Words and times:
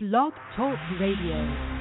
Blog 0.00 0.32
Talk 0.54 0.78
Radio. 1.00 1.77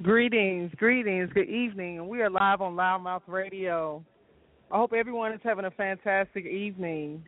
Greetings, 0.00 0.70
greetings, 0.76 1.28
good 1.34 1.48
evening. 1.48 2.06
We 2.06 2.22
are 2.22 2.30
live 2.30 2.60
on 2.60 2.76
Loudmouth 2.76 3.22
Radio. 3.26 4.04
I 4.70 4.76
hope 4.76 4.92
everyone 4.92 5.32
is 5.32 5.40
having 5.42 5.64
a 5.64 5.72
fantastic 5.72 6.46
evening. 6.46 7.24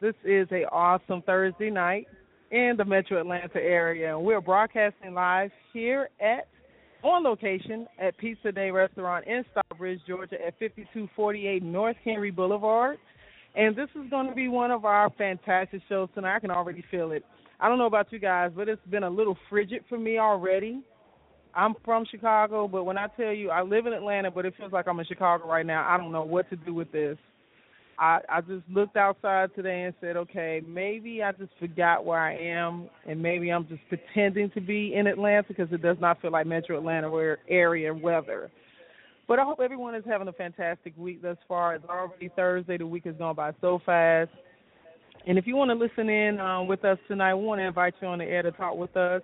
This 0.00 0.14
is 0.24 0.46
a 0.52 0.64
awesome 0.70 1.22
Thursday 1.22 1.68
night 1.68 2.06
in 2.52 2.74
the 2.76 2.84
Metro 2.84 3.18
Atlanta 3.18 3.56
area, 3.56 4.16
we're 4.16 4.40
broadcasting 4.40 5.14
live 5.14 5.50
here 5.72 6.10
at 6.20 6.46
on 7.02 7.24
location 7.24 7.88
at 7.98 8.16
Pizza 8.18 8.52
Day 8.52 8.70
Restaurant 8.70 9.26
in 9.26 9.44
Stockbridge, 9.50 9.98
Georgia, 10.06 10.36
at 10.36 10.56
5248 10.60 11.60
North 11.60 11.96
Henry 12.04 12.30
Boulevard. 12.30 12.98
And 13.56 13.74
this 13.74 13.88
is 13.96 14.08
going 14.10 14.28
to 14.28 14.34
be 14.34 14.46
one 14.46 14.70
of 14.70 14.84
our 14.84 15.10
fantastic 15.18 15.82
shows 15.88 16.08
tonight. 16.14 16.36
I 16.36 16.40
can 16.40 16.52
already 16.52 16.84
feel 16.88 17.10
it. 17.10 17.24
I 17.58 17.68
don't 17.68 17.78
know 17.78 17.86
about 17.86 18.12
you 18.12 18.20
guys, 18.20 18.52
but 18.54 18.68
it's 18.68 18.86
been 18.90 19.02
a 19.02 19.10
little 19.10 19.36
frigid 19.50 19.82
for 19.88 19.98
me 19.98 20.18
already. 20.18 20.82
I'm 21.54 21.74
from 21.84 22.06
Chicago, 22.10 22.66
but 22.66 22.84
when 22.84 22.98
I 22.98 23.08
tell 23.08 23.32
you 23.32 23.50
I 23.50 23.62
live 23.62 23.86
in 23.86 23.92
Atlanta, 23.92 24.30
but 24.30 24.46
it 24.46 24.54
feels 24.56 24.72
like 24.72 24.88
I'm 24.88 24.98
in 24.98 25.06
Chicago 25.06 25.48
right 25.48 25.66
now. 25.66 25.86
I 25.88 25.96
don't 25.96 26.12
know 26.12 26.24
what 26.24 26.48
to 26.50 26.56
do 26.56 26.74
with 26.74 26.90
this. 26.92 27.18
I 27.98 28.20
I 28.28 28.40
just 28.40 28.62
looked 28.70 28.96
outside 28.96 29.54
today 29.54 29.82
and 29.82 29.94
said, 30.00 30.16
okay, 30.16 30.62
maybe 30.66 31.22
I 31.22 31.32
just 31.32 31.52
forgot 31.58 32.04
where 32.04 32.18
I 32.18 32.36
am, 32.36 32.88
and 33.06 33.22
maybe 33.22 33.50
I'm 33.50 33.68
just 33.68 33.82
pretending 33.88 34.50
to 34.50 34.60
be 34.60 34.94
in 34.94 35.06
Atlanta 35.06 35.44
because 35.48 35.68
it 35.72 35.82
does 35.82 35.98
not 36.00 36.20
feel 36.20 36.32
like 36.32 36.46
Metro 36.46 36.78
Atlanta 36.78 37.10
where 37.10 37.38
area 37.48 37.92
weather. 37.92 38.50
But 39.28 39.38
I 39.38 39.44
hope 39.44 39.60
everyone 39.60 39.94
is 39.94 40.04
having 40.06 40.28
a 40.28 40.32
fantastic 40.32 40.94
week 40.96 41.22
thus 41.22 41.36
far. 41.46 41.74
It's 41.74 41.84
already 41.88 42.30
Thursday. 42.34 42.76
The 42.76 42.86
week 42.86 43.04
has 43.04 43.14
gone 43.16 43.36
by 43.36 43.52
so 43.60 43.80
fast. 43.86 44.30
And 45.26 45.38
if 45.38 45.46
you 45.46 45.54
want 45.54 45.70
to 45.70 45.74
listen 45.74 46.08
in 46.08 46.40
um, 46.40 46.66
with 46.66 46.84
us 46.84 46.98
tonight, 47.06 47.34
we 47.34 47.44
want 47.44 47.60
to 47.60 47.66
invite 47.66 47.94
you 48.02 48.08
on 48.08 48.18
the 48.18 48.24
air 48.24 48.42
to 48.42 48.50
talk 48.50 48.76
with 48.76 48.96
us. 48.96 49.22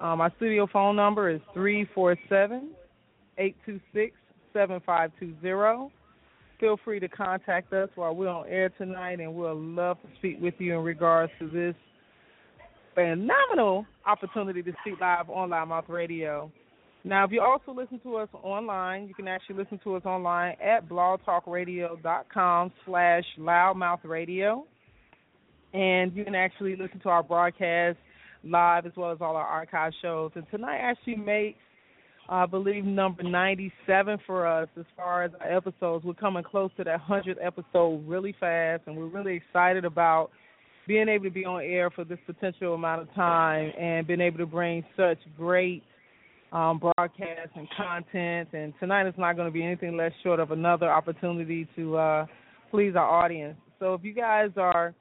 Um, 0.00 0.20
our 0.20 0.32
studio 0.36 0.66
phone 0.72 0.96
number 0.96 1.28
is 1.30 1.40
three 1.52 1.86
four 1.94 2.16
seven 2.28 2.70
eight 3.38 3.56
two 3.66 3.78
six 3.92 4.14
seven 4.52 4.80
five 4.84 5.10
two 5.20 5.34
zero. 5.42 5.90
Feel 6.58 6.78
free 6.84 7.00
to 7.00 7.08
contact 7.08 7.72
us 7.72 7.88
while 7.94 8.14
we're 8.14 8.28
on 8.28 8.46
air 8.48 8.70
tonight, 8.70 9.20
and 9.20 9.34
we'll 9.34 9.58
love 9.58 9.98
to 10.02 10.08
speak 10.18 10.38
with 10.40 10.54
you 10.58 10.78
in 10.78 10.84
regards 10.84 11.32
to 11.38 11.48
this 11.48 11.74
phenomenal 12.94 13.86
opportunity 14.06 14.62
to 14.62 14.72
speak 14.80 15.00
live 15.00 15.30
on 15.30 15.50
Loudmouth 15.50 15.88
Radio. 15.88 16.50
Now, 17.02 17.24
if 17.24 17.32
you 17.32 17.40
also 17.40 17.72
listen 17.72 17.98
to 18.00 18.16
us 18.16 18.28
online, 18.42 19.08
you 19.08 19.14
can 19.14 19.26
actually 19.26 19.56
listen 19.56 19.80
to 19.84 19.94
us 19.94 20.04
online 20.04 20.56
at 20.62 20.86
blogtalkradio.com 20.86 22.72
slash 22.84 23.24
loudmouthradio. 23.38 24.64
And 25.72 26.14
you 26.14 26.24
can 26.24 26.34
actually 26.34 26.76
listen 26.76 27.00
to 27.00 27.08
our 27.08 27.22
broadcast 27.22 27.96
live 28.44 28.86
as 28.86 28.92
well 28.96 29.12
as 29.12 29.18
all 29.20 29.36
our 29.36 29.46
archive 29.46 29.92
shows. 30.00 30.32
And 30.34 30.44
tonight 30.50 30.78
actually 30.78 31.16
makes, 31.16 31.58
I 32.28 32.46
believe, 32.46 32.84
number 32.84 33.22
97 33.22 34.18
for 34.26 34.46
us 34.46 34.68
as 34.78 34.84
far 34.96 35.24
as 35.24 35.32
our 35.40 35.56
episodes. 35.56 36.04
We're 36.04 36.14
coming 36.14 36.44
close 36.44 36.70
to 36.76 36.84
that 36.84 37.00
100th 37.00 37.36
episode 37.40 38.06
really 38.06 38.34
fast, 38.38 38.82
and 38.86 38.96
we're 38.96 39.06
really 39.06 39.36
excited 39.36 39.84
about 39.84 40.30
being 40.86 41.08
able 41.08 41.24
to 41.24 41.30
be 41.30 41.44
on 41.44 41.62
air 41.62 41.90
for 41.90 42.04
this 42.04 42.18
potential 42.26 42.74
amount 42.74 43.02
of 43.02 43.14
time 43.14 43.72
and 43.78 44.06
being 44.06 44.20
able 44.20 44.38
to 44.38 44.46
bring 44.46 44.84
such 44.96 45.18
great 45.36 45.82
um, 46.52 46.78
broadcasts 46.80 47.52
and 47.54 47.68
content. 47.76 48.48
And 48.52 48.72
tonight 48.80 49.06
is 49.06 49.14
not 49.16 49.36
going 49.36 49.46
to 49.46 49.52
be 49.52 49.64
anything 49.64 49.96
less 49.96 50.12
short 50.22 50.40
of 50.40 50.50
another 50.50 50.90
opportunity 50.90 51.68
to 51.76 51.96
uh, 51.96 52.26
please 52.70 52.94
our 52.96 53.06
audience. 53.06 53.56
So 53.78 53.94
if 53.94 54.04
you 54.04 54.12
guys 54.12 54.50
are 54.56 54.94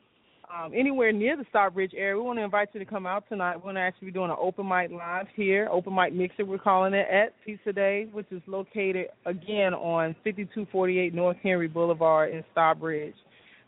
um, 0.55 0.73
anywhere 0.75 1.11
near 1.11 1.37
the 1.37 1.45
Stockbridge 1.49 1.91
area, 1.95 2.15
we 2.15 2.23
want 2.23 2.39
to 2.39 2.43
invite 2.43 2.69
you 2.73 2.79
to 2.79 2.85
come 2.85 3.05
out 3.05 3.23
tonight. 3.29 3.55
We're 3.57 3.63
going 3.63 3.75
to 3.75 3.81
actually 3.81 4.07
be 4.07 4.13
doing 4.13 4.31
an 4.31 4.37
open 4.39 4.67
mic 4.67 4.91
live 4.91 5.27
here, 5.35 5.67
open 5.71 5.93
mic 5.93 6.13
mixer, 6.13 6.45
we're 6.45 6.57
calling 6.57 6.93
it, 6.93 7.07
at 7.11 7.33
Pizza 7.45 7.71
Day, 7.71 8.07
which 8.11 8.25
is 8.31 8.41
located, 8.47 9.07
again, 9.25 9.73
on 9.73 10.15
5248 10.23 11.13
North 11.13 11.37
Henry 11.43 11.67
Boulevard 11.67 12.33
in 12.33 12.43
Stockbridge. 12.51 13.13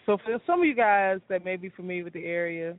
So 0.05 0.17
for 0.25 0.39
some 0.47 0.61
of 0.61 0.65
you 0.65 0.73
guys 0.73 1.19
that 1.29 1.45
may 1.45 1.55
be 1.55 1.69
familiar 1.69 2.03
with 2.03 2.13
the 2.13 2.25
area, 2.25 2.75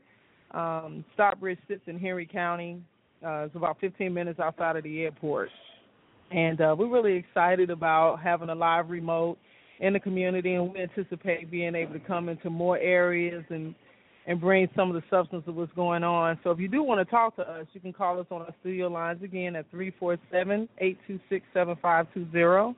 um, 0.51 1.05
Stockbridge 1.15 1.59
sits 1.69 1.83
in 1.87 1.99
Henry 1.99 2.27
County. 2.27 2.83
Uh, 3.25 3.45
it's 3.45 3.55
about 3.55 3.79
15 3.81 4.13
minutes 4.13 4.41
outside 4.41 4.77
of 4.77 4.83
the 4.83 5.03
airport. 5.03 5.49
And 6.33 6.61
uh, 6.61 6.75
we're 6.77 6.89
really 6.89 7.17
excited 7.17 7.71
about 7.71 8.21
having 8.21 8.49
a 8.49 8.55
live 8.55 8.91
remote 8.91 9.39
in 9.79 9.93
the 9.93 10.01
community, 10.01 10.55
and 10.55 10.73
we 10.73 10.81
anticipate 10.81 11.51
being 11.51 11.75
able 11.75 11.93
to 11.93 12.01
come 12.01 12.29
into 12.29 12.51
more 12.51 12.79
areas 12.79 13.45
and 13.51 13.75
and 14.27 14.41
bring 14.41 14.69
some 14.77 14.89
of 14.89 14.95
the 14.95 15.03
substance 15.11 15.43
of 15.47 15.57
what's 15.57 15.73
going 15.73 16.05
on. 16.05 16.39
So 16.45 16.51
if 16.51 16.59
you 16.59 16.69
do 16.69 16.83
want 16.83 17.01
to 17.01 17.11
talk 17.11 17.35
to 17.37 17.43
us, 17.43 17.67
you 17.73 17.81
can 17.81 17.93
call 17.93 18.21
us 18.21 18.27
on 18.31 18.43
our 18.43 18.55
studio 18.61 18.89
lines 18.89 19.23
again 19.23 19.57
at 19.57 19.71
three 19.71 19.93
four 19.99 20.17
seven 20.31 20.69
eight 20.79 20.99
two 21.07 21.19
six 21.29 21.45
seven 21.53 21.77
five 21.83 22.07
two 22.15 22.27
zero, 22.31 22.77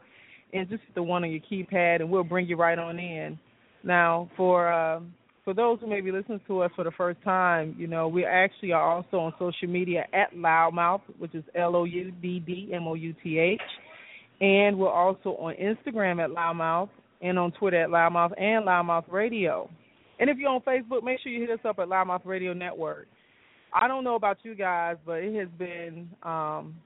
and 0.52 0.68
just 0.68 0.82
hit 0.82 0.94
the 0.94 1.02
one 1.02 1.24
on 1.24 1.30
your 1.30 1.40
keypad, 1.40 2.00
and 2.00 2.10
we'll 2.10 2.24
bring 2.24 2.46
you 2.46 2.56
right 2.56 2.78
on 2.78 2.98
in. 2.98 3.38
Now, 3.82 4.30
for 4.36 4.72
uh, 4.72 5.00
for 5.44 5.52
those 5.52 5.78
who 5.80 5.86
may 5.86 6.00
be 6.00 6.10
listening 6.10 6.40
to 6.46 6.60
us 6.60 6.70
for 6.74 6.84
the 6.84 6.90
first 6.92 7.22
time, 7.22 7.76
you 7.78 7.86
know, 7.86 8.08
we 8.08 8.24
actually 8.24 8.72
are 8.72 8.90
also 8.90 9.18
on 9.18 9.34
social 9.38 9.68
media 9.68 10.06
at 10.14 10.34
Loudmouth, 10.34 11.02
which 11.18 11.34
is 11.34 11.44
L 11.54 11.76
O 11.76 11.84
U 11.84 12.10
D 12.22 12.40
D 12.40 12.70
M 12.72 12.86
O 12.88 12.94
U 12.94 13.14
T 13.22 13.38
H. 13.38 13.60
And 14.40 14.78
we're 14.78 14.90
also 14.90 15.30
on 15.30 15.54
Instagram 15.54 16.24
at 16.24 16.30
Loudmouth 16.30 16.88
and 17.20 17.38
on 17.38 17.52
Twitter 17.52 17.82
at 17.82 17.90
Loudmouth 17.90 18.32
and 18.40 18.66
Loudmouth 18.66 19.12
Radio. 19.12 19.68
And 20.24 20.30
if 20.30 20.38
you're 20.38 20.48
on 20.48 20.62
Facebook, 20.62 21.02
make 21.02 21.20
sure 21.20 21.30
you 21.30 21.42
hit 21.42 21.50
us 21.50 21.66
up 21.68 21.78
at 21.78 21.88
Loudmouth 21.88 22.24
Radio 22.24 22.54
Network. 22.54 23.08
I 23.74 23.86
don't 23.86 24.04
know 24.04 24.14
about 24.14 24.38
you 24.42 24.54
guys, 24.54 24.96
but 25.04 25.18
it 25.18 25.38
has 25.38 25.48
been 25.58 26.08
um, 26.22 26.76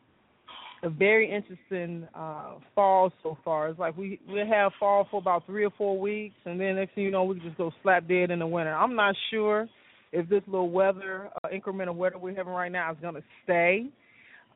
a 0.83 0.91
very 0.91 1.31
interesting 1.31 2.09
uh, 2.17 2.55
fall 2.75 3.13
so 3.23 3.39
far. 3.45 3.69
It's 3.69 3.79
like 3.79 3.97
we 3.97 4.19
we 4.29 4.41
have 4.41 4.73
fall 4.81 5.07
for 5.09 5.21
about 5.21 5.47
three 5.47 5.65
or 5.65 5.71
four 5.79 5.97
weeks, 6.01 6.35
and 6.47 6.61
then 6.61 6.75
next 6.75 6.97
thing 6.97 7.05
you 7.05 7.13
know, 7.13 7.23
we 7.23 7.39
just 7.39 7.57
go 7.57 7.71
slap 7.81 8.09
dead 8.09 8.33
in 8.33 8.41
the 8.41 8.47
winter. 8.49 8.75
I'm 8.75 8.97
not 8.97 9.15
sure 9.31 9.69
if 10.11 10.29
this 10.29 10.43
little 10.49 10.71
weather 10.71 11.31
uh, 11.45 11.49
increment 11.53 11.91
of 11.91 11.95
weather 11.95 12.19
we're 12.19 12.35
having 12.35 12.53
right 12.53 12.73
now 12.73 12.91
is 12.91 12.99
going 13.01 13.15
to 13.15 13.23
stay, 13.45 13.87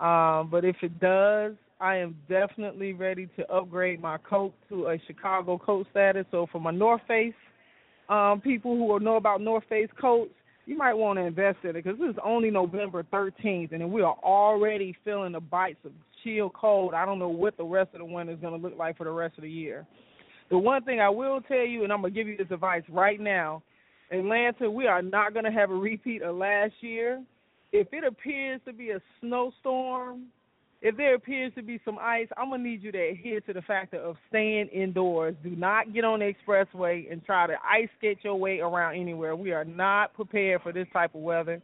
um, 0.00 0.48
but 0.50 0.64
if 0.64 0.74
it 0.82 0.98
does, 0.98 1.52
I 1.80 1.98
am 1.98 2.16
definitely 2.28 2.94
ready 2.94 3.28
to 3.36 3.48
upgrade 3.48 4.02
my 4.02 4.18
coat 4.18 4.52
to 4.70 4.88
a 4.88 4.98
Chicago 5.06 5.56
coat 5.56 5.86
status. 5.92 6.26
So 6.32 6.48
for 6.50 6.60
my 6.60 6.72
North 6.72 7.02
Face 7.06 7.32
um, 8.12 8.40
people 8.40 8.76
who 8.76 8.84
will 8.84 9.00
know 9.00 9.16
about 9.16 9.40
North 9.40 9.64
Face 9.68 9.88
coats, 10.00 10.32
you 10.66 10.76
might 10.76 10.94
want 10.94 11.18
to 11.18 11.24
invest 11.24 11.58
in 11.64 11.70
it 11.70 11.72
because 11.84 11.98
this 11.98 12.10
is 12.10 12.16
only 12.24 12.50
November 12.50 13.02
13th, 13.12 13.72
and 13.72 13.90
we 13.90 14.02
are 14.02 14.16
already 14.22 14.96
feeling 15.04 15.32
the 15.32 15.40
bites 15.40 15.84
of 15.84 15.92
chill 16.22 16.50
cold. 16.50 16.94
I 16.94 17.04
don't 17.04 17.18
know 17.18 17.28
what 17.28 17.56
the 17.56 17.64
rest 17.64 17.90
of 17.94 17.98
the 17.98 18.04
winter 18.04 18.32
is 18.32 18.38
going 18.40 18.60
to 18.60 18.68
look 18.68 18.78
like 18.78 18.96
for 18.96 19.04
the 19.04 19.10
rest 19.10 19.38
of 19.38 19.42
the 19.42 19.50
year. 19.50 19.86
The 20.50 20.58
one 20.58 20.84
thing 20.84 21.00
I 21.00 21.08
will 21.08 21.40
tell 21.40 21.64
you, 21.64 21.84
and 21.84 21.92
I'm 21.92 22.02
going 22.02 22.12
to 22.12 22.18
give 22.18 22.28
you 22.28 22.36
this 22.36 22.50
advice 22.50 22.82
right 22.88 23.18
now 23.18 23.62
Atlanta, 24.12 24.70
we 24.70 24.86
are 24.86 25.02
not 25.02 25.32
going 25.32 25.46
to 25.46 25.50
have 25.50 25.70
a 25.70 25.74
repeat 25.74 26.22
of 26.22 26.36
last 26.36 26.74
year. 26.80 27.22
If 27.72 27.88
it 27.92 28.04
appears 28.04 28.60
to 28.66 28.72
be 28.72 28.90
a 28.90 29.00
snowstorm, 29.20 30.26
if 30.82 30.96
there 30.96 31.14
appears 31.14 31.52
to 31.54 31.62
be 31.62 31.80
some 31.84 31.96
ice, 32.00 32.26
I'm 32.36 32.50
gonna 32.50 32.64
need 32.64 32.82
you 32.82 32.90
to 32.90 32.98
adhere 32.98 33.40
to 33.42 33.52
the 33.52 33.62
factor 33.62 33.98
of 33.98 34.16
staying 34.28 34.66
indoors. 34.68 35.36
Do 35.44 35.50
not 35.50 35.94
get 35.94 36.04
on 36.04 36.18
the 36.18 36.32
expressway 36.34 37.10
and 37.10 37.24
try 37.24 37.46
to 37.46 37.54
ice 37.64 37.88
skate 37.98 38.18
your 38.22 38.34
way 38.34 38.58
around 38.58 38.96
anywhere. 38.96 39.36
We 39.36 39.52
are 39.52 39.64
not 39.64 40.12
prepared 40.12 40.60
for 40.62 40.72
this 40.72 40.88
type 40.92 41.14
of 41.14 41.20
weather. 41.20 41.62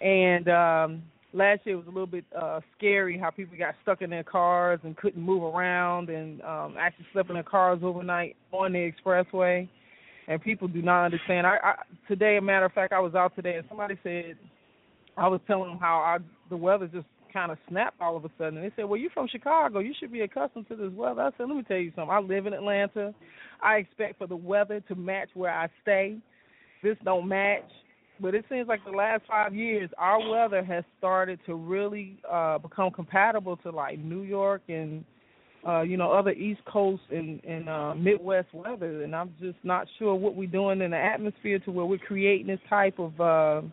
And 0.00 0.48
um 0.48 1.02
last 1.32 1.60
year 1.66 1.76
was 1.76 1.86
a 1.86 1.90
little 1.90 2.08
bit 2.08 2.24
uh 2.36 2.60
scary 2.76 3.16
how 3.16 3.30
people 3.30 3.56
got 3.56 3.76
stuck 3.82 4.02
in 4.02 4.10
their 4.10 4.24
cars 4.24 4.80
and 4.82 4.96
couldn't 4.96 5.22
move 5.22 5.44
around 5.44 6.08
and 6.10 6.42
um 6.42 6.74
actually 6.80 7.06
slept 7.12 7.28
in 7.30 7.34
their 7.34 7.44
cars 7.44 7.78
overnight 7.84 8.34
on 8.50 8.72
the 8.72 8.90
expressway. 8.90 9.68
And 10.26 10.42
people 10.42 10.66
do 10.66 10.82
not 10.82 11.04
understand. 11.04 11.46
I, 11.46 11.58
I 11.62 11.74
today, 12.08 12.36
a 12.36 12.42
matter 12.42 12.66
of 12.66 12.72
fact, 12.72 12.92
I 12.92 12.98
was 12.98 13.14
out 13.14 13.36
today 13.36 13.54
and 13.54 13.66
somebody 13.68 13.96
said 14.02 14.36
I 15.16 15.28
was 15.28 15.40
telling 15.46 15.70
them 15.70 15.78
how 15.78 15.98
I 15.98 16.18
the 16.50 16.56
weather 16.56 16.88
just 16.88 17.06
kind 17.32 17.52
of 17.52 17.58
snapped 17.68 18.00
all 18.00 18.16
of 18.16 18.24
a 18.24 18.30
sudden. 18.38 18.58
And 18.58 18.64
they 18.64 18.74
said, 18.76 18.84
"Well, 18.86 18.98
you're 18.98 19.10
from 19.10 19.28
Chicago. 19.28 19.78
You 19.80 19.94
should 19.98 20.12
be 20.12 20.22
accustomed 20.22 20.68
to 20.68 20.76
this 20.76 20.92
weather." 20.92 21.22
I 21.22 21.30
said, 21.36 21.48
"Let 21.48 21.56
me 21.56 21.62
tell 21.62 21.78
you 21.78 21.92
something. 21.94 22.10
I 22.10 22.20
live 22.20 22.46
in 22.46 22.52
Atlanta. 22.52 23.14
I 23.62 23.76
expect 23.76 24.18
for 24.18 24.26
the 24.26 24.36
weather 24.36 24.80
to 24.88 24.94
match 24.94 25.28
where 25.34 25.52
I 25.52 25.68
stay. 25.82 26.18
This 26.82 26.96
don't 27.04 27.28
match." 27.28 27.70
But 28.20 28.34
it 28.34 28.44
seems 28.48 28.66
like 28.66 28.84
the 28.84 28.90
last 28.90 29.22
five 29.28 29.54
years, 29.54 29.90
our 29.96 30.18
weather 30.28 30.64
has 30.64 30.84
started 30.98 31.38
to 31.46 31.54
really 31.54 32.18
uh 32.30 32.58
become 32.58 32.90
compatible 32.90 33.56
to 33.58 33.70
like 33.70 33.98
New 33.98 34.22
York 34.22 34.62
and 34.68 35.04
uh, 35.66 35.82
you 35.82 35.96
know, 35.96 36.12
other 36.12 36.30
East 36.30 36.60
Coast 36.66 37.02
and, 37.10 37.42
and 37.44 37.68
uh, 37.68 37.94
Midwest 37.94 38.48
weather, 38.52 39.02
and 39.02 39.14
I'm 39.14 39.34
just 39.40 39.58
not 39.64 39.86
sure 39.98 40.14
what 40.14 40.36
we're 40.36 40.48
doing 40.48 40.80
in 40.80 40.92
the 40.92 40.96
atmosphere 40.96 41.58
to 41.60 41.70
where 41.70 41.84
we're 41.84 41.98
creating 41.98 42.46
this 42.46 42.60
type 42.68 42.98
of 42.98 43.20
uh, 43.20 43.66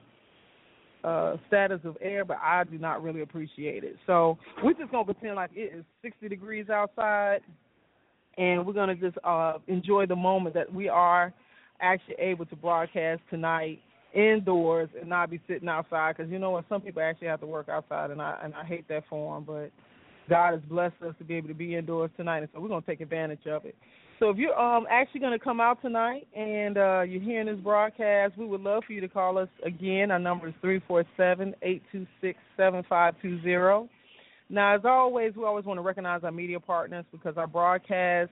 uh 1.06 1.38
status 1.48 1.80
of 1.84 1.98
air, 2.02 2.26
but 2.26 2.38
I 2.42 2.64
do 2.64 2.78
not 2.78 3.04
really 3.04 3.22
appreciate 3.22 3.84
it. 3.84 3.96
So 4.08 4.38
we're 4.64 4.74
just 4.74 4.92
gonna 4.92 5.06
pretend 5.06 5.36
like 5.36 5.52
it 5.54 5.74
is 5.76 5.86
60 6.02 6.28
degrees 6.30 6.70
outside, 6.70 7.40
and 8.38 8.66
we're 8.66 8.74
gonna 8.74 8.96
just 8.96 9.18
uh 9.24 9.60
enjoy 9.68 10.06
the 10.08 10.16
moment 10.16 10.56
that 10.56 10.74
we 10.74 10.90
are 10.90 11.34
actually 11.80 12.16
able 12.20 12.46
to 12.48 12.56
broadcast 12.56 13.22
tonight 13.30 13.80
indoors 14.14 14.90
and 15.00 15.10
not 15.10 15.30
be 15.30 15.40
sitting 15.48 15.68
outside. 15.68 16.16
Because 16.16 16.32
you 16.32 16.40
know 16.40 16.52
what, 16.52 16.66
some 16.70 16.82
people 16.82 17.02
actually 17.02 17.28
have 17.28 17.42
to 17.42 17.46
work 17.46 17.70
outside, 17.70 18.12
and 18.12 18.22
I 18.22 18.40
and 18.44 18.54
I 18.56 18.64
hate 18.64 18.88
that 18.88 19.04
for 19.10 19.36
them. 19.36 19.44
But 19.44 19.72
God 20.28 20.54
has 20.54 20.62
blessed 20.68 20.96
us 21.08 21.14
to 21.20 21.24
be 21.24 21.36
able 21.36 21.50
to 21.50 21.54
be 21.54 21.76
indoors 21.76 22.10
tonight, 22.18 22.40
and 22.40 22.50
so 22.54 22.60
we're 22.60 22.70
gonna 22.70 22.82
take 22.82 23.02
advantage 23.02 23.46
of 23.46 23.66
it. 23.66 23.76
So 24.20 24.30
if 24.30 24.38
you're 24.38 24.58
um 24.58 24.86
actually 24.90 25.20
going 25.20 25.38
to 25.38 25.44
come 25.44 25.60
out 25.60 25.82
tonight 25.82 26.28
and 26.36 26.78
uh 26.78 27.02
you're 27.02 27.22
hearing 27.22 27.48
this 27.48 27.60
broadcast, 27.60 28.38
we 28.38 28.46
would 28.46 28.62
love 28.62 28.84
for 28.88 28.94
you 28.94 29.02
to 29.02 29.10
call 29.10 29.38
us 29.38 29.50
again. 29.66 30.12
Our 30.12 30.20
number 30.20 30.48
is 30.48 30.54
three 30.62 30.82
four 30.88 31.04
seven 31.18 31.54
eight 31.62 31.84
two 31.92 32.08
six 32.22 32.40
seven 32.56 32.84
five 32.88 33.16
two 33.22 33.42
zero. 33.42 33.90
Now, 34.50 34.76
as 34.76 34.82
always, 34.86 35.36
we 35.36 35.44
always 35.44 35.66
want 35.66 35.80
to 35.80 35.82
recognize 35.82 36.24
our 36.24 36.32
media 36.32 36.60
partners 36.60 37.04
because 37.12 37.36
our 37.36 37.48
broadcast 37.48 38.30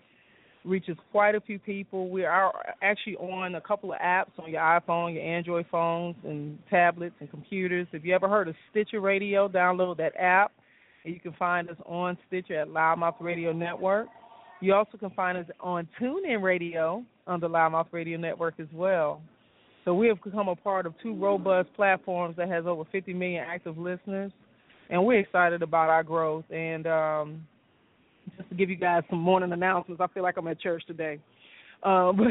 reaches 0.63 0.95
quite 1.11 1.35
a 1.35 1.41
few 1.41 1.59
people. 1.59 2.09
We 2.09 2.23
are 2.23 2.53
actually 2.81 3.15
on 3.17 3.55
a 3.55 3.61
couple 3.61 3.91
of 3.91 3.99
apps 3.99 4.31
on 4.37 4.51
your 4.51 4.61
iPhone, 4.61 5.15
your 5.15 5.23
Android 5.23 5.65
phones, 5.69 6.15
and 6.23 6.57
tablets 6.69 7.15
and 7.19 7.29
computers. 7.29 7.87
If 7.91 8.05
you 8.05 8.13
ever 8.15 8.29
heard 8.29 8.47
of 8.47 8.55
Stitcher 8.71 9.01
Radio, 9.01 9.49
download 9.49 9.97
that 9.97 10.13
app. 10.17 10.51
And 11.03 11.13
you 11.13 11.19
can 11.19 11.33
find 11.33 11.69
us 11.69 11.75
on 11.85 12.17
Stitcher 12.27 12.61
at 12.61 12.69
Loudmouth 12.69 13.15
Radio 13.19 13.51
Network. 13.51 14.07
You 14.63 14.73
also 14.73 14.97
can 14.97 15.09
find 15.09 15.37
us 15.37 15.45
on 15.59 15.89
TuneIn 15.99 16.41
Radio 16.41 17.03
on 17.27 17.41
the 17.41 17.49
Loudmouth 17.49 17.87
Radio 17.91 18.17
Network 18.17 18.61
as 18.61 18.67
well. 18.73 19.21
So 19.83 19.93
we 19.93 20.07
have 20.07 20.23
become 20.23 20.47
a 20.47 20.55
part 20.55 20.85
of 20.85 20.93
two 21.03 21.13
robust 21.13 21.67
platforms 21.75 22.37
that 22.37 22.47
has 22.47 22.65
over 22.65 22.83
50 22.89 23.13
million 23.13 23.43
active 23.45 23.77
listeners, 23.77 24.31
and 24.89 25.05
we're 25.05 25.19
excited 25.19 25.63
about 25.63 25.89
our 25.89 26.01
growth. 26.01 26.45
And 26.49 26.87
um, 26.87 27.47
just 28.37 28.47
to 28.47 28.55
give 28.55 28.69
you 28.69 28.77
guys 28.77 29.03
some 29.09 29.19
morning 29.19 29.51
announcements, 29.51 29.99
I 30.01 30.07
feel 30.13 30.23
like 30.23 30.37
I'm 30.37 30.47
at 30.47 30.61
church 30.61 30.83
today, 30.87 31.19
um, 31.83 32.15
but 32.17 32.27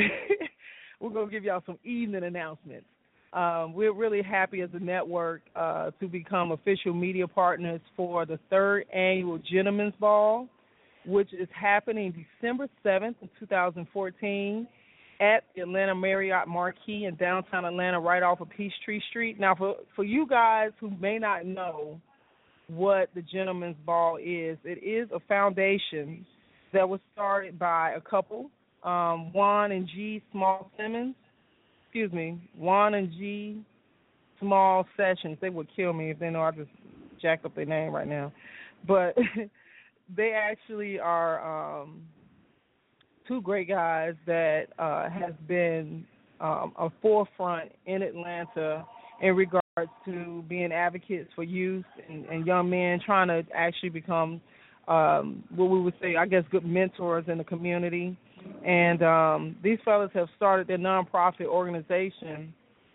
we're 1.00 1.11
gonna 1.11 1.31
give 1.31 1.44
y'all 1.44 1.62
some 1.67 1.79
evening 1.84 2.25
announcements. 2.25 2.87
Um, 3.34 3.74
we're 3.74 3.93
really 3.93 4.22
happy 4.22 4.62
as 4.62 4.70
a 4.72 4.81
network 4.81 5.43
uh, 5.55 5.91
to 6.01 6.08
become 6.08 6.53
official 6.53 6.94
media 6.94 7.29
partners 7.29 7.82
for 7.94 8.24
the 8.24 8.39
third 8.48 8.86
annual 8.91 9.39
Gentlemen's 9.39 9.94
Ball 10.01 10.48
which 11.06 11.32
is 11.32 11.49
happening 11.59 12.27
December 12.41 12.69
7th, 12.85 13.17
2014, 13.41 14.67
at 15.21 15.44
the 15.55 15.63
Atlanta 15.63 15.94
Marriott 15.94 16.49
Marquis 16.49 17.05
in 17.05 17.15
downtown 17.17 17.65
Atlanta, 17.65 18.01
right 18.01 18.23
off 18.23 18.41
of 18.41 18.49
Peachtree 18.51 19.01
Street. 19.11 19.39
Now, 19.39 19.55
for 19.55 19.77
for 19.94 20.05
you 20.05 20.27
guys 20.27 20.71
who 20.81 20.91
may 21.01 21.19
not 21.19 21.47
know 21.47 22.01
what 22.69 23.11
the 23.15 23.23
Gentlemen's 23.23 23.77
Ball 23.87 24.17
is, 24.17 24.59
it 24.65 24.82
is 24.82 25.09
a 25.15 25.21
foundation 25.29 26.27
that 26.73 26.89
was 26.89 27.01
started 27.13 27.59
by 27.59 27.93
a 27.93 28.01
couple, 28.01 28.51
um, 28.82 29.32
Juan 29.32 29.73
and 29.73 29.87
G. 29.87 30.23
Small 30.32 30.71
Simmons. 30.77 31.15
Excuse 31.85 32.13
me, 32.13 32.41
Juan 32.56 32.94
and 32.94 33.13
G. 33.13 33.63
Small 34.41 34.87
Sessions. 34.97 35.39
They 35.41 35.51
would 35.51 35.69
kill 35.77 35.93
me 35.93 36.11
if 36.11 36.19
they 36.19 36.31
know 36.31 36.41
I 36.41 36.51
just 36.51 36.71
jacked 37.21 37.44
up 37.44 37.55
their 37.55 37.67
name 37.67 37.93
right 37.93 38.09
now, 38.09 38.32
but. 38.87 39.17
they 40.16 40.32
actually 40.32 40.98
are 40.98 41.82
um, 41.82 42.02
two 43.26 43.40
great 43.40 43.69
guys 43.69 44.14
that 44.26 44.66
uh, 44.78 45.08
has 45.08 45.32
been 45.46 46.04
um, 46.40 46.72
a 46.78 46.90
forefront 47.00 47.70
in 47.86 48.02
Atlanta 48.02 48.84
in 49.20 49.36
regards 49.36 49.62
to 50.04 50.44
being 50.48 50.72
advocates 50.72 51.31
for 51.34 51.44
youth 51.44 51.84
and, 52.08 52.26
and 52.26 52.46
young 52.46 52.69
men 52.69 53.00
trying 53.04 53.28
to 53.28 53.42
actually 53.54 53.88
become 53.88 54.40
um, 54.88 55.44
what 55.54 55.66
we 55.66 55.81
would 55.81 55.94
say, 56.02 56.16
I 56.16 56.26
guess, 56.26 56.42
good 56.50 56.66
mentors 56.66 57.24
in 57.28 57.38
the 57.38 57.44
community. 57.44 58.16
And 58.66 59.02
um, 59.02 59.56
these 59.62 59.78
fellows 59.84 60.10
have 60.14 60.28
started 60.36 60.66
their 60.66 60.78
nonprofit 60.78 61.46
organization, 61.46 62.52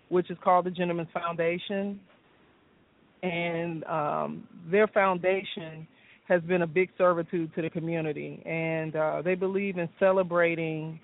which 0.10 0.30
is 0.30 0.38
called 0.44 0.66
the 0.66 0.72
Gentlemen's 0.72 1.10
Foundation. 1.14 2.00
And 3.24 3.84
um, 3.86 4.48
their 4.70 4.88
foundation 4.88 5.88
has 6.28 6.42
been 6.44 6.62
a 6.62 6.68
big 6.68 6.90
servitude 6.98 7.54
to 7.56 7.62
the 7.62 7.70
community, 7.70 8.42
and 8.46 8.96
uh, 8.96 9.22
they 9.24 9.36
believe 9.36 9.78
in 9.78 9.88
celebrating, 10.00 11.00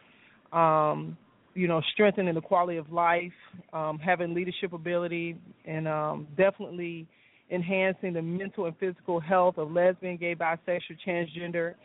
um, 0.51 1.17
you 1.53 1.67
know, 1.67 1.81
strengthening 1.93 2.35
the 2.35 2.41
quality 2.41 2.77
of 2.77 2.91
life, 2.91 3.31
um, 3.71 3.99
having 3.99 4.33
leadership 4.33 4.73
ability, 4.73 5.37
and 5.65 5.87
um, 5.87 6.27
definitely 6.35 7.07
enhancing 7.51 8.13
the 8.13 8.21
mental 8.21 8.65
and 8.65 8.77
physical 8.79 9.19
health 9.19 9.57
of 9.57 9.71
lesbian, 9.71 10.17
gay, 10.17 10.35
bisexual, 10.35 10.97
transgender, 11.07 11.75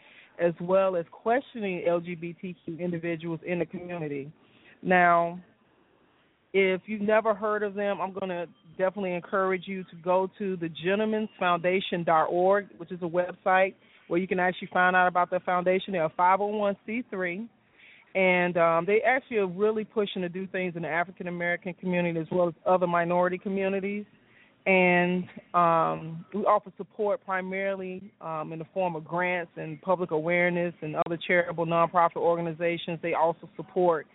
as 0.41 0.55
well 0.61 0.97
as 0.97 1.05
questioning 1.13 1.85
LGBTQ 1.87 2.81
individuals 2.81 3.41
in 3.47 3.59
the 3.59 3.67
community. 3.67 4.33
Now, 4.83 5.39
if 6.53 6.81
you've 6.87 7.03
never 7.03 7.35
heard 7.35 7.63
of 7.63 7.75
them, 7.75 8.01
I'm 8.01 8.13
going 8.13 8.31
to 8.31 8.49
definitely 8.79 9.15
encourage 9.15 9.65
you 9.67 9.83
to 9.85 9.97
go 10.03 10.31
to 10.39 10.57
the 10.57 10.71
gentleman'sfoundation.org, 10.87 12.67
which 12.79 12.93
is 12.93 13.01
a 13.03 13.07
website 13.07 13.75
where 14.07 14.19
you 14.19 14.27
can 14.27 14.41
actually 14.41 14.69
find 14.73 14.97
out 14.97 15.07
about 15.07 15.31
the 15.31 15.41
foundation. 15.41 15.93
They're 15.93 16.07
a 16.07 16.11
501c3, 16.11 17.47
and 18.15 18.57
um, 18.57 18.87
they 18.87 19.01
actually 19.07 19.39
are 19.39 19.47
really 19.47 19.85
pushing 19.85 20.23
to 20.23 20.29
do 20.29 20.47
things 20.47 20.75
in 20.77 20.83
the 20.83 20.89
African 20.89 21.29
American 21.29 21.75
community 21.75 22.19
as 22.19 22.27
well 22.31 22.49
as 22.49 22.55
other 22.67 22.87
minority 22.87 23.39
communities. 23.39 24.07
And 24.67 25.25
um, 25.55 26.27
we 26.35 26.43
offer 26.43 26.71
support 26.77 27.25
primarily 27.25 28.13
um, 28.21 28.53
in 28.53 28.59
the 28.59 28.67
form 28.75 28.97
of 28.97 29.05
grants 29.05 29.53
and 29.57 29.81
public 29.81 30.11
awareness 30.11 30.75
and 30.83 30.97
other 31.07 31.19
charitable 31.27 31.65
nonprofit 31.65 32.17
organizations. 32.17 32.99
They 33.01 33.15
also 33.15 33.49
support 33.57 34.07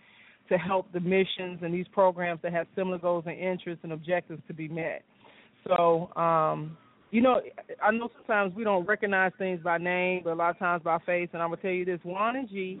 to 0.48 0.58
help 0.58 0.92
the 0.92 1.00
missions 1.00 1.60
and 1.62 1.72
these 1.72 1.86
programs 1.92 2.40
that 2.42 2.52
have 2.52 2.66
similar 2.76 2.98
goals 2.98 3.24
and 3.26 3.38
interests 3.38 3.80
and 3.82 3.92
objectives 3.92 4.42
to 4.46 4.54
be 4.54 4.68
met. 4.68 5.02
So, 5.66 6.14
um, 6.16 6.76
you 7.10 7.22
know, 7.22 7.40
I 7.82 7.90
know 7.92 8.10
sometimes 8.16 8.54
we 8.54 8.64
don't 8.64 8.86
recognize 8.86 9.32
things 9.38 9.60
by 9.62 9.78
name, 9.78 10.22
but 10.24 10.32
a 10.32 10.34
lot 10.34 10.50
of 10.50 10.58
times 10.58 10.82
by 10.82 10.98
face. 11.06 11.28
And 11.32 11.42
I'm 11.42 11.50
gonna 11.50 11.62
tell 11.62 11.70
you 11.70 11.84
this: 11.84 12.00
Juan 12.02 12.36
and 12.36 12.48
G 12.48 12.80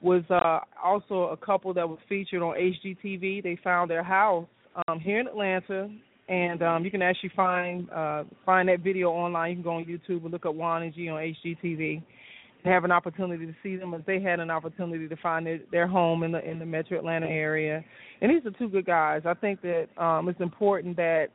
was 0.00 0.22
uh, 0.30 0.60
also 0.82 1.24
a 1.24 1.36
couple 1.36 1.74
that 1.74 1.88
was 1.88 1.98
featured 2.08 2.42
on 2.42 2.54
HGTV. 2.54 3.42
They 3.42 3.58
found 3.62 3.90
their 3.90 4.02
house 4.02 4.46
um, 4.88 5.00
here 5.00 5.20
in 5.20 5.26
Atlanta, 5.26 5.90
and 6.28 6.62
um, 6.62 6.84
you 6.84 6.90
can 6.90 7.02
actually 7.02 7.32
find 7.34 7.90
uh, 7.90 8.24
find 8.46 8.68
that 8.68 8.80
video 8.80 9.10
online. 9.10 9.50
You 9.50 9.56
can 9.56 9.64
go 9.64 9.76
on 9.76 9.84
YouTube 9.84 10.22
and 10.22 10.30
look 10.30 10.46
up 10.46 10.54
Juan 10.54 10.82
and 10.82 10.94
G 10.94 11.08
on 11.08 11.20
HGTV 11.20 12.02
have 12.64 12.84
an 12.84 12.92
opportunity 12.92 13.46
to 13.46 13.54
see 13.62 13.76
them 13.76 13.92
as 13.94 14.02
they 14.06 14.20
had 14.20 14.38
an 14.40 14.50
opportunity 14.50 15.08
to 15.08 15.16
find 15.16 15.46
their, 15.46 15.60
their 15.70 15.86
home 15.86 16.22
in 16.22 16.32
the 16.32 16.48
in 16.48 16.58
the 16.58 16.66
Metro 16.66 16.98
Atlanta 16.98 17.26
area. 17.26 17.84
And 18.20 18.30
these 18.30 18.46
are 18.46 18.56
two 18.56 18.68
good 18.68 18.86
guys. 18.86 19.22
I 19.24 19.34
think 19.34 19.60
that 19.62 19.88
um, 19.96 20.28
it's 20.28 20.40
important 20.40 20.96
that 20.96 21.28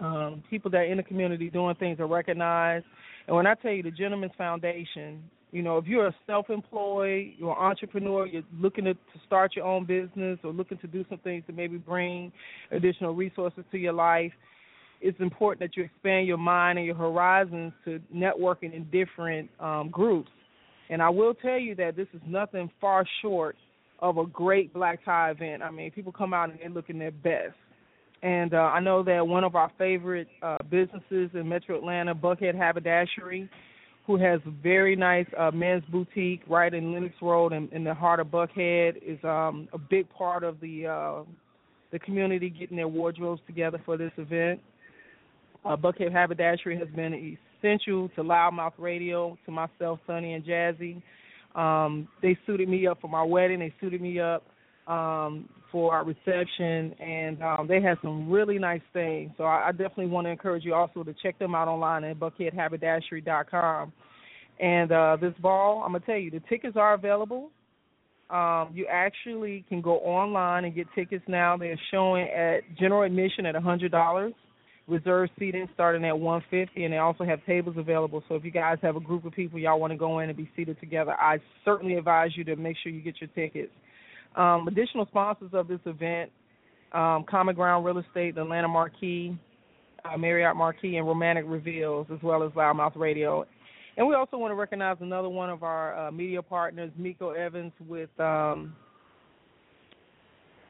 um, 0.00 0.42
people 0.48 0.70
that 0.70 0.78
are 0.78 0.84
in 0.84 0.98
the 0.98 1.02
community 1.02 1.50
doing 1.50 1.74
things 1.76 1.98
are 1.98 2.06
recognized. 2.06 2.86
And 3.26 3.36
when 3.36 3.46
I 3.46 3.54
tell 3.54 3.72
you 3.72 3.82
the 3.82 3.90
Gentleman's 3.90 4.32
Foundation, 4.38 5.22
you 5.50 5.62
know, 5.62 5.78
if 5.78 5.86
you're 5.86 6.06
a 6.06 6.14
self-employed, 6.26 7.32
you're 7.38 7.50
an 7.50 7.58
entrepreneur, 7.58 8.26
you're 8.26 8.42
looking 8.60 8.84
to, 8.84 8.94
to 8.94 9.00
start 9.26 9.56
your 9.56 9.64
own 9.64 9.86
business 9.86 10.38
or 10.44 10.52
looking 10.52 10.78
to 10.78 10.86
do 10.86 11.04
some 11.08 11.18
things 11.18 11.42
to 11.46 11.52
maybe 11.52 11.78
bring 11.78 12.30
additional 12.70 13.14
resources 13.14 13.64
to 13.72 13.78
your 13.78 13.94
life, 13.94 14.32
it's 15.00 15.18
important 15.20 15.60
that 15.60 15.76
you 15.76 15.84
expand 15.84 16.26
your 16.26 16.38
mind 16.38 16.78
and 16.78 16.86
your 16.86 16.96
horizons 16.96 17.72
to 17.84 18.00
networking 18.14 18.74
in 18.74 18.84
different 18.90 19.48
um, 19.60 19.90
groups. 19.90 20.30
And 20.90 21.02
I 21.02 21.10
will 21.10 21.34
tell 21.34 21.58
you 21.58 21.74
that 21.76 21.96
this 21.96 22.08
is 22.14 22.20
nothing 22.26 22.70
far 22.80 23.04
short 23.22 23.56
of 24.00 24.16
a 24.18 24.26
great 24.26 24.72
black 24.72 25.04
tie 25.04 25.30
event. 25.30 25.62
I 25.62 25.70
mean, 25.70 25.90
people 25.90 26.12
come 26.12 26.32
out 26.32 26.50
and 26.50 26.58
they're 26.58 26.70
looking 26.70 26.98
their 26.98 27.10
best. 27.10 27.56
And 28.22 28.54
uh, 28.54 28.56
I 28.56 28.80
know 28.80 29.02
that 29.04 29.26
one 29.26 29.44
of 29.44 29.54
our 29.54 29.70
favorite 29.78 30.28
uh, 30.42 30.58
businesses 30.70 31.30
in 31.34 31.48
Metro 31.48 31.76
Atlanta, 31.76 32.14
Buckhead 32.14 32.56
Haberdashery, 32.56 33.48
who 34.06 34.16
has 34.16 34.40
a 34.46 34.50
very 34.50 34.96
nice 34.96 35.26
uh, 35.38 35.50
men's 35.52 35.84
boutique 35.92 36.40
right 36.48 36.72
in 36.72 36.92
Lenox 36.92 37.14
Road 37.20 37.52
in, 37.52 37.68
in 37.72 37.84
the 37.84 37.94
heart 37.94 38.18
of 38.18 38.28
Buckhead, 38.28 38.96
is 39.06 39.22
um, 39.22 39.68
a 39.72 39.78
big 39.78 40.08
part 40.10 40.42
of 40.42 40.58
the 40.60 40.86
uh, 40.86 41.22
the 41.90 41.98
community 41.98 42.50
getting 42.50 42.76
their 42.76 42.88
wardrobes 42.88 43.40
together 43.46 43.80
for 43.84 43.96
this 43.96 44.12
event. 44.16 44.60
Uh, 45.68 45.76
Buckhead 45.76 46.12
Haberdashery 46.12 46.78
has 46.78 46.88
been 46.96 47.36
essential 47.58 48.08
to 48.16 48.22
Loudmouth 48.22 48.72
Radio, 48.78 49.36
to 49.44 49.50
myself, 49.50 50.00
Sonny, 50.06 50.32
and 50.32 50.42
Jazzy. 50.42 51.02
Um, 51.54 52.08
they 52.22 52.38
suited 52.46 52.70
me 52.70 52.86
up 52.86 53.02
for 53.02 53.08
my 53.08 53.22
wedding. 53.22 53.58
They 53.58 53.74
suited 53.78 54.00
me 54.00 54.18
up 54.18 54.46
um, 54.86 55.46
for 55.70 55.94
our 55.94 56.04
reception, 56.04 56.94
and 56.98 57.42
um, 57.42 57.66
they 57.68 57.82
had 57.82 57.98
some 58.00 58.30
really 58.30 58.58
nice 58.58 58.80
things. 58.94 59.30
So 59.36 59.44
I, 59.44 59.68
I 59.68 59.72
definitely 59.72 60.06
want 60.06 60.26
to 60.26 60.30
encourage 60.30 60.64
you 60.64 60.72
also 60.72 61.04
to 61.04 61.14
check 61.22 61.38
them 61.38 61.54
out 61.54 61.68
online 61.68 62.02
at 62.04 62.18
buckheadhaberdashery.com. 62.18 63.92
And 64.60 64.90
uh, 64.90 65.18
this 65.20 65.34
ball, 65.38 65.82
I'm 65.84 65.92
gonna 65.92 66.04
tell 66.06 66.16
you, 66.16 66.30
the 66.30 66.40
tickets 66.48 66.78
are 66.78 66.94
available. 66.94 67.50
Um, 68.30 68.70
you 68.72 68.86
actually 68.90 69.66
can 69.68 69.82
go 69.82 69.98
online 69.98 70.64
and 70.64 70.74
get 70.74 70.86
tickets 70.94 71.24
now. 71.28 71.58
They're 71.58 71.78
showing 71.90 72.26
at 72.28 72.60
general 72.78 73.02
admission 73.02 73.44
at 73.44 73.54
a 73.54 73.60
hundred 73.60 73.92
dollars 73.92 74.32
reserved 74.88 75.30
seating 75.38 75.68
starting 75.74 76.04
at 76.04 76.18
150 76.18 76.84
and 76.84 76.92
they 76.92 76.98
also 76.98 77.22
have 77.22 77.44
tables 77.44 77.76
available. 77.76 78.24
So 78.28 78.34
if 78.34 78.44
you 78.44 78.50
guys 78.50 78.78
have 78.82 78.96
a 78.96 79.00
group 79.00 79.24
of 79.24 79.32
people 79.32 79.58
y'all 79.58 79.78
want 79.78 79.92
to 79.92 79.98
go 79.98 80.20
in 80.20 80.30
and 80.30 80.36
be 80.36 80.50
seated 80.56 80.80
together 80.80 81.12
i 81.12 81.38
certainly 81.64 81.94
advise 81.94 82.30
you 82.34 82.44
to 82.44 82.56
make 82.56 82.76
sure 82.82 82.90
you 82.90 83.02
get 83.02 83.20
your 83.20 83.28
tickets. 83.34 83.72
Um, 84.34 84.66
additional 84.66 85.06
sponsors 85.06 85.50
of 85.52 85.68
this 85.68 85.80
event 85.84 86.30
um, 86.92 87.24
common 87.28 87.54
ground 87.54 87.84
real 87.84 87.98
estate 87.98 88.34
the 88.34 88.42
atlanta 88.42 88.68
Marquis 88.68 89.36
uh, 90.04 90.16
marriott 90.16 90.56
Marquis 90.56 90.96
and 90.96 91.06
romantic 91.06 91.44
reveals 91.46 92.06
as 92.12 92.22
well 92.22 92.42
as 92.42 92.50
loudmouth 92.52 92.96
radio. 92.96 93.44
And 93.98 94.06
we 94.06 94.14
also 94.14 94.38
want 94.38 94.52
to 94.52 94.54
recognize 94.54 94.96
another 95.00 95.28
one 95.28 95.50
of 95.50 95.62
our 95.62 96.08
uh, 96.08 96.10
media 96.10 96.40
partners 96.40 96.90
miko 96.96 97.30
evans 97.30 97.72
with 97.86 98.10
um, 98.18 98.74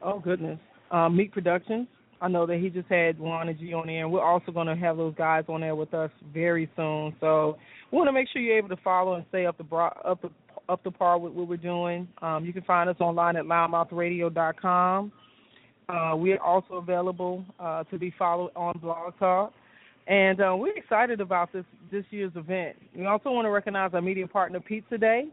oh 0.01 0.19
goodness 0.19 0.59
um, 0.91 1.15
meek 1.15 1.31
productions 1.31 1.87
I 2.21 2.27
know 2.27 2.45
that 2.45 2.57
he 2.57 2.69
just 2.69 2.89
had 2.89 3.17
and 3.17 3.59
G 3.59 3.73
on 3.73 3.87
there, 3.87 4.03
and 4.03 4.11
we're 4.11 4.23
also 4.23 4.51
going 4.51 4.67
to 4.67 4.75
have 4.75 4.97
those 4.97 5.15
guys 5.15 5.45
on 5.47 5.61
there 5.61 5.75
with 5.75 5.93
us 5.93 6.11
very 6.33 6.69
soon. 6.75 7.15
So 7.21 7.57
we 7.91 7.97
want 7.97 8.09
to 8.09 8.11
make 8.11 8.27
sure 8.31 8.41
you're 8.41 8.57
able 8.57 8.69
to 8.69 8.77
follow 8.83 9.15
and 9.15 9.25
stay 9.29 9.45
up 9.45 9.57
the 9.57 9.75
up 9.75 10.21
the 10.21 10.29
up 10.67 10.83
the 10.83 10.91
par 10.91 11.17
with 11.17 11.33
what 11.33 11.47
we're 11.47 11.57
doing. 11.57 12.07
Um, 12.21 12.45
you 12.45 12.53
can 12.53 12.63
find 12.63 12.89
us 12.89 12.97
online 12.99 13.35
at 13.37 13.45
loudmouthradio.com. 13.45 15.11
Uh, 15.87 16.15
we 16.15 16.33
are 16.33 16.43
also 16.43 16.75
available 16.75 17.43
uh, 17.59 17.83
to 17.85 17.97
be 17.97 18.13
followed 18.19 18.51
on 18.55 18.77
Blog 18.79 19.17
Talk. 19.17 19.53
And 20.07 20.39
uh, 20.41 20.55
we're 20.57 20.77
excited 20.77 21.21
about 21.21 21.53
this 21.53 21.65
this 21.91 22.03
year's 22.09 22.31
event. 22.35 22.75
We 22.95 23.05
also 23.05 23.31
want 23.31 23.45
to 23.45 23.49
recognize 23.49 23.91
our 23.93 24.01
media 24.01 24.27
partner, 24.27 24.59
Pizza 24.59 24.97
Day. 24.97 25.25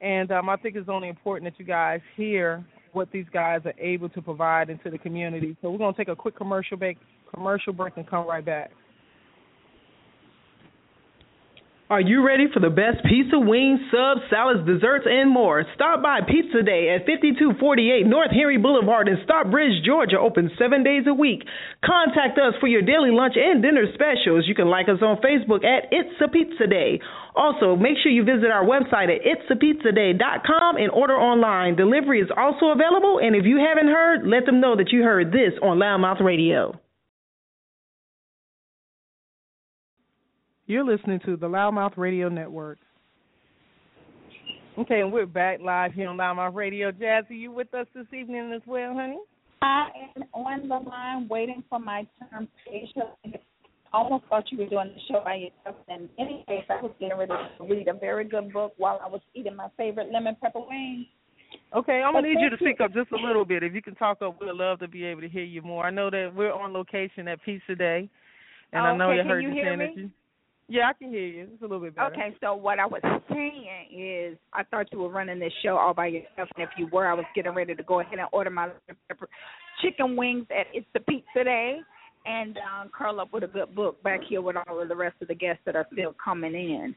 And 0.00 0.30
um, 0.32 0.48
I 0.48 0.56
think 0.56 0.76
it's 0.76 0.88
only 0.88 1.08
important 1.08 1.50
that 1.50 1.58
you 1.58 1.66
guys 1.66 2.00
hear 2.16 2.64
what 2.94 3.10
these 3.12 3.26
guys 3.32 3.60
are 3.64 3.74
able 3.78 4.08
to 4.10 4.22
provide 4.22 4.70
into 4.70 4.90
the 4.90 4.98
community. 4.98 5.56
So 5.60 5.70
we're 5.70 5.78
going 5.78 5.94
to 5.94 5.98
take 5.98 6.08
a 6.08 6.16
quick 6.16 6.36
commercial 6.36 6.76
break, 6.76 6.98
commercial 7.34 7.72
break, 7.72 7.96
and 7.96 8.06
come 8.08 8.26
right 8.26 8.44
back. 8.44 8.70
Are 11.94 12.02
you 12.02 12.26
ready 12.26 12.50
for 12.52 12.58
the 12.58 12.74
best 12.74 13.06
pizza, 13.06 13.38
wings, 13.38 13.78
subs, 13.86 14.26
salads, 14.26 14.66
desserts, 14.66 15.06
and 15.06 15.30
more? 15.30 15.62
Stop 15.78 16.02
by 16.02 16.26
Pizza 16.26 16.58
Day 16.66 16.90
at 16.90 17.06
5248 17.06 17.54
North 18.02 18.34
Henry 18.34 18.58
Boulevard 18.58 19.06
in 19.06 19.22
Stockbridge, 19.22 19.86
Georgia, 19.86 20.18
open 20.18 20.50
seven 20.58 20.82
days 20.82 21.06
a 21.06 21.14
week. 21.14 21.46
Contact 21.86 22.34
us 22.34 22.58
for 22.58 22.66
your 22.66 22.82
daily 22.82 23.14
lunch 23.14 23.38
and 23.38 23.62
dinner 23.62 23.86
specials. 23.94 24.42
You 24.50 24.58
can 24.58 24.66
like 24.66 24.90
us 24.90 25.06
on 25.06 25.22
Facebook 25.22 25.62
at 25.62 25.86
It's 25.94 26.18
a 26.18 26.26
Pizza 26.26 26.66
Day. 26.66 26.98
Also, 27.38 27.76
make 27.78 27.94
sure 28.02 28.10
you 28.10 28.26
visit 28.26 28.50
our 28.50 28.66
website 28.66 29.06
at 29.06 29.22
it'sapizzaday.com 29.22 30.74
and 30.74 30.90
order 30.90 31.14
online. 31.14 31.78
Delivery 31.78 32.18
is 32.18 32.30
also 32.36 32.74
available, 32.74 33.22
and 33.22 33.38
if 33.38 33.46
you 33.46 33.62
haven't 33.62 33.86
heard, 33.86 34.26
let 34.26 34.46
them 34.46 34.58
know 34.58 34.74
that 34.74 34.90
you 34.90 35.04
heard 35.04 35.30
this 35.30 35.54
on 35.62 35.78
Loudmouth 35.78 36.18
Radio. 36.18 36.74
You're 40.66 40.84
listening 40.84 41.20
to 41.26 41.36
the 41.36 41.46
Loudmouth 41.46 41.98
Radio 41.98 42.30
Network. 42.30 42.78
Okay, 44.78 45.00
and 45.00 45.12
we're 45.12 45.26
back 45.26 45.60
live 45.60 45.92
here 45.92 46.08
on 46.08 46.16
Loudmouth 46.16 46.54
Radio. 46.54 46.90
Jazzy, 46.90 47.38
you 47.38 47.52
with 47.52 47.72
us 47.74 47.86
this 47.94 48.06
evening 48.18 48.50
as 48.54 48.62
well, 48.66 48.94
honey? 48.94 49.18
I 49.60 49.88
am 50.16 50.24
on 50.32 50.66
the 50.66 50.88
line 50.88 51.28
waiting 51.28 51.62
for 51.68 51.78
my 51.78 52.06
turn. 52.30 52.48
Asia. 52.66 53.12
I 53.26 53.38
almost 53.92 54.24
thought 54.30 54.50
you 54.50 54.56
were 54.56 54.66
doing 54.66 54.92
the 54.94 55.00
show 55.06 55.20
by 55.22 55.34
yourself. 55.34 55.76
In 55.88 56.08
any 56.18 56.44
case, 56.48 56.64
I 56.70 56.80
was 56.80 56.92
getting 56.98 57.18
ready 57.18 57.32
to 57.58 57.64
read 57.64 57.88
a 57.88 57.92
very 57.92 58.24
good 58.24 58.50
book 58.50 58.72
while 58.78 58.98
I 59.04 59.08
was 59.08 59.20
eating 59.34 59.54
my 59.54 59.68
favorite 59.76 60.10
lemon 60.10 60.34
pepper 60.42 60.60
wings. 60.66 61.06
Okay, 61.76 62.02
I'm 62.04 62.14
gonna 62.14 62.26
need 62.26 62.40
you 62.40 62.50
to 62.50 62.56
speak 62.56 62.80
up 62.80 62.94
just 62.94 63.12
a 63.12 63.16
little 63.16 63.44
bit. 63.44 63.62
If 63.62 63.74
you 63.74 63.82
can 63.82 63.94
talk 63.94 64.22
up, 64.22 64.40
we'd 64.40 64.50
love 64.50 64.78
to 64.78 64.88
be 64.88 65.04
able 65.04 65.20
to 65.20 65.28
hear 65.28 65.44
you 65.44 65.60
more. 65.60 65.84
I 65.84 65.90
know 65.90 66.08
that 66.08 66.32
we're 66.34 66.52
on 66.52 66.72
location 66.72 67.28
at 67.28 67.42
Pizza 67.42 67.74
Day, 67.74 68.08
and 68.72 68.82
I 68.82 68.96
know 68.96 69.12
you 69.12 69.22
heard 69.22 69.42
you 69.42 69.50
you 69.50 69.54
hear 69.54 69.64
saying 69.66 69.78
me? 69.78 69.86
that 69.86 69.96
you. 69.96 70.10
Yeah, 70.68 70.88
I 70.88 70.92
can 70.94 71.10
hear 71.10 71.26
you. 71.26 71.48
It's 71.52 71.62
a 71.62 71.64
little 71.64 71.80
bit 71.80 71.94
better. 71.94 72.12
Okay, 72.12 72.34
so 72.40 72.54
what 72.54 72.78
I 72.78 72.86
was 72.86 73.02
saying 73.30 73.66
is, 73.94 74.38
I 74.52 74.62
thought 74.64 74.90
you 74.92 74.98
were 74.98 75.10
running 75.10 75.38
this 75.38 75.52
show 75.62 75.76
all 75.76 75.92
by 75.92 76.06
yourself, 76.06 76.48
and 76.56 76.64
if 76.64 76.70
you 76.78 76.88
were, 76.90 77.06
I 77.06 77.14
was 77.14 77.26
getting 77.34 77.54
ready 77.54 77.74
to 77.74 77.82
go 77.82 78.00
ahead 78.00 78.18
and 78.18 78.28
order 78.32 78.50
my 78.50 78.70
chicken 79.82 80.16
wings 80.16 80.46
at 80.50 80.66
It's 80.72 80.86
the 80.94 81.00
Pizza 81.00 81.44
Day, 81.44 81.80
and 82.24 82.56
um, 82.58 82.88
curl 82.96 83.20
up 83.20 83.32
with 83.32 83.44
a 83.44 83.46
good 83.46 83.74
book 83.74 84.02
back 84.02 84.20
here 84.26 84.40
with 84.40 84.56
all 84.56 84.80
of 84.80 84.88
the 84.88 84.96
rest 84.96 85.16
of 85.20 85.28
the 85.28 85.34
guests 85.34 85.60
that 85.66 85.76
are 85.76 85.86
still 85.92 86.14
coming 86.22 86.54
in. 86.54 86.94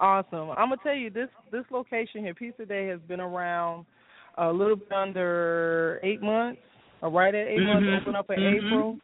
Awesome. 0.00 0.50
I'm 0.50 0.70
gonna 0.70 0.76
tell 0.82 0.96
you 0.96 1.10
this 1.10 1.28
this 1.52 1.64
location 1.70 2.24
here, 2.24 2.34
Pizza 2.34 2.66
Day, 2.66 2.88
has 2.88 2.98
been 3.06 3.20
around 3.20 3.86
a 4.36 4.50
little 4.52 4.74
bit 4.74 4.90
under 4.90 6.00
eight 6.02 6.20
months, 6.20 6.60
or 7.00 7.10
right 7.10 7.32
at 7.32 7.46
8 7.46 7.60
months. 7.60 7.86
Mhm. 7.86 8.00
Opened 8.00 8.16
up 8.16 8.30
in 8.30 8.40
Mhm. 8.40 8.56
April, 8.56 8.98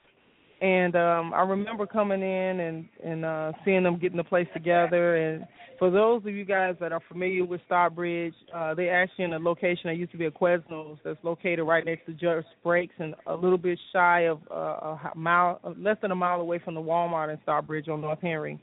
And 0.60 0.94
um 0.96 1.32
I 1.34 1.42
remember 1.42 1.86
coming 1.86 2.22
in 2.22 2.60
and 2.60 2.88
and 3.02 3.24
uh 3.24 3.52
seeing 3.64 3.82
them 3.82 3.98
getting 3.98 4.18
the 4.18 4.24
place 4.24 4.48
together 4.54 5.16
and 5.16 5.46
for 5.80 5.90
those 5.90 6.20
of 6.26 6.34
you 6.34 6.44
guys 6.44 6.74
that 6.78 6.92
are 6.92 7.00
familiar 7.08 7.42
with 7.42 7.62
Stockbridge, 7.64 8.34
uh, 8.54 8.74
they're 8.74 9.02
actually 9.02 9.24
in 9.24 9.32
a 9.32 9.38
location 9.38 9.84
that 9.86 9.96
used 9.96 10.12
to 10.12 10.18
be 10.18 10.26
a 10.26 10.30
Quiznos 10.30 10.98
that's 11.02 11.18
located 11.22 11.66
right 11.66 11.86
next 11.86 12.04
to 12.04 12.12
Just 12.12 12.48
Brakes 12.62 12.92
and 12.98 13.14
a 13.26 13.34
little 13.34 13.56
bit 13.56 13.78
shy 13.90 14.26
of 14.26 14.40
uh, 14.50 14.54
a 14.54 15.12
mile, 15.16 15.58
less 15.78 15.96
than 16.02 16.10
a 16.10 16.14
mile 16.14 16.42
away 16.42 16.60
from 16.62 16.74
the 16.74 16.82
Walmart 16.82 17.32
in 17.32 17.38
Stockbridge 17.44 17.88
on 17.88 18.02
North 18.02 18.20
Henry. 18.20 18.60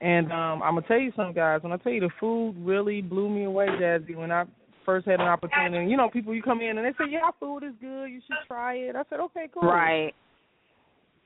And 0.00 0.30
um, 0.30 0.62
I'm 0.62 0.76
gonna 0.76 0.86
tell 0.86 1.00
you 1.00 1.10
something, 1.16 1.34
guys. 1.34 1.64
When 1.64 1.72
I 1.72 1.76
tell 1.76 1.90
you 1.90 2.00
the 2.00 2.10
food 2.20 2.54
really 2.58 3.02
blew 3.02 3.28
me 3.28 3.42
away, 3.42 3.66
Jazzy, 3.66 4.14
when 4.14 4.30
I 4.30 4.44
first 4.86 5.08
had 5.08 5.20
an 5.20 5.26
opportunity. 5.26 5.90
You 5.90 5.96
know, 5.96 6.08
people 6.08 6.32
you 6.36 6.42
come 6.42 6.60
in 6.60 6.78
and 6.78 6.86
they 6.86 6.92
say, 6.92 7.10
"Yeah, 7.10 7.30
food 7.40 7.64
is 7.64 7.74
good. 7.80 8.06
You 8.06 8.20
should 8.24 8.46
try 8.46 8.74
it." 8.74 8.94
I 8.94 9.02
said, 9.10 9.18
"Okay, 9.18 9.48
cool." 9.52 9.68
Right. 9.68 10.14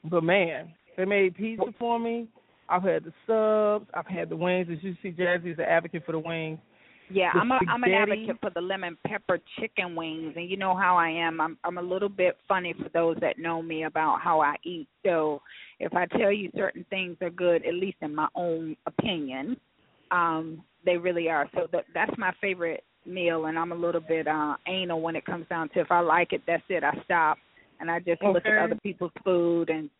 But 0.04 0.24
man, 0.24 0.72
they 0.96 1.04
made 1.04 1.36
pizza 1.36 1.64
for 1.78 1.98
me. 1.98 2.28
I've 2.68 2.82
had 2.82 3.04
the 3.04 3.12
subs. 3.26 3.90
I've 3.94 4.06
had 4.06 4.28
the 4.28 4.36
wings. 4.36 4.68
As 4.72 4.78
you 4.82 4.96
see, 5.02 5.10
Jazzy 5.10 5.52
is 5.52 5.58
an 5.58 5.64
advocate 5.64 6.04
for 6.06 6.12
the 6.12 6.18
wings. 6.18 6.58
Yeah, 7.10 7.30
The 7.34 7.40
I'm 7.40 7.50
a 7.50 7.58
I'm 7.68 7.82
an 7.84 7.92
advocate 7.92 8.38
for 8.40 8.50
the 8.50 8.60
lemon 8.60 8.96
pepper 9.06 9.38
chicken 9.58 9.94
wings, 9.94 10.32
and 10.36 10.48
you 10.48 10.56
know 10.56 10.74
how 10.74 10.96
I 10.96 11.08
am. 11.08 11.40
I'm 11.40 11.58
I'm 11.64 11.78
a 11.78 11.82
little 11.82 12.08
bit 12.08 12.36
funny 12.48 12.74
for 12.74 12.88
those 12.90 13.16
that 13.20 13.38
know 13.38 13.62
me 13.62 13.84
about 13.84 14.20
how 14.20 14.40
I 14.40 14.56
eat. 14.64 14.88
So 15.04 15.42
if 15.78 15.92
I 15.94 16.06
tell 16.06 16.32
you 16.32 16.50
certain 16.56 16.86
things 16.88 17.16
are 17.20 17.30
good, 17.30 17.66
at 17.66 17.74
least 17.74 17.98
in 18.00 18.14
my 18.14 18.28
own 18.34 18.76
opinion, 18.86 19.56
um, 20.10 20.62
they 20.84 20.96
really 20.96 21.28
are. 21.28 21.48
So 21.54 21.66
that 21.72 21.84
that's 21.92 22.16
my 22.16 22.32
favorite 22.40 22.84
meal, 23.04 23.46
and 23.46 23.58
I'm 23.58 23.72
a 23.72 23.76
little 23.76 24.00
bit 24.00 24.26
uh 24.26 24.56
anal 24.66 25.00
when 25.00 25.16
it 25.16 25.26
comes 25.26 25.46
down 25.48 25.68
to 25.70 25.80
if 25.80 25.90
I 25.90 26.00
like 26.00 26.32
it, 26.32 26.42
that's 26.46 26.62
it. 26.68 26.82
I 26.84 26.92
stop 27.04 27.36
and 27.82 27.90
I 27.90 27.98
just 27.98 28.22
look 28.22 28.46
at 28.46 28.64
other 28.64 28.78
people's 28.82 29.12
food 29.22 29.68
and. 29.68 29.90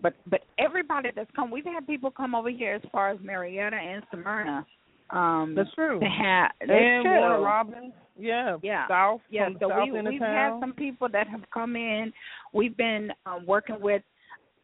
But 0.00 0.14
but 0.26 0.40
everybody 0.58 1.10
that's 1.14 1.30
come, 1.36 1.48
we've 1.48 1.64
had 1.64 1.86
people 1.86 2.10
come 2.10 2.34
over 2.34 2.50
here 2.50 2.74
as 2.74 2.82
far 2.90 3.10
as 3.10 3.18
Marietta 3.22 3.76
and 3.76 4.02
Smyrna. 4.10 4.66
Um, 5.10 5.54
That's 5.54 5.72
true. 5.74 6.00
to 6.00 6.06
have 6.06 6.50
that's 6.58 6.72
and 6.72 7.04
true. 7.04 7.18
Warner 7.20 7.40
Robins. 7.40 7.92
Yeah. 8.18 8.56
Yeah. 8.62 8.88
South. 8.88 9.20
Yeah, 9.30 9.50
so 9.60 9.68
south 9.68 9.88
we 9.92 10.02
we've 10.02 10.20
had 10.20 10.58
some 10.58 10.72
people 10.72 11.08
that 11.12 11.28
have 11.28 11.42
come 11.54 11.76
in. 11.76 12.12
We've 12.52 12.76
been 12.76 13.12
um, 13.26 13.46
working 13.46 13.76
with 13.80 14.02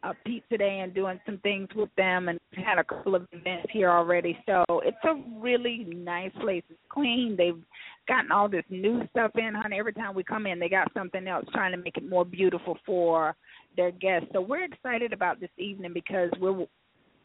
uh, 0.03 0.13
Pizza 0.25 0.57
Day 0.57 0.81
and 0.83 0.95
doing 0.95 1.21
some 1.27 1.39
things 1.39 1.69
with 1.77 1.91
them, 1.97 2.29
and 2.29 2.39
had 2.53 2.79
a 2.79 2.85
couple 2.85 3.15
of 3.15 3.27
events 3.33 3.69
here 3.73 3.91
already. 3.91 4.39
So 4.47 4.65
it's 4.85 4.97
a 5.05 5.23
really 5.39 5.87
nice 5.95 6.33
place. 6.41 6.63
It's 6.69 6.79
clean. 6.89 7.37
They've 7.37 7.63
gotten 8.09 8.33
all 8.33 8.49
this 8.49 8.65
new 8.71 9.03
stuff 9.11 9.31
in, 9.37 9.55
honey. 9.55 9.79
Every 9.79 9.93
time 9.93 10.15
we 10.15 10.25
come 10.25 10.47
in, 10.47 10.59
they 10.59 10.69
got 10.69 10.93
something 10.95 11.29
else 11.29 11.45
trying 11.53 11.73
to 11.73 11.79
make 11.79 11.97
it 11.97 12.09
more 12.09 12.25
beautiful 12.25 12.77
for 12.85 13.37
their 13.77 13.93
guests. 13.93 14.29
So 14.33 14.41
we're 14.41 14.65
excited 14.65 15.13
about 15.13 15.39
this 15.39 15.51
evening 15.59 15.93
because 15.93 16.31
we're 16.41 16.67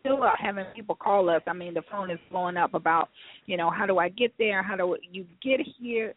still 0.02 0.20
having 0.38 0.66
people 0.76 0.96
call 0.96 1.30
us. 1.30 1.42
I 1.48 1.54
mean, 1.54 1.74
the 1.74 1.82
phone 1.90 2.12
is 2.12 2.20
blowing 2.30 2.58
up 2.58 2.74
about, 2.74 3.10
you 3.46 3.58
know, 3.58 3.72
how 3.72 3.86
do 3.86 3.98
I 3.98 4.10
get 4.10 4.34
there? 4.38 4.62
How 4.62 4.76
do 4.76 4.96
you 5.12 5.26
get 5.42 5.60
here? 5.80 6.14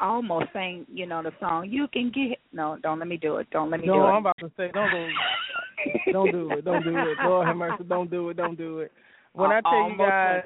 Almost 0.00 0.46
saying, 0.52 0.86
you 0.92 1.06
know, 1.06 1.22
the 1.22 1.30
song. 1.40 1.68
You 1.70 1.86
can 1.92 2.10
get. 2.10 2.38
No, 2.52 2.76
don't 2.82 2.98
let 2.98 3.08
me 3.08 3.16
do 3.16 3.36
it. 3.36 3.48
Don't 3.50 3.70
let 3.70 3.80
me 3.80 3.86
No, 3.86 3.94
do 3.94 3.98
it. 4.00 4.02
No, 4.02 4.06
I'm 4.08 4.22
about 4.22 4.36
to 4.40 4.50
say, 4.56 4.70
don't 4.74 4.90
go. 4.90 5.08
don't 6.12 6.32
do 6.32 6.50
it. 6.50 6.64
Don't 6.64 6.82
do 6.82 6.96
it. 6.96 7.16
Lord 7.24 7.46
have 7.46 7.56
mercy. 7.56 7.84
Don't 7.88 8.10
do 8.10 8.28
it. 8.30 8.36
Don't 8.36 8.58
do 8.58 8.80
it. 8.80 8.92
When 9.32 9.50
I 9.52 9.60
tell 9.60 9.90
you 9.90 9.96
guys. 9.96 10.42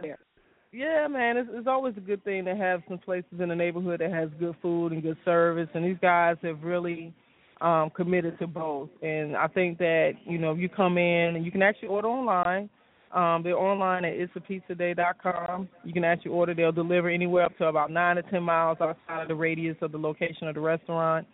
Yeah, 0.77 1.09
man, 1.09 1.39
it's, 1.39 1.49
it's 1.53 1.67
always 1.67 1.95
a 1.97 2.01
good 2.01 2.23
thing 2.23 2.45
to 2.45 2.55
have 2.55 2.83
some 2.87 2.99
places 2.99 3.41
in 3.41 3.49
the 3.49 3.55
neighborhood 3.55 4.01
that 4.01 4.11
has 4.13 4.29
good 4.39 4.55
food 4.61 4.93
and 4.93 5.03
good 5.03 5.17
service, 5.25 5.69
and 5.73 5.85
these 5.85 5.97
guys 6.03 6.37
have 6.43 6.63
really 6.63 7.15
um 7.63 7.89
committed 7.97 8.39
to 8.39 8.47
both. 8.47 8.91
And 9.01 9.35
I 9.35 9.47
think 9.47 9.79
that 9.79 10.13
you 10.27 10.37
know, 10.37 10.53
you 10.53 10.69
come 10.69 10.99
in 10.99 11.37
and 11.37 11.45
you 11.45 11.51
can 11.51 11.63
actually 11.63 11.89
order 11.89 12.09
online. 12.09 12.69
Um, 13.15 13.43
they're 13.43 13.57
online 13.57 14.05
at 14.05 14.13
itsapizzaday.com. 14.13 15.69
You 15.85 15.93
can 15.95 16.05
actually 16.05 16.33
order. 16.33 16.55
They'll 16.55 16.73
deliver 16.73 17.09
anywhere 17.09 17.45
up 17.45 17.57
to 17.57 17.67
about 17.67 17.91
nine 17.91 18.17
to 18.17 18.23
ten 18.25 18.43
miles 18.43 18.77
outside 18.81 19.23
of 19.23 19.29
the 19.29 19.35
radius 19.35 19.77
of 19.81 19.93
the 19.93 19.99
location 19.99 20.49
of 20.49 20.55
the 20.55 20.61
restaurant. 20.61 21.27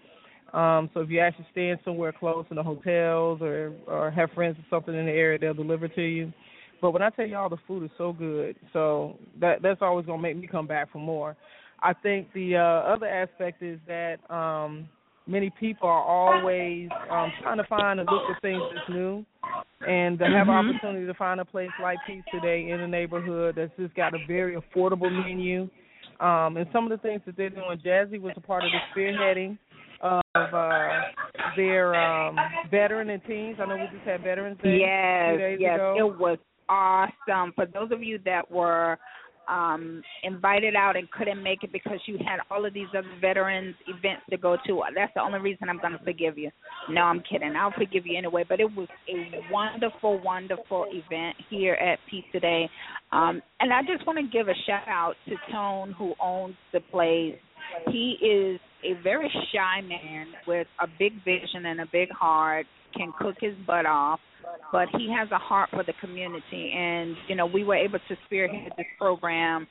Um, 0.53 0.91
so 0.95 1.01
if 1.01 1.09
you're 1.09 1.25
actually 1.25 1.47
staying 1.51 1.79
somewhere 1.85 2.13
close 2.13 2.45
in 2.51 2.57
the 2.57 2.63
hotels 2.63 3.41
or 3.43 3.73
or 3.89 4.13
have 4.13 4.31
friends 4.31 4.57
or 4.59 4.65
something 4.71 4.95
in 4.95 5.07
the 5.07 5.13
area, 5.13 5.39
they'll 5.39 5.55
deliver 5.55 5.89
to 5.89 6.03
you. 6.03 6.33
But 6.83 6.91
when 6.91 7.01
I 7.01 7.11
tell 7.11 7.27
y'all 7.27 7.49
the 7.49 7.57
food 7.67 7.85
is 7.85 7.91
so 7.97 8.13
good, 8.13 8.57
so 8.73 9.17
that 9.41 9.63
that's 9.63 9.81
always 9.81 10.05
gonna 10.05 10.21
make 10.21 10.37
me 10.37 10.49
come 10.49 10.67
back 10.67 10.91
for 10.93 10.99
more. 10.99 11.37
I 11.81 11.93
think 11.95 12.33
the 12.35 12.57
uh, 12.57 12.93
other 12.93 13.07
aspect 13.07 13.63
is 13.63 13.79
that 13.87 14.19
um, 14.31 14.89
many 15.27 15.49
people 15.49 15.89
are 15.89 16.03
always 16.03 16.91
um, 17.11 17.33
trying 17.41 17.59
to 17.59 17.65
find 17.65 18.01
and 18.01 18.09
look 18.11 18.27
for 18.27 18.37
things 18.43 18.61
that's 18.75 18.89
new, 18.89 19.25
and 19.87 20.19
to 20.19 20.25
have 20.27 20.49
an 20.49 20.55
Mhm. 20.55 20.71
opportunity 20.71 21.07
to 21.07 21.15
find 21.15 21.41
a 21.41 21.45
place 21.45 21.71
like 21.81 21.99
Pizza 22.05 22.41
Day 22.41 22.69
in 22.71 22.81
the 22.81 22.87
neighborhood 22.89 23.55
that's 23.55 23.75
just 23.77 23.95
got 23.95 24.13
a 24.15 24.19
very 24.27 24.57
affordable 24.57 25.11
menu. 25.11 25.69
Um, 26.21 26.57
and 26.57 26.69
some 26.73 26.85
of 26.85 26.91
the 26.91 26.99
things 26.99 27.23
that 27.27 27.37
they're 27.37 27.51
doing, 27.51 27.79
Jazzy 27.79 28.21
was 28.21 28.33
a 28.37 28.41
part 28.41 28.65
of 28.65 28.71
the 28.73 29.01
spearheading 29.01 29.57
of 30.01 30.23
uh, 30.35 31.03
their 31.57 31.95
um, 31.95 32.37
veteran 32.71 33.11
and 33.11 33.25
teens. 33.25 33.57
I 33.61 33.67
know 33.67 33.77
we 33.77 33.87
just 33.97 34.05
had 34.05 34.23
Veterans 34.23 34.59
Day 34.63 34.73
two 34.73 34.79
Yes, 34.79 35.59
yes, 35.59 35.75
ago. 35.77 35.95
it 35.99 36.19
was 36.19 36.39
awesome. 36.73 37.53
For 37.55 37.67
those 37.67 37.93
of 37.93 38.03
you 38.03 38.19
that 38.25 38.51
were 38.51 38.99
um 39.49 40.01
invited 40.23 40.77
out 40.77 40.97
and 40.97 41.11
couldn't 41.11 41.43
make 41.43 41.65
it 41.65 41.73
because 41.73 41.99
you 42.07 42.17
had 42.19 42.39
all 42.49 42.65
of 42.65 42.73
these 42.73 42.87
other 42.97 43.11
veterans 43.21 43.75
events 43.89 44.23
to 44.31 44.37
go 44.37 44.57
to, 44.67 44.83
that's 44.95 45.13
the 45.15 45.21
only 45.21 45.41
reason 45.41 45.69
I'm 45.69 45.79
going 45.79 45.99
to 45.99 46.05
forgive 46.05 46.39
you. 46.39 46.51
No, 46.89 47.03
I'm 47.03 47.23
kidding. 47.29 47.55
I'll 47.57 47.73
forgive 47.73 48.07
you 48.07 48.17
anyway. 48.17 48.45
But 48.49 48.61
it 48.61 48.71
was 48.77 48.89
a 49.09 49.53
wonderful, 49.53 50.23
wonderful 50.23 50.87
event 50.91 51.37
here 51.51 51.75
at 51.75 51.99
Pizza 52.09 52.41
Day. 52.41 52.71
Um, 53.11 53.43
and 53.61 53.73
I 53.73 53.83
just 53.83 54.07
want 54.07 54.19
to 54.19 54.39
give 54.39 54.49
a 54.49 54.55
shout 54.67 54.89
out 54.89 55.15
to 55.29 55.35
Tone, 55.51 55.93
who 55.99 56.15
owns 56.21 56.55
the 56.73 56.81
place. 56.81 57.35
He 57.91 58.17
is 58.25 58.61
a 58.85 59.01
very 59.03 59.31
shy 59.53 59.81
man 59.87 60.27
with 60.47 60.67
a 60.81 60.87
big 60.99 61.13
vision 61.25 61.67
and 61.67 61.81
a 61.81 61.87
big 61.93 62.11
heart, 62.11 62.67
can 62.95 63.13
cook 63.19 63.37
his 63.41 63.55
butt 63.67 63.87
off, 63.87 64.21
but 64.71 64.87
he 64.99 65.09
has 65.17 65.31
a 65.31 65.39
heart 65.39 65.71
for 65.71 65.83
the 65.83 65.95
community. 66.01 66.73
And, 66.77 67.17
you 67.29 67.35
know, 67.37 67.47
we 67.47 67.65
were 67.65 67.77
able 67.77 67.99
to 68.09 68.17
spearhead 68.27 68.73
this 68.77 68.87
program 68.99 69.67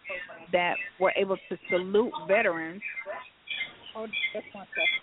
that 0.52 0.74
we're 1.00 1.12
able 1.12 1.38
to 1.50 1.58
salute 1.70 2.12
veterans. 2.28 2.82
Hold 3.94 4.10
just 4.34 4.46
one 4.56 4.66
second. 4.70 5.02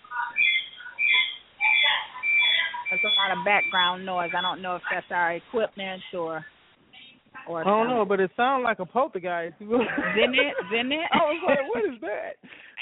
There's 2.89 3.01
a 3.03 3.13
lot 3.21 3.37
of 3.37 3.45
background 3.45 4.05
noise. 4.05 4.31
I 4.35 4.41
don't 4.41 4.61
know 4.63 4.75
if 4.75 4.81
that's 4.91 5.05
our 5.11 5.33
equipment 5.35 6.01
or 6.13 6.43
or 7.47 7.61
I 7.61 7.63
don't 7.63 7.85
something. 7.85 7.95
know, 7.97 8.05
but 8.05 8.19
it 8.19 8.31
sounds 8.35 8.63
like 8.63 8.79
a 8.79 8.85
poltergeist. 8.85 9.55
Isn't 9.61 9.71
it? 9.71 10.53
Isn't 10.73 10.91
it? 10.91 11.07
I 11.13 11.17
was 11.17 11.41
like, 11.47 11.69
what 11.69 11.85
is 11.85 12.01
that? 12.01 12.33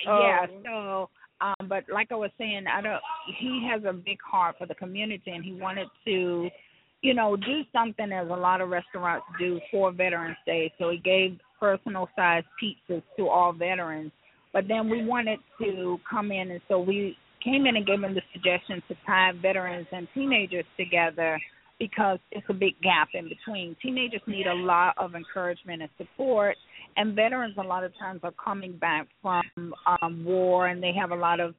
yeah. 0.05 0.45
Um, 0.49 0.63
So, 0.63 1.09
um, 1.41 1.67
but 1.67 1.83
like 1.91 2.11
I 2.11 2.15
was 2.15 2.31
saying, 2.37 2.65
I 2.67 2.81
don't. 2.81 3.01
He 3.39 3.67
has 3.71 3.83
a 3.83 3.93
big 3.93 4.17
heart 4.21 4.55
for 4.57 4.65
the 4.65 4.75
community, 4.75 5.31
and 5.31 5.43
he 5.43 5.53
wanted 5.53 5.87
to, 6.05 6.49
you 7.01 7.13
know, 7.13 7.35
do 7.35 7.61
something 7.71 8.11
as 8.11 8.27
a 8.27 8.35
lot 8.35 8.61
of 8.61 8.69
restaurants 8.69 9.25
do 9.39 9.59
for 9.71 9.91
Veterans 9.91 10.37
Day. 10.45 10.73
So 10.79 10.89
he 10.89 10.97
gave 10.97 11.37
personal 11.59 12.09
sized 12.15 12.47
pizzas 12.61 13.03
to 13.17 13.27
all 13.27 13.53
veterans. 13.53 14.11
But 14.53 14.67
then 14.67 14.89
we 14.89 15.05
wanted 15.05 15.39
to 15.61 15.99
come 16.09 16.31
in, 16.31 16.51
and 16.51 16.61
so 16.67 16.79
we 16.79 17.15
came 17.43 17.65
in 17.65 17.75
and 17.75 17.85
gave 17.85 18.01
him 18.01 18.15
the 18.15 18.21
suggestion 18.33 18.81
to 18.87 18.95
tie 19.05 19.31
veterans 19.39 19.87
and 19.91 20.07
teenagers 20.13 20.65
together 20.77 21.39
because 21.79 22.17
it's 22.31 22.45
a 22.49 22.53
big 22.53 22.73
gap 22.81 23.09
in 23.13 23.29
between. 23.29 23.75
Teenagers 23.81 24.21
need 24.25 24.47
a 24.47 24.53
lot 24.53 24.95
of 24.97 25.13
encouragement 25.15 25.81
and 25.81 25.91
support, 25.97 26.55
and 26.97 27.15
veterans 27.15 27.55
a 27.57 27.63
lot 27.63 27.83
of 27.83 27.97
times 27.97 28.19
are 28.23 28.33
coming 28.43 28.75
back 28.77 29.07
from 29.21 29.73
um, 30.01 30.25
war 30.25 30.67
and 30.67 30.81
they 30.81 30.91
have 30.99 31.11
a 31.11 31.15
lot 31.15 31.39
of 31.39 31.53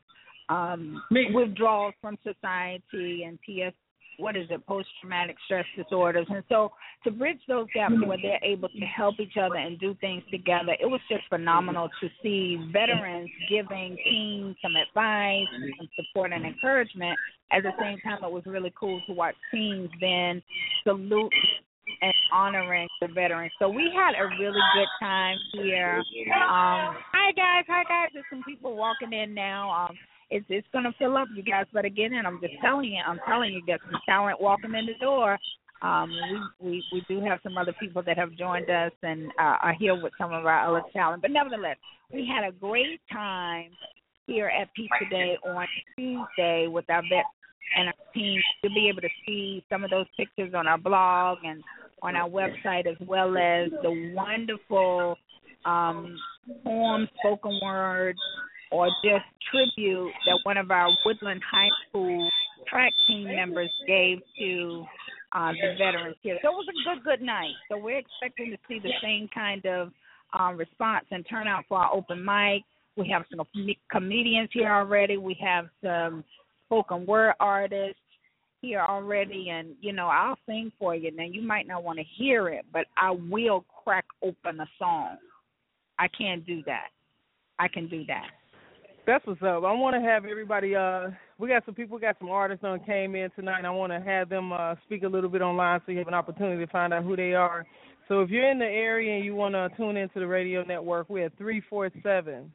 um, 0.49 1.03
withdrawals 1.33 1.95
from 2.01 2.19
society 2.23 3.25
and 3.27 3.39
PS. 3.43 3.75
What 4.19 4.37
is 4.37 4.47
it? 4.51 4.67
Post 4.67 4.89
traumatic 5.01 5.37
stress 5.45 5.65
disorders, 5.77 6.27
and 6.29 6.43
so 6.49 6.73
to 7.05 7.13
bridge 7.13 7.39
those 7.47 7.69
gaps 7.73 7.95
where 8.05 8.19
they're 8.21 8.43
able 8.43 8.69
to 8.69 8.81
help 8.81 9.21
each 9.21 9.37
other 9.41 9.55
and 9.55 9.79
do 9.79 9.95
things 10.01 10.25
together, 10.29 10.73
it 10.81 10.87
was 10.87 11.01
just 11.09 11.23
phenomenal 11.29 11.89
to 12.01 12.09
see 12.21 12.59
veterans 12.73 13.31
giving 13.49 13.97
teens 14.03 14.57
some 14.61 14.75
advice 14.75 15.47
and 15.55 15.73
some 15.79 15.89
support 15.95 16.33
and 16.33 16.45
encouragement. 16.45 17.17
At 17.53 17.63
the 17.63 17.71
same 17.81 18.01
time, 18.01 18.25
it 18.25 18.33
was 18.33 18.43
really 18.45 18.73
cool 18.79 19.01
to 19.07 19.13
watch 19.13 19.37
teens 19.53 19.89
then 20.01 20.43
salute 20.83 21.33
honoring 22.33 22.89
the 23.01 23.09
veterans. 23.09 23.53
So 23.59 23.69
we 23.69 23.91
had 23.95 24.13
a 24.19 24.27
really 24.39 24.61
good 24.75 24.89
time 25.01 25.37
here. 25.53 26.03
Um, 26.35 26.97
hi 27.13 27.33
guys, 27.37 27.65
hi 27.69 27.85
guys. 27.85 28.11
There's 28.13 28.25
some 28.31 28.43
people 28.47 28.77
walking 28.77 29.13
in 29.13 29.35
now. 29.35 29.71
Um, 29.71 29.97
it's 30.31 30.47
it's 30.49 30.67
gonna 30.73 30.93
fill 30.99 31.17
up, 31.17 31.29
you 31.35 31.43
guys. 31.43 31.67
But 31.73 31.85
again, 31.85 32.13
and 32.15 32.27
I'm 32.27 32.41
just 32.41 32.55
telling 32.61 32.93
you, 32.93 33.01
I'm 33.07 33.21
telling 33.27 33.53
you, 33.53 33.63
there's 33.67 33.81
some 33.91 34.01
talent 34.07 34.41
walking 34.41 34.75
in 34.75 34.87
the 34.87 34.95
door. 35.01 35.39
Um, 35.81 36.11
we 36.61 36.69
we 36.69 36.85
we 36.93 37.05
do 37.09 37.25
have 37.25 37.39
some 37.43 37.57
other 37.57 37.75
people 37.79 38.03
that 38.03 38.19
have 38.19 38.33
joined 38.33 38.69
us 38.69 38.93
and 39.03 39.29
uh, 39.39 39.57
are 39.63 39.75
here 39.79 40.01
with 40.01 40.13
some 40.19 40.33
of 40.33 40.45
our 40.45 40.69
other 40.69 40.83
talent. 40.93 41.23
But 41.23 41.31
nevertheless, 41.31 41.77
we 42.13 42.27
had 42.27 42.47
a 42.47 42.53
great 42.53 43.01
time 43.13 43.71
here 44.27 44.49
at 44.49 44.73
Pizza 44.75 45.09
Day 45.11 45.37
on 45.47 45.67
Tuesday 45.97 46.67
with 46.67 46.85
our 46.91 47.03
vet 47.03 47.25
and 47.77 47.89
our 47.89 47.95
team. 48.15 48.41
You'll 48.63 48.75
be 48.75 48.89
able 48.89 49.03
to 49.03 49.09
see 49.27 49.65
some 49.71 49.85
of 49.85 49.91
those 49.91 50.07
pictures 50.17 50.53
on 50.55 50.67
our 50.67 50.79
blog 50.79 51.39
and 51.45 51.63
on 52.03 52.17
our 52.17 52.29
website, 52.29 52.87
as 52.87 52.97
well 53.07 53.37
as 53.37 53.71
the 53.83 54.13
wonderful 54.15 55.17
um, 55.65 56.17
poem, 56.65 57.09
spoken 57.19 57.59
word, 57.63 58.17
or 58.71 58.89
just 59.03 59.25
tribute 59.51 60.13
that 60.27 60.39
one 60.45 60.57
of 60.57 60.71
our 60.71 60.89
Woodland 61.05 61.41
High 61.51 61.71
School 61.89 62.29
track 62.69 62.93
team 63.07 63.25
members 63.25 63.71
gave 63.87 64.19
to 64.39 64.85
uh, 65.33 65.53
the 65.53 65.75
veterans 65.79 66.17
here. 66.23 66.39
So 66.43 66.49
it 66.49 66.53
was 66.53 66.67
a 66.69 66.95
good, 66.95 67.05
good 67.05 67.25
night. 67.25 67.53
So 67.71 67.79
we're 67.79 67.99
expecting 67.99 68.51
to 68.51 68.59
see 68.69 68.79
the 68.79 68.93
same 69.03 69.29
kind 69.35 69.65
of 69.67 69.93
um, 70.39 70.57
response 70.57 71.07
and 71.11 71.25
turnout 71.29 71.65
for 71.69 71.79
our 71.79 71.95
open 71.95 72.25
mic. 72.25 72.63
We 72.97 73.09
have 73.13 73.25
some 73.31 73.47
comedians 73.91 74.51
here 74.53 74.73
already. 74.73 75.17
We 75.17 75.37
have 75.43 75.67
some 75.83 76.25
spoken 76.67 77.07
word 77.07 77.35
artists 77.41 78.01
here 78.61 78.81
already, 78.81 79.51
and 79.51 79.75
you 79.81 79.93
know 79.93 80.07
I'll 80.07 80.39
sing 80.47 80.73
for 80.79 80.95
you. 80.95 81.11
Now 81.11 81.25
you 81.25 81.43
might 81.43 81.67
not 81.67 81.85
want 81.85 81.99
to 81.99 82.05
hear 82.17 82.49
it, 82.49 82.65
but 82.73 82.87
I 82.97 83.11
will 83.11 83.65
crack 83.85 84.05
open 84.23 84.61
a 84.61 84.67
song. 84.79 85.17
I 85.99 86.09
can 86.09 86.43
do 86.47 86.63
that. 86.67 86.89
I 87.59 87.69
can 87.69 87.89
do 87.89 88.05
that. 88.07 88.27
That's 89.07 89.27
what's 89.27 89.41
up. 89.43 89.65
I 89.65 89.73
want 89.73 89.97
to 89.97 90.03
have 90.03 90.27
everybody. 90.27 90.77
Uh, 90.77 91.09
we 91.39 91.49
got 91.49 91.65
some 91.65 91.75
people, 91.75 91.99
got 91.99 92.17
some 92.19 92.29
artists 92.29 92.63
on 92.63 92.79
came 92.81 93.15
in 93.15 93.31
tonight. 93.31 93.59
And 93.59 93.67
I 93.67 93.71
want 93.71 93.91
to 93.91 94.01
have 94.01 94.29
them 94.29 94.53
uh, 94.53 94.75
speak 94.85 95.03
a 95.03 95.09
little 95.09 95.31
bit 95.31 95.41
online 95.41 95.81
so 95.87 95.93
you 95.93 95.99
have 95.99 96.09
an 96.09 96.15
opportunity 96.15 96.65
to 96.65 96.71
find 96.71 96.93
out 96.93 97.05
who 97.05 97.17
they 97.17 97.33
are. 97.33 97.67
So 98.07 98.21
if 98.21 98.31
you're 98.31 98.51
in 98.51 98.59
the 98.59 98.67
area 98.67 99.17
and 99.17 99.25
you 99.25 99.35
want 99.35 99.55
to 99.55 99.71
tune 99.77 99.97
into 99.97 100.21
the 100.21 100.27
radio 100.27 100.63
network, 100.63 101.09
we're 101.09 101.27
at 101.27 101.39
three 101.39 101.63
four 101.71 101.91
seven 102.03 102.53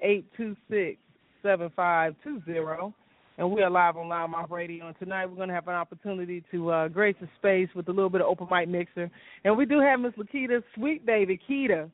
eight 0.00 0.26
two 0.36 0.56
six 0.68 0.98
seven 1.42 1.70
five 1.74 2.14
two 2.22 2.40
zero, 2.44 2.94
and 3.40 3.50
we 3.50 3.62
are 3.62 3.70
live 3.70 3.96
on 3.96 4.06
Live 4.06 4.28
Loudmouth 4.28 4.50
Radio. 4.50 4.86
And 4.86 4.98
tonight 4.98 5.24
we're 5.24 5.36
going 5.36 5.48
to 5.48 5.54
have 5.54 5.66
an 5.66 5.74
opportunity 5.74 6.44
to 6.50 6.70
uh, 6.70 6.88
grace 6.88 7.16
the 7.22 7.28
space 7.38 7.70
with 7.74 7.88
a 7.88 7.90
little 7.90 8.10
bit 8.10 8.20
of 8.20 8.26
open 8.26 8.46
mic 8.50 8.68
mixer, 8.68 9.10
and 9.44 9.56
we 9.56 9.64
do 9.64 9.80
have 9.80 9.98
Miss 9.98 10.12
Lakita, 10.12 10.62
sweet 10.74 11.06
baby 11.06 11.40
Kita, 11.48 11.90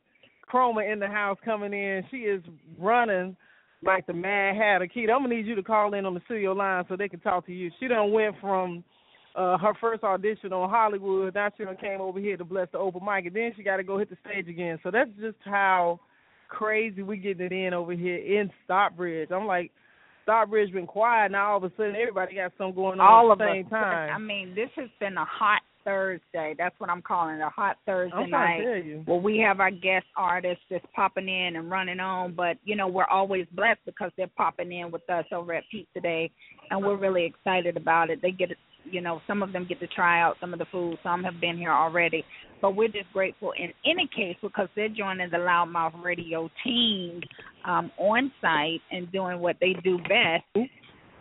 Chroma 0.51 0.91
in 0.91 0.99
the 0.99 1.07
house 1.07 1.37
coming 1.45 1.71
in. 1.71 2.03
She 2.11 2.17
is 2.17 2.43
running 2.77 3.37
like 3.81 4.05
the 4.07 4.13
Mad 4.13 4.57
Hatter. 4.57 4.87
Keita, 4.93 5.11
I'm 5.11 5.23
gonna 5.23 5.35
need 5.35 5.45
you 5.45 5.55
to 5.55 5.63
call 5.63 5.93
in 5.93 6.05
on 6.05 6.13
the 6.13 6.21
studio 6.25 6.51
line 6.51 6.83
so 6.89 6.97
they 6.97 7.07
can 7.07 7.21
talk 7.21 7.45
to 7.45 7.53
you. 7.53 7.71
She 7.79 7.87
done 7.87 8.11
went 8.11 8.35
from 8.41 8.83
uh 9.33 9.57
her 9.57 9.73
first 9.79 10.03
audition 10.03 10.51
on 10.51 10.69
Hollywood, 10.69 11.33
now 11.33 11.49
she 11.57 11.63
done 11.63 11.77
came 11.77 12.01
over 12.01 12.19
here 12.19 12.35
to 12.35 12.43
bless 12.43 12.67
the 12.73 12.77
open 12.77 13.05
mic, 13.05 13.25
and 13.25 13.35
then 13.35 13.53
she 13.55 13.63
got 13.63 13.77
to 13.77 13.83
go 13.83 13.97
hit 13.97 14.09
the 14.09 14.17
stage 14.29 14.49
again. 14.49 14.79
So 14.83 14.91
that's 14.91 15.11
just 15.17 15.37
how 15.45 16.01
crazy 16.49 17.03
we 17.03 17.15
getting 17.15 17.45
it 17.45 17.53
in 17.53 17.73
over 17.73 17.93
here 17.93 18.17
in 18.17 18.51
Stockbridge. 18.65 19.31
I'm 19.31 19.47
like, 19.47 19.71
Stockbridge 20.27 20.73
been 20.73 20.85
quiet 20.85 21.31
now. 21.31 21.51
All 21.51 21.57
of 21.57 21.63
a 21.63 21.71
sudden, 21.77 21.95
everybody 21.95 22.35
got 22.35 22.51
something 22.57 22.75
going 22.75 22.99
on 22.99 23.07
all 23.07 23.31
at 23.31 23.37
the 23.37 23.47
same 23.49 23.65
us. 23.67 23.71
time. 23.71 24.13
I 24.13 24.17
mean, 24.19 24.53
this 24.53 24.69
has 24.75 24.89
been 24.99 25.15
a 25.15 25.23
hot 25.23 25.61
Thursday. 25.85 26.53
That's 26.57 26.75
what 26.79 26.89
I'm 26.89 27.01
calling 27.01 27.37
it, 27.37 27.41
a 27.41 27.49
hot 27.49 27.77
Thursday 27.85 28.13
I'm 28.13 28.29
night. 28.29 28.61
tell 28.61 28.75
you. 28.75 29.05
Well, 29.07 29.21
we 29.21 29.37
have 29.37 29.61
our 29.61 29.71
guest 29.71 30.05
artists 30.17 30.61
just 30.69 30.83
popping 30.93 31.29
in 31.29 31.55
and 31.55 31.71
running 31.71 32.01
on, 32.01 32.33
but 32.33 32.57
you 32.65 32.75
know 32.75 32.89
we're 32.89 33.05
always 33.05 33.45
blessed 33.53 33.79
because 33.85 34.11
they're 34.17 34.27
popping 34.35 34.69
in 34.69 34.91
with 34.91 35.09
us 35.09 35.23
over 35.31 35.53
at 35.53 35.63
Pizza 35.71 36.01
Day, 36.01 36.29
and 36.71 36.83
we're 36.83 36.97
really 36.97 37.23
excited 37.23 37.77
about 37.77 38.09
it. 38.09 38.21
They 38.21 38.31
get, 38.31 38.49
you 38.91 39.01
know, 39.01 39.21
some 39.27 39.43
of 39.43 39.53
them 39.53 39.65
get 39.67 39.79
to 39.79 39.87
try 39.87 40.21
out 40.21 40.35
some 40.39 40.53
of 40.53 40.59
the 40.59 40.65
food. 40.71 40.97
Some 41.03 41.23
have 41.23 41.39
been 41.39 41.57
here 41.57 41.71
already, 41.71 42.23
but 42.61 42.75
we're 42.75 42.87
just 42.87 43.11
grateful 43.13 43.53
in 43.57 43.71
any 43.85 44.09
case 44.15 44.35
because 44.41 44.67
they're 44.75 44.89
joining 44.89 45.29
the 45.29 45.37
Loudmouth 45.37 46.03
Radio 46.03 46.49
team 46.63 47.21
um, 47.65 47.91
on 47.97 48.31
site 48.41 48.81
and 48.91 49.11
doing 49.11 49.39
what 49.39 49.57
they 49.59 49.73
do 49.83 49.97
best 49.99 50.69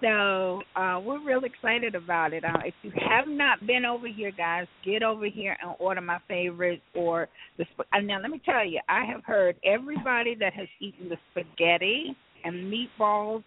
so 0.01 0.61
uh, 0.75 1.01
we're 1.03 1.25
real 1.25 1.45
excited 1.45 1.95
about 1.95 2.33
it. 2.35 2.45
Uh, 2.45 2.59
if 2.65 2.75
you 2.83 2.93
have 3.09 3.27
not 3.29 3.67
been 3.67 3.85
over 3.87 4.07
here, 4.07 4.31
guys, 4.31 4.67
get 4.85 5.03
over 5.03 5.27
here 5.27 5.57
and 5.63 5.75
order 5.79 6.01
my 6.01 6.19
favorites 6.29 6.83
or 6.95 7.29
the. 7.57 7.65
Sp- 7.73 7.89
now, 8.03 8.21
let 8.21 8.31
me 8.31 8.41
tell 8.45 8.67
you, 8.67 8.81
I 8.89 9.05
have 9.05 9.25
heard 9.25 9.57
everybody 9.65 10.35
that 10.35 10.53
has 10.53 10.69
eaten 10.81 11.09
the 11.09 11.17
spaghetti 11.31 12.15
and 12.45 12.73
meatballs 12.73 13.43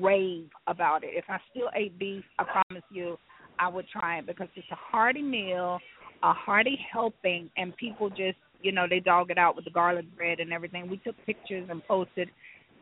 rave 0.00 0.48
about 0.66 1.04
it. 1.04 1.10
If 1.12 1.24
I 1.28 1.38
still 1.50 1.68
ate 1.74 1.98
beef, 1.98 2.24
I 2.38 2.44
promise 2.44 2.84
you, 2.90 3.18
I 3.60 3.68
would 3.68 3.86
try 3.88 4.18
it 4.18 4.26
because 4.26 4.48
it's 4.56 4.66
a 4.70 4.76
hearty 4.76 5.22
meal, 5.22 5.78
a 6.22 6.32
hearty 6.32 6.78
helping, 6.92 7.50
and 7.56 7.76
people 7.76 8.08
just, 8.08 8.38
you 8.62 8.72
know, 8.72 8.86
they 8.88 9.00
dog 9.00 9.30
it 9.30 9.38
out 9.38 9.56
with 9.56 9.64
the 9.64 9.70
garlic 9.70 10.06
bread 10.16 10.40
and 10.40 10.52
everything. 10.52 10.88
We 10.88 10.98
took 10.98 11.16
pictures 11.26 11.68
and 11.70 11.86
posted 11.86 12.30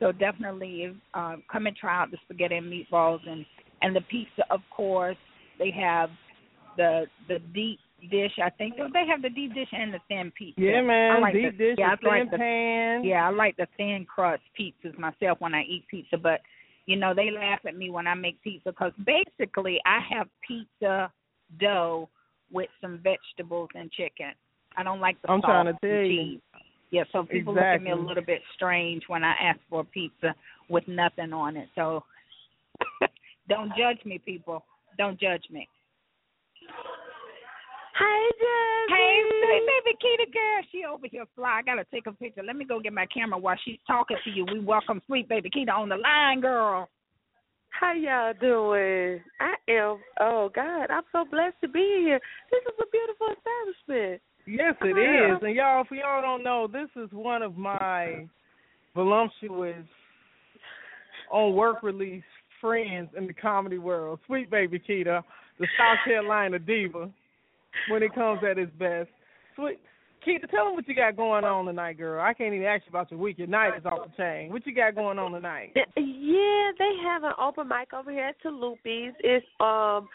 so 0.00 0.12
definitely 0.12 0.94
uh, 1.14 1.36
come 1.50 1.66
and 1.66 1.76
try 1.76 2.02
out 2.02 2.10
the 2.10 2.18
spaghetti 2.24 2.56
and 2.56 2.72
meatballs 2.72 3.20
and 3.28 3.44
and 3.82 3.94
the 3.94 4.00
pizza. 4.02 4.42
Of 4.50 4.60
course, 4.74 5.16
they 5.58 5.70
have 5.70 6.10
the 6.76 7.06
the 7.28 7.38
deep 7.54 7.78
dish. 8.10 8.32
I 8.42 8.50
think 8.50 8.76
they 8.76 9.06
have 9.08 9.22
the 9.22 9.30
deep 9.30 9.54
dish 9.54 9.68
and 9.72 9.92
the 9.92 9.98
thin 10.08 10.32
pizza. 10.36 10.60
Yeah, 10.60 10.82
man, 10.82 11.16
I 11.16 11.18
like 11.20 11.34
deep 11.34 11.58
the, 11.58 11.58
dish, 11.58 11.76
yeah, 11.78 11.92
I 11.92 11.96
thin 11.96 12.08
like 12.08 12.30
the, 12.30 12.38
pan. 12.38 13.04
Yeah, 13.04 13.26
I 13.26 13.30
like 13.30 13.56
the 13.56 13.66
thin 13.76 14.06
crust 14.12 14.42
pizzas 14.58 14.96
myself 14.98 15.40
when 15.40 15.54
I 15.54 15.62
eat 15.62 15.84
pizza, 15.90 16.16
but 16.16 16.40
you 16.88 16.96
know 16.96 17.12
they 17.14 17.30
laugh 17.30 17.60
at 17.66 17.76
me 17.76 17.90
when 17.90 18.06
I 18.06 18.14
make 18.14 18.42
pizza 18.42 18.70
because 18.70 18.92
basically 19.04 19.78
I 19.84 20.00
have 20.10 20.26
pizza 20.46 21.12
dough 21.60 22.08
with 22.50 22.70
some 22.80 22.98
vegetables 23.04 23.68
and 23.74 23.92
chicken. 23.92 24.32
I 24.74 24.82
don't 24.82 24.98
like 24.98 25.20
the 25.20 25.30
I'm 25.30 25.42
sauce 25.42 25.48
trying 25.48 25.66
to 25.66 25.72
tell 25.80 25.90
you. 25.90 26.08
cheese. 26.08 26.40
Yeah, 26.90 27.04
so 27.12 27.24
people 27.24 27.52
exactly. 27.52 27.54
look 27.54 27.62
at 27.62 27.82
me 27.82 27.90
a 27.90 28.08
little 28.08 28.24
bit 28.24 28.40
strange 28.54 29.02
when 29.08 29.22
I 29.22 29.34
ask 29.38 29.60
for 29.68 29.80
a 29.80 29.84
pizza 29.84 30.34
with 30.70 30.88
nothing 30.88 31.34
on 31.34 31.58
it. 31.58 31.68
So 31.74 32.04
don't 33.50 33.70
judge 33.76 34.02
me, 34.06 34.18
people. 34.18 34.64
Don't 34.96 35.20
judge 35.20 35.44
me. 35.50 35.68
Hey, 37.98 38.30
Jazzy. 38.38 38.94
Hey, 38.94 39.22
sweet 39.42 39.66
baby 39.66 39.96
Kita 39.98 40.32
girl, 40.32 40.62
she 40.70 40.84
over 40.84 41.06
here 41.10 41.24
fly. 41.34 41.58
I 41.58 41.62
gotta 41.62 41.84
take 41.92 42.06
a 42.06 42.12
picture. 42.12 42.42
Let 42.42 42.56
me 42.56 42.64
go 42.64 42.80
get 42.80 42.92
my 42.92 43.06
camera 43.06 43.38
while 43.38 43.56
she's 43.64 43.78
talking 43.86 44.16
to 44.24 44.30
you. 44.30 44.46
We 44.52 44.60
welcome 44.60 45.02
sweet 45.06 45.28
baby 45.28 45.50
Kita 45.50 45.72
on 45.72 45.88
the 45.88 45.96
line, 45.96 46.40
girl. 46.40 46.88
How 47.70 47.92
y'all 47.92 48.34
doing? 48.40 49.20
I 49.40 49.54
am. 49.70 49.98
Oh 50.20 50.50
God, 50.54 50.90
I'm 50.90 51.02
so 51.12 51.24
blessed 51.30 51.56
to 51.62 51.68
be 51.68 52.04
here. 52.06 52.20
This 52.50 52.62
is 52.62 52.78
a 52.80 52.86
beautiful 52.90 53.26
establishment. 53.36 54.22
Yes, 54.46 54.74
it 54.80 54.96
Yeah. 54.96 55.36
is. 55.36 55.42
And 55.42 55.54
y'all, 55.54 55.82
if 55.82 55.90
y'all 55.90 56.22
don't 56.22 56.42
know, 56.42 56.66
this 56.66 56.88
is 56.96 57.10
one 57.12 57.42
of 57.42 57.56
my 57.56 58.26
voluptuous 58.94 59.86
on 61.30 61.54
work 61.54 61.82
release 61.82 62.24
friends 62.60 63.10
in 63.16 63.26
the 63.26 63.34
comedy 63.34 63.78
world. 63.78 64.20
Sweet 64.26 64.50
baby 64.50 64.78
Keita, 64.78 65.22
the 65.58 65.68
South 65.76 65.98
Carolina 66.04 66.58
diva, 66.58 67.10
when 67.90 68.02
it 68.02 68.14
comes 68.14 68.40
at 68.48 68.58
its 68.58 68.72
best. 68.78 69.08
Sweet 69.56 69.80
Keith, 70.24 70.42
tell 70.50 70.66
them 70.66 70.74
what 70.74 70.88
you 70.88 70.94
got 70.94 71.16
going 71.16 71.44
on 71.44 71.64
tonight, 71.66 71.96
girl. 71.96 72.22
I 72.22 72.34
can't 72.34 72.52
even 72.52 72.66
ask 72.66 72.82
you 72.84 72.90
about 72.90 73.10
your 73.10 73.20
week. 73.20 73.38
Your 73.38 73.46
night 73.46 73.78
is 73.78 73.84
off 73.86 74.08
the 74.08 74.22
chain. 74.22 74.50
What 74.50 74.66
you 74.66 74.74
got 74.74 74.94
going 74.94 75.18
on 75.18 75.32
tonight? 75.32 75.72
Yeah, 75.74 76.70
they 76.78 76.92
have 77.04 77.24
an 77.24 77.32
open 77.40 77.68
mic 77.68 77.92
over 77.94 78.10
here 78.10 78.26
at 78.26 78.42
Talupi's. 78.42 79.14
It's 79.20 79.46
um 79.60 80.08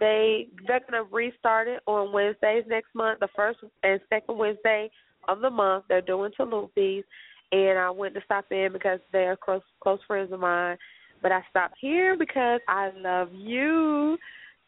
they 0.00 0.48
they're 0.66 0.80
gonna 0.80 1.04
restart 1.04 1.68
it 1.68 1.80
on 1.86 2.12
Wednesdays 2.12 2.64
next 2.68 2.94
month, 2.94 3.20
the 3.20 3.28
first 3.34 3.60
and 3.82 4.00
second 4.10 4.36
Wednesday 4.36 4.90
of 5.28 5.40
the 5.40 5.50
month. 5.50 5.84
They're 5.88 6.02
doing 6.02 6.32
Talupi's 6.38 7.04
and 7.52 7.78
I 7.78 7.90
went 7.90 8.14
to 8.14 8.20
stop 8.24 8.46
in 8.50 8.72
because 8.72 9.00
they're 9.12 9.36
close 9.36 9.62
close 9.80 10.00
friends 10.06 10.32
of 10.32 10.40
mine. 10.40 10.76
But 11.22 11.32
I 11.32 11.40
stopped 11.50 11.76
here 11.80 12.16
because 12.16 12.60
I 12.68 12.90
love 12.96 13.28
you 13.32 14.18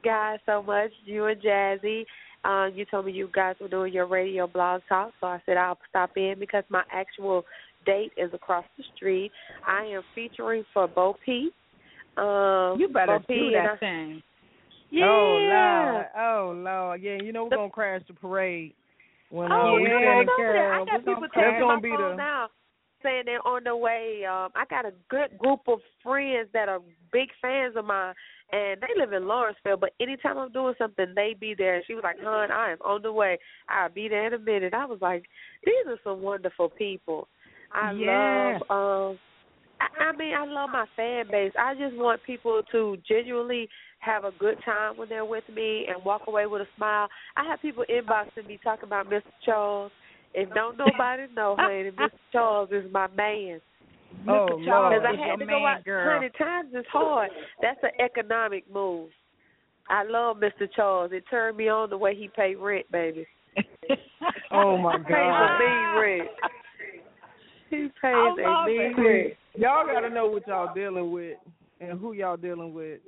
guys 0.03 0.39
so 0.47 0.63
much, 0.63 0.91
you 1.05 1.27
and 1.27 1.41
Jazzy. 1.41 2.05
Uh, 2.45 2.67
you 2.75 2.85
told 2.87 3.05
me 3.07 3.13
you 3.13 3.29
guys 3.35 3.57
were 3.61 3.69
doing 3.69 3.93
your 3.93 4.07
radio 4.07 4.47
blog 4.47 4.81
talk, 4.89 5.13
so 5.21 5.27
I 5.27 5.43
said 5.45 5.57
I'll 5.59 5.79
stop 5.91 6.11
in 6.17 6.37
because 6.39 6.65
my 6.71 6.83
actual 6.91 7.45
date 7.85 8.13
is 8.17 8.33
across 8.33 8.65
the 8.79 8.85
street. 8.97 9.31
I 9.67 9.85
am 9.85 10.03
featuring 10.15 10.65
for 10.73 10.89
Bo 10.89 11.17
Peep. 11.25 11.53
Um, 12.17 12.79
You 12.81 12.89
better 12.93 13.19
Bo 13.19 13.35
do 13.35 13.51
that 13.53 13.71
I- 13.75 13.77
thing. 13.77 14.23
Yeah. 14.93 15.05
Oh 15.07 15.39
Lord, 15.39 16.07
oh 16.19 16.53
Lord, 16.57 17.03
yeah. 17.03 17.19
You 17.23 17.33
know 17.33 17.45
we're 17.45 17.57
gonna 17.57 17.71
crash 17.71 18.03
the 18.09 18.15
parade 18.15 18.75
when 19.31 19.53
Oh, 19.53 19.77
uh, 19.77 19.81
we 19.81 19.83
yeah, 19.89 19.95
I 19.95 20.21
in 20.21 20.27
know 20.27 20.33
that. 20.33 20.33
I 20.33 20.37
Carol. 20.37 20.87
got 20.87 20.93
We're 20.93 20.99
people 21.15 21.23
That's 21.23 21.35
my 21.37 21.61
phone 21.61 21.83
the 21.83 22.17
now 22.17 22.49
saying 23.03 23.23
they're 23.27 23.47
on 23.47 23.65
the 23.65 23.77
way. 23.77 24.25
Um, 24.25 24.51
I 24.55 24.65
got 24.69 24.87
a 24.87 24.93
good 25.09 25.39
group 25.39 25.61
of 25.69 25.81
friends 26.03 26.49
that 26.53 26.69
are 26.69 26.81
big 27.13 27.29
fans 27.41 27.75
of 27.77 27.85
mine, 27.85 28.15
and 28.53 28.81
they 28.81 28.89
live 28.99 29.13
in 29.13 29.27
Lawrenceville. 29.27 29.77
But 29.77 29.95
anytime 30.01 30.39
I'm 30.39 30.53
doing 30.53 30.75
something, 30.79 31.07
they 31.15 31.35
be 31.39 31.55
there. 31.57 31.77
And 31.77 31.85
she 31.87 31.95
was 31.95 32.05
like, 32.05 32.21
"Hon, 32.21 32.51
I 32.51 32.73
am 32.73 32.79
on 32.85 33.03
the 33.03 33.13
way. 33.13 33.39
I'll 33.69 33.89
be 33.89 34.09
there 34.09 34.27
in 34.27 34.35
a 34.35 34.39
minute." 34.39 34.75
I 34.75 34.87
was 34.87 35.01
like, 35.01 35.25
"These 35.65 35.87
are 35.87 35.99
some 36.05 36.23
wonderful 36.23 36.69
people." 36.71 37.29
I 37.73 37.93
Yeah. 37.93 38.59
love. 38.71 39.11
Um, 39.13 39.19
I, 39.81 40.05
I 40.05 40.13
mean, 40.13 40.35
I 40.35 40.45
love 40.45 40.71
my 40.71 40.87
fan 40.97 41.27
base. 41.31 41.53
I 41.59 41.75
just 41.75 41.97
want 41.97 42.23
people 42.25 42.63
to 42.71 42.97
genuinely 43.09 43.69
have 44.01 44.25
a 44.25 44.33
good 44.33 44.59
time 44.65 44.97
when 44.97 45.09
they're 45.09 45.25
with 45.25 45.45
me 45.55 45.87
and 45.89 46.05
walk 46.05 46.23
away 46.27 46.47
with 46.47 46.63
a 46.63 46.69
smile. 46.77 47.09
I 47.37 47.45
have 47.45 47.63
people 47.63 47.85
inboxing 47.89 48.47
me 48.47 48.59
talking 48.63 48.87
about 48.87 49.09
Mr. 49.09 49.23
Charles. 49.45 49.93
If 50.35 50.53
don't 50.55 50.79
nobody 50.79 51.25
know, 51.35 51.57
honey, 51.59 51.91
Mr. 51.99 52.11
Charles 52.33 52.71
is 52.73 52.85
my 52.93 53.09
man. 53.09 53.61
Oh, 54.29 54.49
Mr. 54.51 54.65
Charles 54.65 54.67
Lord. 54.67 55.03
Because 55.03 55.17
I 55.19 55.29
had 55.29 55.39
to 55.39 55.47
go 55.47 55.67
out. 55.67 55.85
girl. 55.85 56.15
Honey, 56.19 56.31
times 56.39 56.75
is 56.75 56.85
hard. 56.93 57.31
That's 57.63 57.81
an 57.83 57.91
economic 58.05 58.65
move. 58.73 59.11
I 59.89 60.05
love 60.05 60.37
Mr. 60.37 60.69
Charles. 60.75 61.11
It 61.13 61.25
turned 61.31 61.57
me 61.57 61.69
on 61.69 61.91
the 61.91 61.99
way 61.99 62.15
he 62.15 62.29
paid 62.29 62.57
rent, 62.57 62.87
baby. 62.93 63.27
Oh 64.53 64.77
my 64.77 64.99
God! 64.99 65.07
He 65.07 65.07
pays 65.07 65.17
a 65.17 65.23
God. 65.23 65.59
mean 65.61 66.03
rent. 66.03 66.29
He 67.71 67.77
pays 68.03 68.15
a 68.15 68.49
love 68.49 68.67
mean 68.67 68.95
rent. 68.97 69.33
Y'all 69.57 69.87
gotta 69.87 70.11
know 70.11 70.27
what 70.27 70.47
y'all 70.47 70.75
dealing 70.75 71.13
with 71.13 71.39
and 71.81 71.99
who 71.99 72.13
y'all 72.13 72.37
dealing 72.37 72.75
with. 72.75 73.01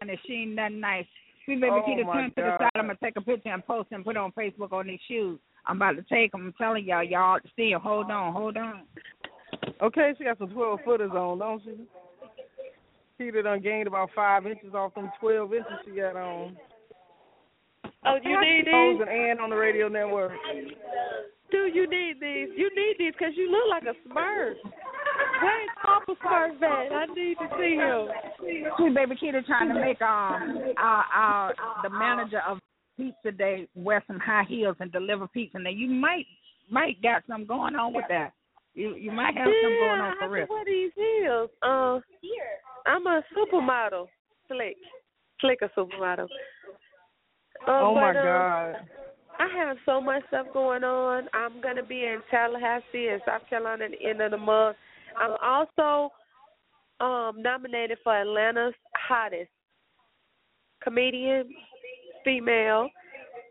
and 0.00 0.10
if 0.10 0.18
she 0.26 0.34
ain't 0.34 0.54
nothing 0.54 0.80
nice, 0.80 1.06
we 1.46 1.54
baby 1.54 1.68
Oh, 1.70 1.82
Keita 1.88 2.04
my 2.04 2.12
turn 2.14 2.30
to 2.30 2.34
the 2.36 2.58
side. 2.58 2.70
I'm 2.74 2.86
gonna 2.86 2.98
take 3.02 3.16
a 3.16 3.20
picture 3.20 3.50
and 3.50 3.64
post 3.64 3.88
and 3.92 4.04
put 4.04 4.16
it 4.16 4.18
on 4.18 4.32
Facebook 4.32 4.72
on 4.72 4.86
these 4.88 4.98
shoes. 5.08 5.38
I'm 5.66 5.76
about 5.76 5.92
to 5.96 6.02
take 6.02 6.32
them. 6.32 6.46
I'm 6.46 6.54
telling 6.54 6.84
y'all, 6.84 7.02
y'all 7.02 7.34
ought 7.36 7.42
to 7.42 7.50
see 7.56 7.72
'em. 7.72 7.80
Hold 7.80 8.10
on, 8.10 8.32
hold 8.32 8.56
on. 8.56 8.82
Okay, 9.82 10.12
she 10.16 10.24
got 10.24 10.38
some 10.38 10.50
twelve 10.50 10.80
footers 10.84 11.10
on, 11.12 11.38
don't 11.38 11.62
she? 11.64 11.74
Peter 13.18 13.42
done 13.42 13.60
gained 13.60 13.86
about 13.86 14.10
five 14.14 14.46
inches 14.46 14.74
off 14.74 14.94
them 14.94 15.10
twelve 15.20 15.54
inches 15.54 15.72
she 15.84 15.92
got 15.92 16.16
on. 16.16 16.56
Oh, 18.06 18.18
you 18.22 18.38
need 18.40 18.66
these? 18.66 19.00
and 19.00 19.08
Ann 19.08 19.40
on 19.40 19.50
the 19.50 19.56
radio 19.56 19.88
network. 19.88 20.32
Do 21.50 21.70
you 21.72 21.88
need 21.88 22.16
these? 22.20 22.48
You 22.56 22.68
need 22.74 22.96
these 22.98 23.12
because 23.16 23.32
you 23.36 23.50
look 23.50 23.68
like 23.70 23.84
a 23.84 23.94
Smurf. 24.08 24.54
Where's 25.40 25.68
Papa 25.82 26.12
Smurf 26.22 26.62
at? 26.62 26.92
I 26.92 27.06
need 27.14 27.36
to 27.38 27.48
see 27.58 27.76
him. 27.76 28.08
Sweet 28.76 28.94
baby 28.94 29.16
Keita 29.16 29.44
trying 29.46 29.68
to 29.68 29.74
make 29.74 30.02
um 30.02 30.74
uh, 30.76 31.02
our 31.14 31.54
the 31.82 31.90
manager 31.90 32.40
of 32.46 32.58
Pizza 32.96 33.32
Day 33.32 33.68
wear 33.74 34.02
some 34.06 34.18
high 34.18 34.44
heels 34.48 34.76
and 34.80 34.92
deliver 34.92 35.26
pizza. 35.28 35.58
Now 35.58 35.70
you 35.70 35.88
might 35.88 36.26
might 36.70 37.00
got 37.02 37.22
something 37.28 37.46
going 37.46 37.76
on 37.76 37.92
with 37.92 38.04
that. 38.08 38.32
You 38.74 38.94
you 38.96 39.12
might 39.12 39.36
have 39.36 39.46
something 39.46 39.78
going 39.80 40.00
on 40.00 40.12
I 40.12 40.18
for 40.18 40.30
real. 40.30 40.40
have 40.40 40.48
to 40.48 40.54
wear 40.54 40.64
these 40.64 40.92
heels. 40.94 41.50
Uh, 41.62 42.00
I'm 42.86 43.06
a 43.06 43.22
supermodel. 43.36 44.06
Slick. 44.48 44.76
Slick 45.40 45.60
a 45.62 45.70
supermodel. 45.78 46.24
Uh, 47.66 47.70
Oh 47.70 47.94
my 47.94 48.12
but, 48.12 48.18
uh, 48.18 48.22
God. 48.22 48.76
I 49.38 49.48
have 49.56 49.76
so 49.84 50.00
much 50.00 50.22
stuff 50.28 50.46
going 50.52 50.84
on. 50.84 51.28
I'm 51.34 51.60
gonna 51.60 51.84
be 51.84 52.04
in 52.04 52.20
Tallahassee 52.30 53.08
and 53.08 53.20
South 53.26 53.42
Carolina 53.48 53.86
at 53.86 53.90
the 53.92 54.08
end 54.08 54.20
of 54.20 54.30
the 54.30 54.38
month. 54.38 54.76
I'm 55.18 55.36
also 55.42 56.12
um 57.00 57.42
nominated 57.42 57.98
for 58.04 58.16
Atlanta's 58.16 58.74
hottest 58.94 59.50
comedian 60.82 61.48
female 62.24 62.88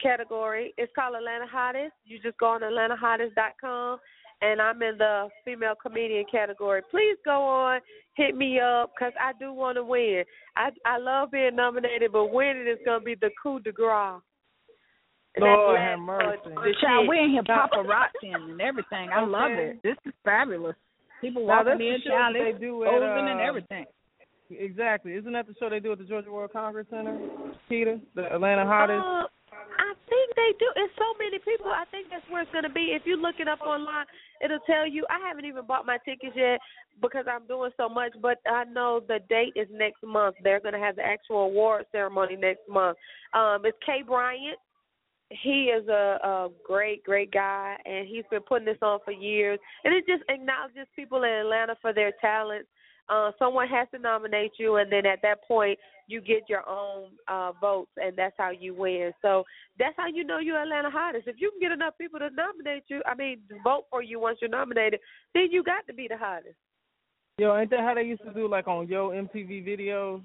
category. 0.01 0.73
It's 0.77 0.91
called 0.95 1.15
Atlanta 1.15 1.45
Hottest. 1.49 1.93
You 2.05 2.19
just 2.21 2.37
go 2.37 2.47
on 2.47 2.61
AtlantaHottest.com 2.61 3.99
and 4.41 4.61
I'm 4.61 4.81
in 4.81 4.97
the 4.97 5.29
female 5.45 5.75
comedian 5.81 6.25
category. 6.29 6.81
Please 6.91 7.17
go 7.23 7.41
on, 7.43 7.79
hit 8.15 8.35
me 8.35 8.59
up 8.59 8.91
because 8.93 9.13
I 9.19 9.31
do 9.39 9.53
want 9.53 9.77
to 9.77 9.83
win. 9.83 10.23
I 10.57 10.69
I 10.85 10.97
love 10.97 11.31
being 11.31 11.55
nominated, 11.55 12.11
but 12.11 12.25
winning 12.33 12.67
is 12.67 12.79
gonna 12.85 12.99
be 13.03 13.15
the 13.15 13.29
coup 13.41 13.59
de 13.61 13.71
grace. 13.71 14.19
And 15.35 15.41
that's 15.45 15.57
Lord 15.57 15.79
last 15.79 15.89
have 15.89 15.99
mercy. 15.99 16.37
for 16.43 16.61
the 16.61 16.75
Child, 16.81 17.03
shit. 17.05 17.09
we 17.09 17.19
in 17.19 17.29
here 17.31 17.43
paparazzi 17.43 18.35
and 18.35 18.61
everything. 18.61 19.09
I 19.11 19.25
love 19.25 19.51
Okay. 19.51 19.69
it. 19.71 19.81
This 19.83 19.97
is 20.05 20.13
fabulous. 20.23 20.75
People 21.21 21.47
Now, 21.47 21.63
walking 21.63 21.79
that's 21.79 21.81
in, 21.81 22.01
show 22.03 22.09
child, 22.11 22.35
they 22.35 22.51
they 22.51 22.59
do 22.59 22.83
at, 22.83 22.89
posing 22.91 23.29
and 23.31 23.39
uh, 23.39 23.43
everything. 23.43 23.85
Exactly. 24.59 25.13
Isn't 25.13 25.33
that 25.33 25.47
the 25.47 25.55
show 25.59 25.69
they 25.69 25.79
do 25.79 25.91
at 25.91 25.97
the 25.97 26.05
Georgia 26.05 26.31
World 26.31 26.51
Congress 26.53 26.87
Center? 26.89 27.19
Peter, 27.69 27.99
the 28.15 28.33
Atlanta 28.33 28.65
hottest. 28.65 29.03
Uh, 29.03 29.27
I 29.53 29.93
think 30.09 30.35
they 30.35 30.51
do. 30.59 30.67
It's 30.75 30.93
so 30.97 31.13
many 31.17 31.39
people. 31.39 31.71
I 31.71 31.85
think 31.91 32.07
that's 32.09 32.25
where 32.29 32.41
it's 32.43 32.51
to 32.51 32.69
be. 32.69 32.93
If 32.93 33.03
you 33.05 33.17
look 33.17 33.35
it 33.39 33.47
up 33.47 33.61
online, 33.61 34.05
it'll 34.43 34.59
tell 34.65 34.87
you. 34.87 35.05
I 35.09 35.25
haven't 35.27 35.45
even 35.45 35.65
bought 35.65 35.85
my 35.85 35.97
tickets 36.05 36.35
yet 36.35 36.59
because 37.01 37.25
I'm 37.27 37.47
doing 37.47 37.71
so 37.77 37.89
much, 37.89 38.13
but 38.21 38.37
I 38.47 38.65
know 38.65 39.01
the 39.07 39.19
date 39.29 39.53
is 39.55 39.67
next 39.71 40.03
month. 40.03 40.35
They're 40.43 40.59
to 40.59 40.77
have 40.77 40.95
the 40.95 41.05
actual 41.05 41.43
award 41.43 41.85
ceremony 41.91 42.35
next 42.35 42.67
month. 42.69 42.97
Um, 43.33 43.61
it's 43.65 43.77
Kay 43.85 44.03
Bryant. 44.05 44.57
He 45.29 45.71
is 45.73 45.87
a, 45.87 46.19
a 46.23 46.49
great, 46.65 47.03
great 47.03 47.31
guy, 47.31 47.75
and 47.85 48.07
he's 48.07 48.25
been 48.29 48.41
putting 48.41 48.65
this 48.65 48.77
on 48.81 48.99
for 49.03 49.11
years. 49.11 49.59
And 49.83 49.93
it 49.93 50.05
just 50.05 50.23
acknowledges 50.29 50.87
people 50.95 51.23
in 51.23 51.29
Atlanta 51.29 51.75
for 51.81 51.93
their 51.93 52.11
talents. 52.21 52.67
Uh, 53.09 53.31
someone 53.37 53.67
has 53.67 53.87
to 53.93 53.99
nominate 53.99 54.51
you, 54.57 54.77
and 54.77 54.91
then 54.91 55.05
at 55.05 55.21
that 55.21 55.43
point, 55.47 55.77
you 56.07 56.21
get 56.21 56.43
your 56.49 56.67
own 56.67 57.09
uh, 57.27 57.51
votes, 57.59 57.91
and 57.97 58.17
that's 58.17 58.35
how 58.37 58.51
you 58.51 58.73
win. 58.73 59.11
So 59.21 59.43
that's 59.79 59.95
how 59.97 60.07
you 60.07 60.23
know 60.23 60.39
you're 60.39 60.61
Atlanta 60.61 60.89
hottest. 60.89 61.27
If 61.27 61.35
you 61.39 61.51
can 61.51 61.59
get 61.59 61.71
enough 61.71 61.97
people 61.97 62.19
to 62.19 62.29
nominate 62.29 62.83
you, 62.87 63.01
I 63.05 63.15
mean, 63.15 63.39
vote 63.63 63.85
for 63.89 64.01
you 64.01 64.19
once 64.19 64.39
you're 64.41 64.49
nominated, 64.49 64.99
then 65.33 65.47
you 65.51 65.63
got 65.63 65.85
to 65.87 65.93
be 65.93 66.07
the 66.09 66.17
hottest. 66.17 66.55
Yo, 67.39 67.57
ain't 67.57 67.69
that 67.71 67.79
how 67.79 67.95
they 67.95 68.03
used 68.03 68.23
to 68.23 68.33
do 68.33 68.47
like 68.47 68.67
on 68.67 68.87
Yo 68.87 69.09
MTV 69.09 69.65
videos? 69.65 70.21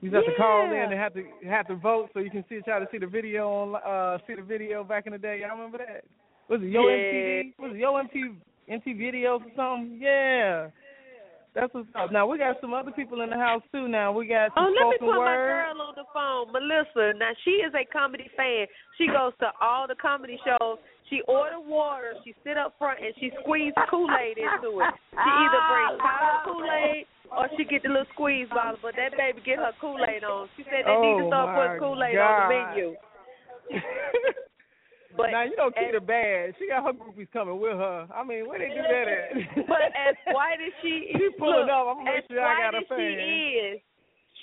You 0.00 0.10
just 0.10 0.26
have 0.26 0.34
to 0.34 0.38
call 0.38 0.72
in 0.72 0.92
and 0.92 0.92
have 0.92 1.14
to 1.14 1.24
have 1.46 1.66
to 1.68 1.76
vote 1.76 2.08
so 2.12 2.20
you 2.20 2.30
can 2.30 2.44
see 2.48 2.60
try 2.64 2.78
to 2.78 2.86
see 2.90 2.98
the 2.98 3.06
video 3.06 3.48
on 3.48 3.76
uh 3.76 4.18
see 4.26 4.34
the 4.34 4.42
video 4.42 4.82
back 4.82 5.06
in 5.06 5.12
the 5.12 5.18
day. 5.18 5.40
Y'all 5.40 5.56
remember 5.56 5.78
that? 5.78 6.04
Was 6.48 6.60
it 6.62 6.68
Yo 6.68 6.88
Yeah. 6.88 6.96
MTV? 6.96 7.54
Was 7.58 7.72
it 7.74 7.78
Yo 7.78 7.92
MTV 7.94 8.36
MTV 8.70 8.98
videos 8.98 9.40
or 9.40 9.50
something? 9.56 9.98
Yeah. 10.00 10.68
That's 11.54 11.74
what's 11.74 11.88
up. 11.98 12.12
Now 12.12 12.26
we 12.30 12.38
got 12.38 12.60
some 12.60 12.72
other 12.72 12.92
people 12.92 13.22
in 13.22 13.30
the 13.30 13.36
house 13.36 13.62
too. 13.72 13.88
Now 13.88 14.12
we 14.12 14.26
got 14.26 14.50
Oh, 14.56 14.70
some 14.70 14.74
let 14.74 14.86
me 14.94 14.98
put 15.00 15.10
my 15.10 15.18
word. 15.18 15.74
girl 15.74 15.82
on 15.82 15.94
the 15.98 16.06
phone, 16.14 16.52
Melissa. 16.54 17.18
Now 17.18 17.32
she 17.44 17.58
is 17.66 17.74
a 17.74 17.84
comedy 17.90 18.30
fan. 18.36 18.66
She 18.98 19.06
goes 19.08 19.32
to 19.40 19.50
all 19.60 19.86
the 19.88 19.96
comedy 19.98 20.38
shows. 20.46 20.78
She 21.10 21.22
order 21.26 21.58
water. 21.58 22.14
She 22.24 22.34
sit 22.46 22.56
up 22.56 22.74
front 22.78 23.00
and 23.02 23.12
she 23.18 23.32
squeeze 23.42 23.74
Kool 23.90 24.06
Aid 24.14 24.38
into 24.38 24.78
it. 24.78 24.94
She 25.10 25.18
either 25.18 25.60
bring 25.66 25.98
powdered 25.98 26.42
Kool 26.46 26.62
Aid 26.70 27.04
or 27.34 27.48
she 27.58 27.64
get 27.66 27.82
the 27.82 27.88
little 27.90 28.06
squeeze 28.14 28.46
bottle. 28.54 28.78
But 28.80 28.94
that 28.94 29.18
baby 29.18 29.42
get 29.44 29.58
her 29.58 29.72
Kool 29.80 29.98
Aid 30.06 30.22
on. 30.22 30.48
She 30.56 30.62
said 30.70 30.86
they 30.86 30.94
need 31.02 31.18
to 31.18 31.26
Oh, 31.26 31.34
start 31.34 31.50
my 31.50 31.66
putting 31.66 31.80
Kool 31.82 31.98
Aid 31.98 32.14
on 32.14 32.34
the 32.38 32.46
menu. 32.54 32.94
But 35.16 35.30
now 35.30 35.42
you 35.42 35.56
know 35.56 35.70
Keita 35.70 36.04
bad. 36.04 36.54
She 36.58 36.68
got 36.68 36.84
her 36.84 36.92
groupies 36.92 37.30
coming 37.32 37.60
with 37.60 37.74
her. 37.74 38.06
I 38.14 38.22
mean, 38.24 38.46
where 38.48 38.58
they 38.58 38.68
do 38.68 38.82
that 38.82 39.06
at? 39.08 39.66
But 39.68 39.90
as 39.94 40.14
white 40.30 40.60
as 40.62 40.72
she 40.82 41.10
She 41.12 41.28
pulling 41.38 41.66
look, 41.66 41.70
up. 41.70 41.86
I'm 41.90 42.04
gonna 42.04 42.14
make 42.14 42.24
sure 42.30 42.42
I 42.42 42.70
got 42.70 42.74
a 42.74 42.78
as 42.78 42.84
she 42.88 43.02
is, 43.58 43.80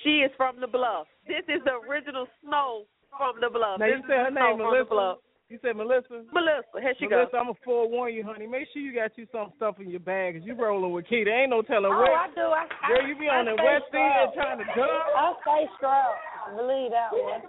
she 0.04 0.10
is 0.20 0.30
from 0.36 0.60
the 0.60 0.66
bluff. 0.66 1.06
This 1.26 1.44
is 1.48 1.60
the 1.64 1.80
original 1.88 2.26
Snow 2.44 2.84
from 3.16 3.36
the 3.40 3.50
bluff. 3.50 3.80
now 3.80 3.86
this 3.86 3.96
you 3.96 4.08
said 4.08 4.28
her 4.28 4.30
name 4.30 4.58
Melissa. 4.58 5.16
Bluff. 5.48 5.50
You 5.50 5.58
said 5.62 5.76
Melissa. 5.76 6.24
Melissa, 6.32 6.80
here 6.80 6.94
she 6.98 7.06
Melissa, 7.08 7.32
goes. 7.32 7.38
I'm 7.40 7.46
gonna 7.46 7.58
forewarn 7.64 8.12
you, 8.14 8.22
honey. 8.24 8.46
Make 8.46 8.68
sure 8.72 8.82
you 8.82 8.94
got 8.94 9.16
you 9.16 9.26
some 9.32 9.52
stuff 9.56 9.76
in 9.80 9.88
your 9.90 10.00
bag, 10.00 10.34
cause 10.36 10.44
you 10.46 10.54
rolling 10.54 10.92
with 10.92 11.06
Keita. 11.06 11.28
Ain't 11.28 11.50
no 11.50 11.62
telling 11.62 11.86
Oh, 11.92 11.98
where. 11.98 12.12
I 12.16 12.28
do. 12.34 12.40
I, 12.40 12.66
I, 12.84 12.88
Girl, 12.88 13.06
you 13.08 13.16
be 13.18 13.28
on 13.28 13.48
I 13.48 13.52
the 13.52 13.56
stay 13.56 13.64
west 13.64 13.94
end 13.94 14.32
trying 14.34 14.58
to 14.58 14.64
jump. 14.76 15.02
I 15.16 15.32
stay 15.42 15.64
strapped. 15.76 16.18
Believe 16.56 16.90
that 16.92 17.12
one. 17.12 17.42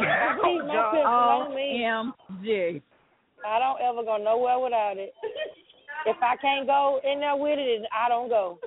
I 0.00 0.36
keep 0.42 0.64
my 0.66 0.82
pistol 0.92 1.08
on 1.08 1.54
me. 1.54 1.84
OMG. 1.84 2.82
I 3.44 3.58
don't 3.58 3.80
ever 3.82 4.02
go 4.04 4.16
nowhere 4.22 4.58
without 4.58 4.96
it. 4.96 5.12
If 6.06 6.16
I 6.22 6.36
can't 6.36 6.66
go 6.66 7.00
in 7.04 7.20
there 7.20 7.36
with 7.36 7.58
it, 7.58 7.82
I 7.92 8.08
don't 8.08 8.28
go. 8.28 8.58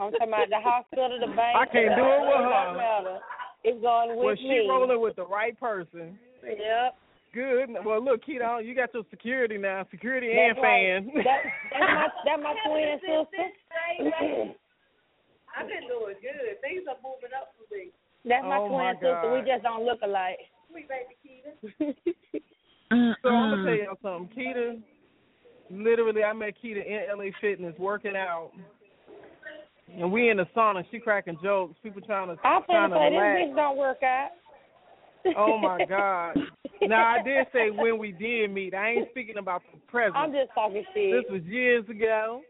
I'm 0.00 0.10
talking 0.12 0.28
about 0.28 0.48
the 0.48 0.60
hospital, 0.60 1.18
the 1.20 1.26
bank. 1.34 1.56
I 1.56 1.66
can't 1.66 1.94
do 1.96 2.02
it 2.02 2.20
with 2.26 2.40
It 2.40 2.50
her. 2.50 3.18
Don't 3.64 3.80
going 3.80 4.16
with 4.16 4.24
Well, 4.26 4.36
she 4.36 4.48
me. 4.48 4.66
rolling 4.68 5.00
with 5.00 5.16
the 5.16 5.26
right 5.26 5.58
person. 5.58 6.18
Yep. 6.42 6.96
Good. 7.32 7.70
Well, 7.84 8.04
look, 8.04 8.24
Keita, 8.24 8.64
you 8.64 8.74
got 8.74 8.92
your 8.92 9.04
security 9.10 9.56
now, 9.56 9.86
security 9.90 10.28
That's 10.34 10.58
and 10.58 10.62
right. 10.62 11.02
fan. 11.14 11.24
That, 11.24 11.40
that's 11.72 11.80
my 11.80 12.08
that's 12.26 12.42
my 12.42 12.54
twin 12.68 13.00
sister. 13.00 13.44
I've 15.56 15.68
been 15.68 15.88
doing 15.88 16.16
good. 16.20 16.60
Things 16.60 16.84
are 16.88 17.00
moving 17.00 17.32
up 17.36 17.54
for 17.56 17.64
me. 17.74 17.88
That's 18.24 18.44
my 18.44 18.58
Oh, 18.58 18.68
twin 18.68 18.78
my 18.78 18.94
sister. 18.94 19.32
We 19.32 19.40
just 19.48 19.62
don't 19.62 19.84
look 19.84 20.00
alike. 20.02 20.38
So 23.22 23.28
I'm 23.28 23.50
gonna 23.50 23.64
tell 23.64 23.74
y'all 23.74 23.98
something. 24.02 24.36
Keita, 24.36 24.80
literally, 25.70 26.22
I 26.24 26.32
met 26.34 26.54
Keita 26.62 26.84
in 26.84 27.06
LA 27.16 27.30
Fitness 27.40 27.74
working 27.78 28.16
out, 28.16 28.50
and 29.98 30.12
we 30.12 30.30
in 30.30 30.36
the 30.36 30.46
sauna. 30.56 30.84
She 30.90 30.98
cracking 30.98 31.38
jokes. 31.42 31.76
People 31.82 32.00
trying 32.02 32.28
to 32.28 32.36
I 32.44 32.60
trying 32.66 32.90
finna 32.90 32.94
to 32.94 32.98
say 32.98 33.10
this 33.10 33.18
relax. 33.18 33.40
bitch 33.40 33.56
don't 33.56 33.76
work 33.76 34.02
out. 34.02 34.28
Oh 35.36 35.58
my 35.58 35.84
God! 35.88 36.36
Now 36.82 37.14
I 37.14 37.22
did 37.22 37.46
say 37.52 37.70
when 37.70 37.98
we 37.98 38.12
did 38.12 38.50
meet. 38.50 38.74
I 38.74 38.90
ain't 38.90 39.08
speaking 39.10 39.38
about 39.38 39.62
the 39.72 39.78
present. 39.90 40.16
I'm 40.16 40.32
just 40.32 40.50
talking 40.54 40.84
shit. 40.94 41.24
This 41.24 41.30
was 41.30 41.42
years 41.44 41.88
ago, 41.88 42.42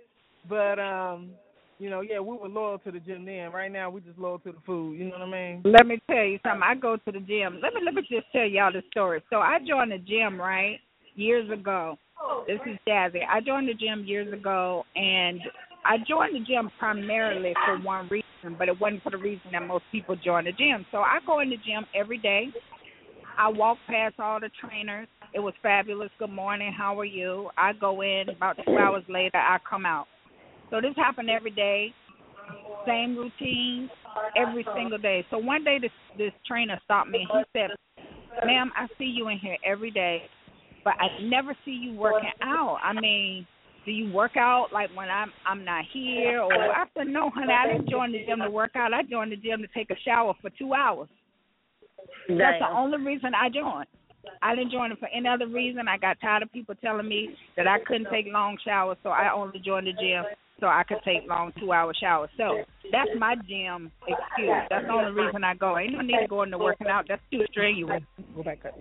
but 0.49 0.79
um, 0.79 1.31
you 1.79 1.91
know, 1.91 2.01
yeah, 2.01 2.21
we 2.21 2.37
were 2.37 2.49
loyal 2.49 2.79
to 2.79 2.93
the 2.93 3.01
gym 3.01 3.25
then. 3.25 3.53
Right 3.53 3.71
now, 3.71 3.91
we 3.91 4.01
just 4.01 4.19
loyal 4.19 4.39
to 4.41 4.53
the 4.53 4.59
food. 4.65 4.99
You 4.99 5.07
know 5.07 5.19
what 5.19 5.23
I 5.23 5.31
mean? 5.31 5.63
Let 5.65 5.87
me 5.87 6.01
tell 6.09 6.25
you 6.25 6.39
something. 6.43 6.63
I 6.63 6.75
go 6.75 6.97
to 6.97 7.13
the 7.13 7.21
gym. 7.21 7.61
Let 7.63 7.75
me 7.75 7.81
let 7.85 7.95
me 7.95 8.03
just 8.03 8.27
tell 8.33 8.47
y'all 8.47 8.73
the 8.73 8.83
story. 8.91 9.23
So 9.31 9.37
I 9.37 9.59
joined 9.67 9.93
the 9.93 9.99
gym 9.99 10.41
right 10.41 10.79
years 11.15 11.51
ago. 11.51 11.99
This 12.47 12.61
is 12.67 12.79
Jazzy. 12.87 13.21
I 13.29 13.41
joined 13.41 13.69
the 13.69 13.75
gym 13.75 14.05
years 14.05 14.33
ago, 14.33 14.85
and 14.95 15.41
I 15.85 15.97
joined 16.09 16.35
the 16.35 16.41
gym 16.41 16.71
primarily 16.79 17.55
for 17.67 17.79
one 17.79 18.09
reason, 18.09 18.57
but 18.59 18.69
it 18.69 18.81
wasn't 18.81 19.03
for 19.03 19.11
the 19.11 19.19
reason 19.19 19.53
that 19.53 19.63
most 19.63 19.85
people 19.91 20.17
join 20.17 20.45
the 20.45 20.53
gym. 20.53 20.87
So 20.93 20.99
I 20.99 21.19
go 21.27 21.41
in 21.41 21.51
the 21.51 21.57
gym 21.57 21.87
every 21.95 22.19
day. 22.19 22.49
I 23.39 23.49
walk 23.49 23.79
past 23.89 24.15
all 24.19 24.41
the 24.41 24.51
trainers. 24.61 25.09
It 25.35 25.41
was 25.41 25.55
fabulous. 25.63 26.11
Good 26.19 26.31
morning. 26.31 26.73
How 26.77 26.99
are 27.01 27.05
you? 27.05 27.51
I 27.57 27.73
go 27.73 28.03
in 28.03 28.29
about 28.29 28.57
two 28.65 28.77
hours 28.77 29.05
later. 29.09 29.39
I 29.39 29.59
come 29.69 29.87
out. 29.87 30.07
So 30.71 30.81
this 30.81 30.95
happened 30.97 31.31
every 31.31 31.51
day. 31.51 31.93
Same 32.87 33.17
routine 33.17 33.91
every 34.37 34.67
single 34.75 34.99
day. 34.99 35.25
So 35.31 35.39
one 35.39 35.65
day 35.65 35.79
this 35.81 35.91
this 36.19 36.33
trainer 36.47 36.79
stopped 36.85 37.11
me 37.11 37.27
he 37.33 37.43
said, 37.53 37.71
"Ma'am, 38.45 38.71
I 38.77 38.87
see 38.99 39.05
you 39.05 39.29
in 39.29 39.39
here 39.39 39.57
every 39.65 39.91
day, 39.91 40.23
but 40.85 40.95
I 40.99 41.09
never 41.23 41.57
see 41.65 41.73
you 41.73 41.95
working 41.95 42.33
out. 42.43 42.79
I 42.83 42.93
mean, 42.93 43.47
do 43.85 43.91
you 43.91 44.13
work 44.13 44.37
out 44.37 44.69
like 44.73 44.91
when 44.95 45.09
I'm 45.09 45.33
I'm 45.47 45.65
not 45.65 45.85
here? 45.93 46.41
Or 46.41 46.53
I 46.53 46.85
said 46.97 47.09
no 47.09 47.31
honey 47.31 47.53
I 47.53 47.73
didn't 47.73 47.91
join 47.91 48.13
the 48.13 48.25
gym 48.27 48.41
to 48.41 48.51
work 48.51 48.73
out. 48.77 48.93
I 48.93 49.03
joined 49.03 49.33
the 49.33 49.37
gym 49.37 49.61
to 49.63 49.69
take 49.69 49.91
a 49.91 50.01
shower 50.05 50.35
for 50.41 50.51
two 50.51 50.75
hours. 50.75 51.09
Damn. 52.29 52.39
that's 52.39 52.59
the 52.61 52.69
only 52.69 52.99
reason 52.99 53.33
I 53.35 53.49
joined. 53.49 53.87
I 54.41 54.55
didn't 54.55 54.71
join 54.71 54.93
it 54.93 54.99
for 54.99 55.09
any 55.09 55.29
other 55.29 55.49
reason. 55.49 55.89
I 55.89 55.99
got 55.99 56.21
tired 56.21 56.45
of 56.45 56.53
people 56.53 56.75
telling 56.77 57.09
me 57.09 57.35
that 57.57 57.67
I 57.67 57.79
couldn't 57.81 58.09
take 58.11 58.27
long 58.27 58.57
showers 58.65 58.97
so 59.03 59.11
I 59.11 59.33
only 59.33 59.59
joined 59.59 59.89
the 59.89 59.93
gym 59.93 60.25
so 60.61 60.69
I 60.69 60.85
could 60.85 60.99
take 61.05 61.29
long 61.29 61.53
two 61.59 61.73
hour 61.73 61.93
showers. 62.01 62.31
So 62.37 62.63
that's 62.93 63.11
my 63.19 63.35
gym 63.49 63.91
excuse. 64.07 64.63
That's 64.71 64.87
the 64.87 64.93
only 64.93 65.11
reason 65.11 65.43
I 65.43 65.55
go. 65.55 65.77
Ain't 65.77 65.93
no 65.93 66.01
need 66.01 66.21
to 66.21 66.29
go 66.29 66.43
into 66.43 66.57
working 66.57 66.87
out. 66.87 67.07
That's 67.09 67.23
too 67.33 67.43
strenuous. 67.51 68.03
Go 68.37 68.45
back 68.45 68.61
up. 68.65 68.79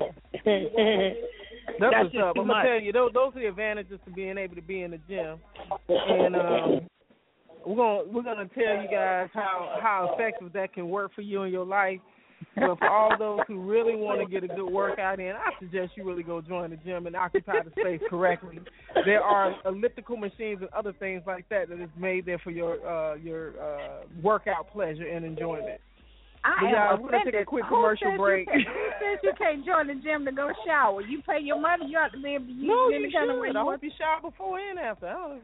That's 1.80 1.94
That's, 1.94 2.14
what's 2.14 2.16
up. 2.24 2.36
I'm 2.38 2.48
gonna 2.48 2.64
tell 2.64 2.82
you 2.82 2.92
those 2.92 3.12
those 3.14 3.36
are 3.36 3.40
the 3.42 3.48
advantages 3.48 4.00
to 4.06 4.12
being 4.12 4.38
able 4.38 4.56
to 4.56 4.62
be 4.62 4.82
in 4.82 4.92
the 4.92 5.00
gym. 5.08 5.40
And 5.90 6.36
um 6.36 6.82
we're 7.66 7.76
gonna 7.76 8.04
we're 8.12 8.24
gonna 8.24 8.50
tell 8.50 8.82
you 8.82 8.90
guys 8.92 9.30
how 9.34 9.78
how 9.82 10.14
effective 10.14 10.54
that 10.54 10.74
can 10.74 10.90
work 10.90 11.14
for 11.14 11.22
you 11.22 11.44
in 11.44 11.52
your 11.52 11.66
life. 11.66 12.00
But 12.56 12.80
for 12.80 12.90
all 12.90 13.16
those 13.20 13.42
who 13.48 13.62
really 13.62 13.96
want 13.96 14.20
to 14.20 14.26
get 14.26 14.44
a 14.44 14.48
good 14.48 14.68
workout 14.68 15.20
in, 15.20 15.30
I 15.30 15.52
suggest 15.60 15.92
you 15.96 16.04
really 16.04 16.24
go 16.24 16.42
join 16.42 16.72
the 16.72 16.76
gym 16.78 17.06
and 17.06 17.16
occupy 17.16 17.58
the 17.64 17.70
space 17.80 18.02
correctly. 18.10 18.60
There 19.06 19.22
are 19.22 19.54
elliptical 19.64 20.18
machines 20.18 20.58
and 20.62 20.70
other 20.74 20.92
things 20.94 21.22
like 21.28 21.48
that 21.50 21.70
that 21.70 21.80
is 21.80 21.90
made 21.96 22.26
there 22.26 22.40
for 22.40 22.50
your 22.50 22.86
uh 22.88 23.16
your 23.16 23.54
uh 23.62 24.06
workout 24.24 24.72
pleasure 24.72 25.08
and 25.08 25.24
enjoyment. 25.24 25.80
I 26.44 26.58
But 26.60 26.66
am 26.68 26.74
yeah, 26.74 26.92
we're 26.98 26.98
gonna 26.98 27.24
take 27.26 27.34
a 27.34 27.46
offended. 27.46 27.46
quick 27.48 27.66
Who 27.66 27.76
commercial 27.76 28.08
says 28.10 28.18
you 28.18 28.24
break. 28.26 28.48
can't- 28.50 28.66
Who 28.68 28.86
says 28.98 29.18
you 29.22 29.34
can't 29.38 29.62
join 29.66 29.86
the 29.88 29.96
gym 30.02 30.26
to 30.26 30.32
go 30.32 30.50
shower? 30.66 31.02
You 31.02 31.22
pay 31.22 31.40
your 31.40 31.60
money, 31.62 31.86
you 31.88 31.98
have 32.02 32.12
to 32.14 32.22
be 32.22 32.34
able 32.36 32.46
to 32.50 32.52
use 32.52 32.66
No, 32.66 32.90
you 32.90 32.96
any 32.98 33.12
kind 33.14 33.30
of 33.30 33.38
way 33.38 33.50
should. 33.50 33.56
you 33.56 33.62
I 33.62 33.64
hope 33.64 33.84
you 33.84 33.92
shower 33.98 34.22
before 34.26 34.58
and 34.58 34.80
after. 34.80 35.08
I 35.08 35.14
don't 35.14 35.42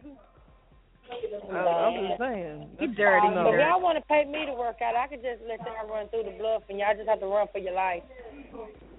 I, 1.07 1.55
I'm 1.55 1.95
just 2.07 2.19
saying. 2.19 2.69
You 2.81 2.88
dirty, 2.93 3.29
No. 3.29 3.53
If 3.53 3.60
y'all 3.62 3.79
want 3.79 3.97
to 3.97 4.03
pay 4.12 4.25
me 4.25 4.45
to 4.45 4.53
work 4.53 4.81
out, 4.81 4.95
I 4.95 5.07
could 5.07 5.21
just 5.23 5.39
let 5.47 5.60
y'all 5.63 5.88
run 5.88 6.10
through 6.10 6.23
the 6.23 6.36
bluff, 6.38 6.63
and 6.67 6.79
y'all 6.79 6.95
just 6.97 7.07
have 7.07 7.21
to 7.21 7.27
run 7.27 7.47
for 7.51 7.60
your 7.60 7.73
life. 7.73 8.03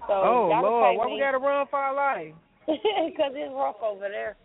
So 0.07 0.13
Oh 0.15 0.49
y'all 0.49 0.63
Lord, 0.63 0.83
can 0.89 0.97
why 0.97 1.05
pay 1.05 1.13
we 1.13 1.19
gotta 1.19 1.37
run 1.37 1.67
for 1.69 1.77
our 1.77 1.93
life? 1.93 2.33
Because 2.65 3.33
it's 3.35 3.53
rough 3.53 3.75
over 3.83 4.07
there. 4.09 4.37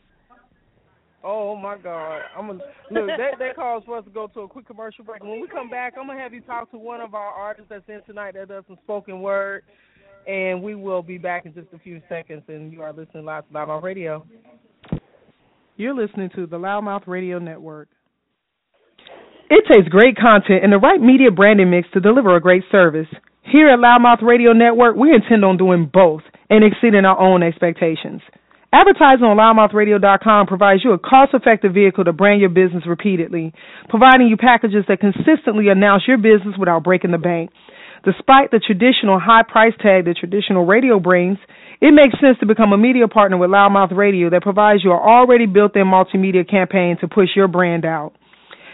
Oh 1.24 1.56
my 1.56 1.78
God! 1.78 2.20
I'm 2.36 2.48
gonna 2.48 2.60
look. 2.90 3.06
That 3.06 3.38
that 3.38 3.56
calls 3.56 3.82
for 3.86 3.96
us 3.96 4.04
to 4.04 4.10
go 4.10 4.26
to 4.28 4.40
a 4.40 4.48
quick 4.48 4.66
commercial 4.66 5.04
break. 5.04 5.22
When 5.22 5.40
we 5.40 5.48
come 5.48 5.70
back, 5.70 5.94
I'm 5.98 6.06
gonna 6.06 6.20
have 6.20 6.34
you 6.34 6.42
talk 6.42 6.70
to 6.72 6.78
one 6.78 7.00
of 7.00 7.14
our 7.14 7.32
artists 7.32 7.70
that's 7.70 7.88
in 7.88 8.02
tonight 8.06 8.34
that 8.34 8.48
does 8.48 8.64
some 8.66 8.76
spoken 8.84 9.22
word, 9.22 9.62
and 10.26 10.62
we 10.62 10.74
will 10.74 11.02
be 11.02 11.16
back 11.16 11.46
in 11.46 11.54
just 11.54 11.68
a 11.72 11.78
few 11.78 12.02
seconds. 12.10 12.42
And 12.48 12.70
you 12.70 12.82
are 12.82 12.92
listening 12.92 13.24
live 13.24 13.48
to 13.48 13.54
Live 13.54 13.70
on 13.70 13.82
Radio. 13.82 14.26
You're 15.76 15.94
listening 15.94 16.28
to 16.36 16.46
the 16.46 16.58
Loudmouth 16.58 17.06
Radio 17.06 17.38
Network. 17.38 17.88
It 19.50 19.64
takes 19.72 19.88
great 19.88 20.16
content 20.16 20.62
and 20.62 20.72
the 20.72 20.78
right 20.78 21.00
media 21.00 21.30
branding 21.30 21.70
mix 21.70 21.88
to 21.94 22.00
deliver 22.00 22.36
a 22.36 22.40
great 22.40 22.62
service. 22.70 23.08
Here 23.42 23.68
at 23.68 23.78
Loudmouth 23.78 24.22
Radio 24.22 24.52
Network, 24.52 24.96
we 24.96 25.12
intend 25.12 25.44
on 25.44 25.56
doing 25.56 25.90
both 25.92 26.22
and 26.50 26.64
exceeding 26.64 27.04
our 27.04 27.18
own 27.18 27.42
expectations. 27.42 28.20
Advertising 28.74 29.22
on 29.22 29.38
loudmouthradio.com 29.38 30.48
provides 30.48 30.82
you 30.82 30.90
a 30.90 30.98
cost-effective 30.98 31.72
vehicle 31.72 32.02
to 32.02 32.12
brand 32.12 32.40
your 32.40 32.50
business 32.50 32.82
repeatedly, 32.90 33.54
providing 33.88 34.26
you 34.26 34.36
packages 34.36 34.82
that 34.88 34.98
consistently 34.98 35.68
announce 35.68 36.02
your 36.08 36.18
business 36.18 36.58
without 36.58 36.82
breaking 36.82 37.12
the 37.12 37.22
bank. 37.22 37.54
Despite 38.02 38.50
the 38.50 38.58
traditional 38.58 39.20
high 39.22 39.46
price 39.46 39.78
tag 39.78 40.06
that 40.06 40.16
traditional 40.18 40.66
radio 40.66 40.98
brings, 40.98 41.38
it 41.80 41.94
makes 41.94 42.18
sense 42.18 42.34
to 42.40 42.50
become 42.50 42.72
a 42.72 42.76
media 42.76 43.06
partner 43.06 43.38
with 43.38 43.50
Loudmouth 43.50 43.94
Radio 43.96 44.28
that 44.30 44.42
provides 44.42 44.82
you 44.82 44.90
an 44.90 44.98
already 44.98 45.46
built-in 45.46 45.86
multimedia 45.86 46.42
campaign 46.42 46.96
to 47.00 47.06
push 47.06 47.28
your 47.36 47.46
brand 47.46 47.84
out. 47.84 48.12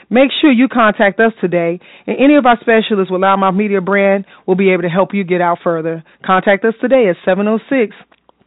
Make 0.09 0.31
sure 0.41 0.51
you 0.51 0.67
contact 0.67 1.21
us 1.21 1.33
today, 1.43 1.79
and 2.07 2.17
any 2.17 2.37
of 2.37 2.47
our 2.47 2.57
specialists 2.63 3.13
with 3.13 3.21
Loudmouth 3.21 3.55
Media 3.55 3.83
Brand 3.83 4.25
will 4.47 4.57
be 4.57 4.73
able 4.73 4.83
to 4.83 4.89
help 4.89 5.11
you 5.13 5.25
get 5.25 5.43
out 5.43 5.59
further. 5.63 6.03
Contact 6.25 6.65
us 6.65 6.75
today 6.81 7.05
at 7.11 7.17
706 7.25 7.95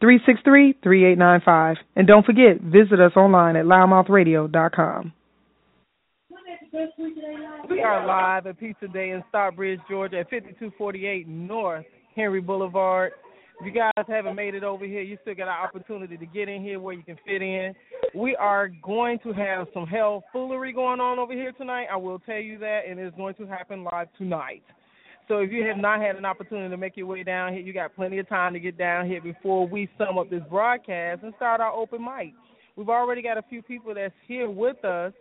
363 0.04 0.74
3895. 0.82 1.76
And 1.96 2.06
don't 2.06 2.26
forget, 2.26 2.60
visit 2.60 3.00
us 3.00 3.16
online 3.16 3.56
at 3.56 3.64
loudmouthradio.com. 3.64 5.12
We 7.70 7.80
are 7.80 8.06
live 8.06 8.46
at 8.46 8.60
Pizza 8.60 8.86
Day 8.88 9.10
in 9.10 9.24
Stockbridge, 9.30 9.80
Georgia, 9.88 10.18
at 10.18 10.28
5248 10.28 11.26
North 11.26 11.86
Henry 12.14 12.42
Boulevard. 12.42 13.12
If 13.60 13.66
you 13.66 13.72
guys 13.72 14.04
haven't 14.06 14.34
made 14.34 14.54
it 14.54 14.62
over 14.62 14.84
here, 14.84 15.00
you 15.00 15.16
still 15.22 15.36
got 15.36 15.44
an 15.44 15.64
opportunity 15.64 16.18
to 16.18 16.26
get 16.26 16.50
in 16.50 16.60
here 16.60 16.78
where 16.80 16.92
you 16.92 17.02
can 17.02 17.16
fit 17.24 17.40
in. 17.40 17.74
We 18.14 18.36
are 18.36 18.68
going 18.82 19.20
to 19.20 19.32
have 19.32 19.68
some 19.72 19.86
hell 19.86 20.24
foolery 20.34 20.74
going 20.74 21.00
on 21.00 21.18
over 21.18 21.32
here 21.32 21.52
tonight. 21.52 21.86
I 21.90 21.96
will 21.96 22.18
tell 22.18 22.40
you 22.40 22.58
that, 22.58 22.80
and 22.86 23.00
it's 23.00 23.16
going 23.16 23.36
to 23.36 23.46
happen 23.46 23.84
live 23.84 24.08
tonight. 24.18 24.64
So 25.28 25.38
if 25.38 25.50
you 25.50 25.64
have 25.66 25.78
not 25.78 26.00
had 26.00 26.16
an 26.16 26.24
opportunity 26.24 26.68
to 26.68 26.76
make 26.76 26.96
your 26.96 27.06
way 27.06 27.22
down 27.22 27.52
here, 27.52 27.62
you 27.62 27.72
got 27.72 27.94
plenty 27.94 28.18
of 28.18 28.28
time 28.28 28.52
to 28.52 28.60
get 28.60 28.76
down 28.76 29.06
here 29.06 29.22
before 29.22 29.66
we 29.66 29.88
sum 29.96 30.18
up 30.18 30.28
this 30.28 30.42
broadcast 30.50 31.22
and 31.22 31.32
start 31.36 31.60
our 31.60 31.72
open 31.72 32.04
mic. 32.04 32.34
We've 32.76 32.88
already 32.88 33.22
got 33.22 33.38
a 33.38 33.42
few 33.42 33.62
people 33.62 33.94
that's 33.94 34.14
here 34.26 34.50
with 34.50 34.84
us. 34.84 35.12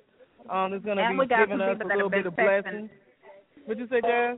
Um, 0.49 0.71
that's 0.71 0.83
going 0.83 0.97
to 0.97 1.09
be 1.09 1.27
giving 1.27 1.61
us 1.61 1.77
a 1.81 1.87
little 1.87 2.09
bit 2.09 2.25
of 2.25 2.33
texting. 2.33 2.63
blessings. 2.63 2.89
What'd 3.65 3.79
you 3.79 3.87
say, 3.89 4.01
Jazz? 4.01 4.37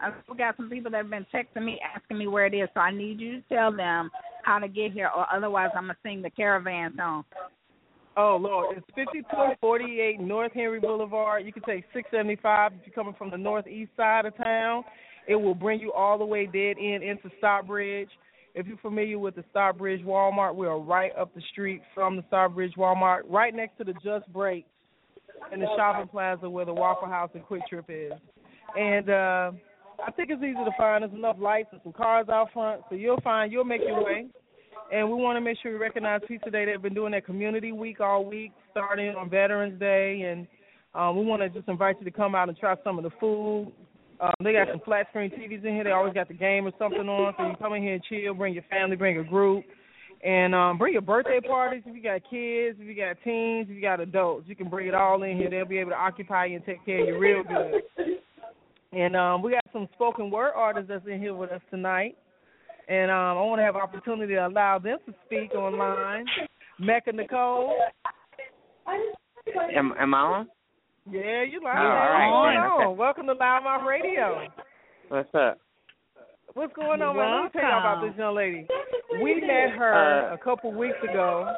I 0.00 0.10
we 0.28 0.36
got 0.36 0.56
some 0.56 0.68
people 0.68 0.90
that 0.90 0.98
have 0.98 1.10
been 1.10 1.26
texting 1.32 1.64
me 1.64 1.78
asking 1.94 2.18
me 2.18 2.26
where 2.26 2.46
it 2.46 2.54
is, 2.54 2.68
so 2.74 2.80
I 2.80 2.90
need 2.90 3.20
you 3.20 3.40
to 3.40 3.42
tell 3.48 3.70
them 3.70 4.10
how 4.42 4.58
to 4.58 4.68
get 4.68 4.92
here, 4.92 5.10
or 5.16 5.26
otherwise 5.32 5.70
I'm 5.76 5.84
gonna 5.84 5.96
sing 6.02 6.22
the 6.22 6.30
caravan 6.30 6.94
song. 6.96 7.24
Oh 8.16 8.36
Lord, 8.40 8.76
it's 8.76 8.86
fifty 8.94 9.22
two 9.30 9.54
forty 9.60 10.00
eight 10.00 10.20
North 10.20 10.52
Henry 10.52 10.80
Boulevard. 10.80 11.44
You 11.44 11.52
can 11.52 11.62
take 11.62 11.84
six 11.92 12.08
seventy 12.10 12.36
five 12.36 12.72
if 12.72 12.80
you're 12.86 12.94
coming 12.94 13.14
from 13.16 13.30
the 13.30 13.38
northeast 13.38 13.92
side 13.96 14.26
of 14.26 14.36
town. 14.36 14.82
It 15.26 15.36
will 15.36 15.54
bring 15.54 15.80
you 15.80 15.92
all 15.92 16.18
the 16.18 16.24
way 16.24 16.46
dead 16.46 16.76
end 16.80 17.02
into 17.02 17.30
Stockbridge. 17.38 18.10
If 18.54 18.66
you're 18.66 18.78
familiar 18.78 19.18
with 19.18 19.34
the 19.34 19.44
Stockbridge 19.50 20.02
Walmart, 20.02 20.54
we 20.54 20.66
are 20.66 20.78
right 20.78 21.10
up 21.18 21.34
the 21.34 21.42
street 21.52 21.82
from 21.94 22.16
the 22.16 22.24
Stockbridge 22.28 22.74
Walmart, 22.76 23.22
right 23.28 23.54
next 23.54 23.78
to 23.78 23.84
the 23.84 23.94
Just 23.94 24.32
Brakes 24.32 24.68
in 25.52 25.60
the 25.60 25.66
shopping 25.76 26.08
plaza 26.08 26.48
where 26.48 26.64
the 26.64 26.72
Waffle 26.72 27.08
House 27.08 27.30
and 27.34 27.42
QuikTrip 27.44 27.84
is. 27.88 28.12
And 28.76 29.10
uh 29.10 29.52
I 30.04 30.10
think 30.10 30.30
it's 30.30 30.42
easy 30.42 30.52
to 30.54 30.70
find. 30.76 31.02
There's 31.02 31.12
enough 31.12 31.36
lights 31.38 31.68
and 31.72 31.80
some 31.82 31.92
cars 31.92 32.28
out 32.28 32.52
front, 32.52 32.82
so 32.88 32.94
you'll 32.94 33.20
find 33.20 33.52
you'll 33.52 33.64
make 33.64 33.82
your 33.86 34.04
way. 34.04 34.26
And 34.92 35.08
we 35.08 35.14
want 35.14 35.36
to 35.36 35.40
make 35.40 35.56
sure 35.62 35.72
we 35.72 35.78
recognize 35.78 36.20
Pizza 36.28 36.50
Day. 36.50 36.64
They've 36.64 36.82
been 36.82 36.94
doing 36.94 37.12
their 37.12 37.20
community 37.20 37.72
week 37.72 38.00
all 38.00 38.24
week, 38.24 38.52
starting 38.70 39.14
on 39.14 39.30
Veterans 39.30 39.78
Day, 39.78 40.22
and 40.22 40.46
um, 40.94 41.16
we 41.16 41.24
want 41.24 41.42
to 41.42 41.48
just 41.48 41.68
invite 41.68 41.96
you 41.98 42.04
to 42.04 42.10
come 42.10 42.34
out 42.34 42.48
and 42.48 42.58
try 42.58 42.74
some 42.84 42.98
of 42.98 43.04
the 43.04 43.10
food. 43.18 43.72
Um, 44.24 44.32
they 44.42 44.54
got 44.54 44.68
some 44.70 44.80
flat 44.80 45.06
screen 45.10 45.30
TVs 45.30 45.64
in 45.66 45.74
here. 45.74 45.84
They 45.84 45.90
always 45.90 46.14
got 46.14 46.28
the 46.28 46.34
game 46.34 46.66
or 46.66 46.72
something 46.78 47.06
on, 47.06 47.34
so 47.36 47.46
you 47.46 47.56
come 47.60 47.74
in 47.74 47.82
here 47.82 47.94
and 47.94 48.04
chill. 48.04 48.32
Bring 48.32 48.54
your 48.54 48.62
family, 48.70 48.96
bring 48.96 49.18
a 49.18 49.24
group, 49.24 49.64
and 50.24 50.54
um, 50.54 50.78
bring 50.78 50.94
your 50.94 51.02
birthday 51.02 51.40
parties. 51.46 51.82
If 51.84 51.94
you 51.94 52.02
got 52.02 52.22
kids, 52.30 52.78
if 52.80 52.86
you 52.86 52.96
got 52.96 53.16
teens, 53.22 53.66
if 53.68 53.76
you 53.76 53.82
got 53.82 54.00
adults, 54.00 54.48
you 54.48 54.56
can 54.56 54.70
bring 54.70 54.88
it 54.88 54.94
all 54.94 55.22
in 55.24 55.36
here. 55.36 55.50
They'll 55.50 55.66
be 55.66 55.76
able 55.76 55.90
to 55.90 55.98
occupy 55.98 56.46
you 56.46 56.56
and 56.56 56.64
take 56.64 56.82
care 56.86 57.02
of 57.02 57.08
you 57.08 57.18
real 57.18 57.42
good. 57.42 57.82
And 58.92 59.14
um, 59.14 59.42
we 59.42 59.52
got 59.52 59.64
some 59.74 59.88
spoken 59.92 60.30
word 60.30 60.52
artists 60.56 60.88
that's 60.88 61.06
in 61.06 61.20
here 61.20 61.34
with 61.34 61.50
us 61.50 61.60
tonight. 61.68 62.16
And 62.88 63.10
um, 63.10 63.16
I 63.36 63.42
want 63.42 63.58
to 63.58 63.64
have 63.64 63.74
an 63.74 63.82
opportunity 63.82 64.34
to 64.34 64.46
allow 64.46 64.78
them 64.78 64.98
to 65.04 65.14
speak 65.26 65.54
online. 65.54 66.24
Mecca 66.78 67.12
Nicole. 67.12 67.76
Am, 69.76 69.92
am 69.98 70.14
I 70.14 70.18
on? 70.18 70.48
Yeah, 71.10 71.42
you 71.42 71.60
live. 71.62 71.76
All 71.76 71.84
right, 71.84 72.30
What's 72.30 72.56
going 72.56 72.88
on? 72.88 72.96
Welcome 72.96 73.26
to 73.26 73.34
Loudmouth 73.34 73.86
Radio. 73.86 74.48
What's 75.08 75.28
up? 75.34 75.58
What's 76.54 76.72
going 76.72 77.02
on, 77.02 77.16
man? 77.16 77.30
Let 77.30 77.44
me 77.44 77.60
tell 77.60 77.70
y'all 77.70 77.80
about 77.80 78.06
this 78.06 78.18
young 78.18 78.34
lady. 78.34 78.66
We 79.22 79.34
met 79.34 79.76
her 79.76 80.30
Uh, 80.30 80.34
a 80.34 80.38
couple 80.38 80.72
weeks 80.72 80.96
ago. 81.02 81.52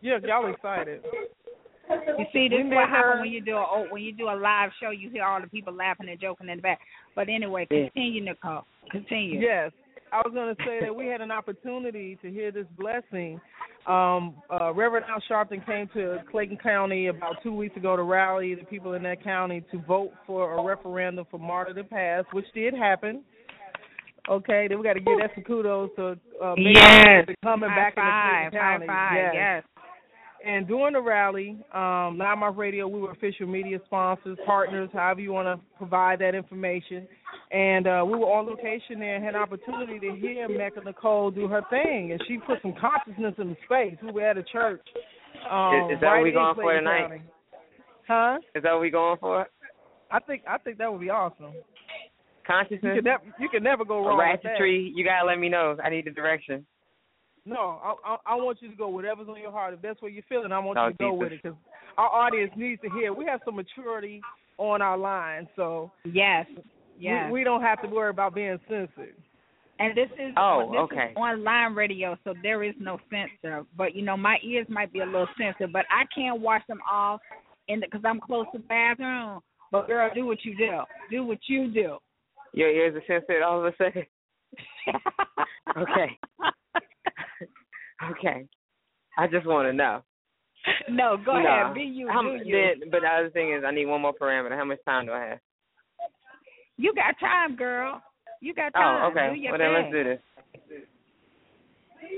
Yeah, 0.00 0.18
y'all 0.26 0.52
excited. 0.52 1.02
You 2.18 2.26
see, 2.32 2.48
this 2.48 2.60
is 2.60 2.70
what 2.70 2.88
happens 2.88 3.20
when 3.20 3.30
you 3.30 3.40
do 3.42 3.56
a 3.56 3.60
oh, 3.64 3.86
when 3.90 4.02
you 4.02 4.12
do 4.12 4.28
a 4.28 4.34
live 4.34 4.70
show. 4.80 4.90
You 4.90 5.08
hear 5.08 5.24
all 5.24 5.40
the 5.40 5.46
people 5.46 5.72
laughing 5.72 6.08
and 6.08 6.20
joking 6.20 6.48
in 6.48 6.58
the 6.58 6.62
back. 6.62 6.80
But 7.14 7.28
anyway, 7.28 7.66
continue, 7.66 8.24
Nicole. 8.24 8.64
Continue. 8.90 9.40
Yes. 9.40 9.70
I 10.12 10.18
was 10.18 10.32
going 10.34 10.54
to 10.54 10.62
say 10.64 10.80
that 10.80 10.94
we 10.94 11.06
had 11.06 11.20
an 11.20 11.30
opportunity 11.30 12.18
to 12.22 12.30
hear 12.30 12.50
this 12.50 12.66
blessing. 12.78 13.40
Um, 13.88 14.34
uh, 14.50 14.72
Reverend 14.74 15.06
Al 15.08 15.22
Sharpton 15.30 15.64
came 15.64 15.88
to 15.94 16.18
Clayton 16.30 16.58
County 16.62 17.06
about 17.06 17.36
two 17.42 17.54
weeks 17.54 17.74
ago 17.76 17.96
to 17.96 18.02
rally 18.02 18.54
the 18.54 18.64
people 18.64 18.92
in 18.92 19.02
that 19.04 19.24
county 19.24 19.64
to 19.70 19.78
vote 19.78 20.10
for 20.26 20.58
a 20.58 20.62
referendum 20.62 21.24
for 21.30 21.38
MARTA 21.38 21.72
to 21.74 21.84
pass, 21.84 22.24
which 22.32 22.44
did 22.54 22.74
happen. 22.74 23.22
Okay, 24.28 24.66
then 24.68 24.76
we 24.78 24.84
got 24.84 24.92
to 24.92 25.00
give 25.00 25.18
that 25.20 25.30
some 25.34 25.42
kudos 25.44 25.88
to 25.96 26.18
uh, 26.44 26.54
Yes. 26.58 27.26
coming 27.42 27.70
High 27.70 27.76
back 27.76 27.94
five, 27.94 28.46
in 28.48 28.52
the 28.52 28.58
County. 28.58 28.86
high 28.86 29.08
five, 29.08 29.34
yes. 29.34 29.34
yes. 29.34 29.64
And 30.46 30.68
during 30.68 30.92
the 30.92 31.00
rally, 31.00 31.56
um, 31.72 32.18
Loudmouth 32.20 32.56
Radio, 32.56 32.86
we 32.86 33.00
were 33.00 33.10
official 33.12 33.46
media 33.46 33.78
sponsors, 33.86 34.36
partners, 34.44 34.90
however 34.92 35.20
you 35.20 35.32
want 35.32 35.46
to 35.48 35.66
provide 35.78 36.18
that 36.20 36.34
information. 36.34 37.08
And 37.50 37.86
uh, 37.86 38.04
we 38.06 38.18
were 38.18 38.26
on 38.26 38.46
location 38.46 38.98
there 39.00 39.14
and 39.16 39.24
had 39.24 39.34
an 39.34 39.40
opportunity 39.40 39.98
to 40.00 40.14
hear 40.16 40.48
Mecca 40.48 40.80
Nicole 40.84 41.30
do 41.30 41.48
her 41.48 41.62
thing. 41.70 42.12
And 42.12 42.22
she 42.28 42.36
put 42.38 42.60
some 42.60 42.74
consciousness 42.78 43.34
in 43.38 43.48
the 43.50 43.56
space. 43.64 43.96
We 44.02 44.12
were 44.12 44.22
at 44.28 44.36
a 44.36 44.42
church. 44.42 44.82
Um, 45.50 45.74
Is- 45.90 45.96
is 45.96 46.00
that 46.00 46.06
right 46.06 46.16
what 46.18 46.22
we 46.24 46.28
in 46.30 46.34
going 46.34 46.54
for 46.56 46.74
tonight? 46.74 47.08
County. 47.08 47.22
Huh? 48.06 48.38
Is 48.54 48.62
that 48.62 48.72
what 48.72 48.80
we 48.82 48.90
going 48.90 49.16
for? 49.18 49.46
I 50.10 50.18
think 50.20 50.42
I 50.48 50.56
think 50.58 50.78
that 50.78 50.90
would 50.90 51.00
be 51.00 51.10
awesome. 51.10 51.52
You 51.52 51.62
Consciousness? 52.46 52.96
could 53.04 53.06
you 53.38 53.48
could 53.50 53.62
never 53.62 53.84
go 53.84 53.98
A 53.98 54.08
wrong 54.08 54.16
with 54.18 54.40
that. 54.42 54.58
ratchetry? 54.58 54.90
You 54.94 55.04
gotta 55.04 55.26
let 55.26 55.38
me 55.38 55.48
know. 55.50 55.76
I 55.84 55.90
need 55.90 56.06
the 56.06 56.10
direction. 56.10 56.64
No, 57.44 57.78
I, 57.82 57.94
I 58.04 58.16
I 58.26 58.34
want 58.36 58.62
you 58.62 58.70
to 58.70 58.76
go 58.76 58.88
whatever's 58.88 59.28
on 59.28 59.38
your 59.38 59.52
heart. 59.52 59.74
If 59.74 59.82
that's 59.82 60.00
what 60.00 60.12
you're 60.12 60.22
feeling, 60.28 60.50
I 60.52 60.58
want 60.58 60.78
Oh, 60.78 60.86
you 60.86 60.92
to 60.92 60.98
go 60.98 61.12
with 61.12 61.32
it 61.32 61.42
because 61.42 61.58
our 61.98 62.08
audience 62.08 62.52
needs 62.56 62.80
to 62.82 62.88
hear. 62.90 63.12
We 63.12 63.26
have 63.26 63.40
some 63.44 63.56
maturity 63.56 64.22
on 64.56 64.80
our 64.80 64.96
line, 64.96 65.46
so 65.56 65.92
Yes. 66.04 66.46
Yes. 66.98 67.26
we, 67.32 67.40
we 67.40 67.44
don't 67.44 67.62
have 67.62 67.80
to 67.82 67.88
worry 67.88 68.10
about 68.10 68.34
being 68.34 68.58
censored. 68.68 69.14
and 69.78 69.96
this 69.96 70.08
is 70.18 70.32
Oh, 70.36 70.68
this 70.72 70.78
okay. 70.80 71.10
is 71.12 71.16
online 71.16 71.74
radio, 71.74 72.16
so 72.24 72.34
there 72.42 72.62
is 72.64 72.74
no 72.80 72.98
censor. 73.10 73.64
But 73.76 73.94
you 73.94 74.02
know, 74.02 74.16
my 74.16 74.38
ears 74.42 74.66
might 74.68 74.92
be 74.92 75.00
a 75.00 75.06
little 75.06 75.28
sensitive, 75.38 75.72
but 75.72 75.84
I 75.90 76.04
can't 76.14 76.40
wash 76.40 76.62
them 76.68 76.80
off 76.90 77.20
in 77.68 77.80
because 77.80 78.00
I'm 78.04 78.20
close 78.20 78.46
to 78.52 78.58
the 78.58 78.64
bathroom. 78.64 79.40
But 79.70 79.86
girl, 79.86 80.10
do 80.14 80.26
what 80.26 80.44
you 80.44 80.56
do. 80.56 80.80
Do 81.10 81.24
what 81.24 81.38
you 81.46 81.68
do. 81.70 81.98
Your 82.54 82.70
ears 82.70 82.94
are 82.96 83.02
sensitive 83.06 83.42
all 83.46 83.58
of 83.60 83.66
a 83.66 83.76
sudden. 83.76 84.04
Okay. 85.76 86.18
Okay. 88.10 88.46
I 89.18 89.26
just 89.26 89.46
want 89.46 89.68
to 89.68 89.72
know. 89.72 90.02
no, 90.88 91.16
go 91.24 91.38
No. 91.38 91.46
ahead. 91.46 91.74
Be 91.74 91.82
you. 91.82 92.08
How, 92.08 92.22
do 92.22 92.38
you. 92.44 92.52
Then, 92.80 92.90
but 92.90 93.00
the 93.02 93.06
other 93.08 93.30
thing 93.30 93.52
is, 93.52 93.64
I 93.66 93.70
need 93.70 93.86
one 93.86 94.00
more 94.00 94.14
parameter. 94.14 94.56
How 94.56 94.64
much 94.64 94.78
time 94.86 95.06
do 95.06 95.12
I 95.12 95.24
have? 95.26 95.38
You 96.78 96.94
got 96.94 97.18
time, 97.18 97.56
girl. 97.56 98.00
You 98.40 98.54
got 98.54 98.72
oh, 98.74 98.78
time. 98.78 99.02
Oh, 99.02 99.10
okay. 99.10 99.34
Do 99.34 99.40
your 99.40 99.52
Well, 99.52 99.58
then 99.58 99.74
let's 99.74 99.92
do 99.92 100.04
this. 100.04 100.20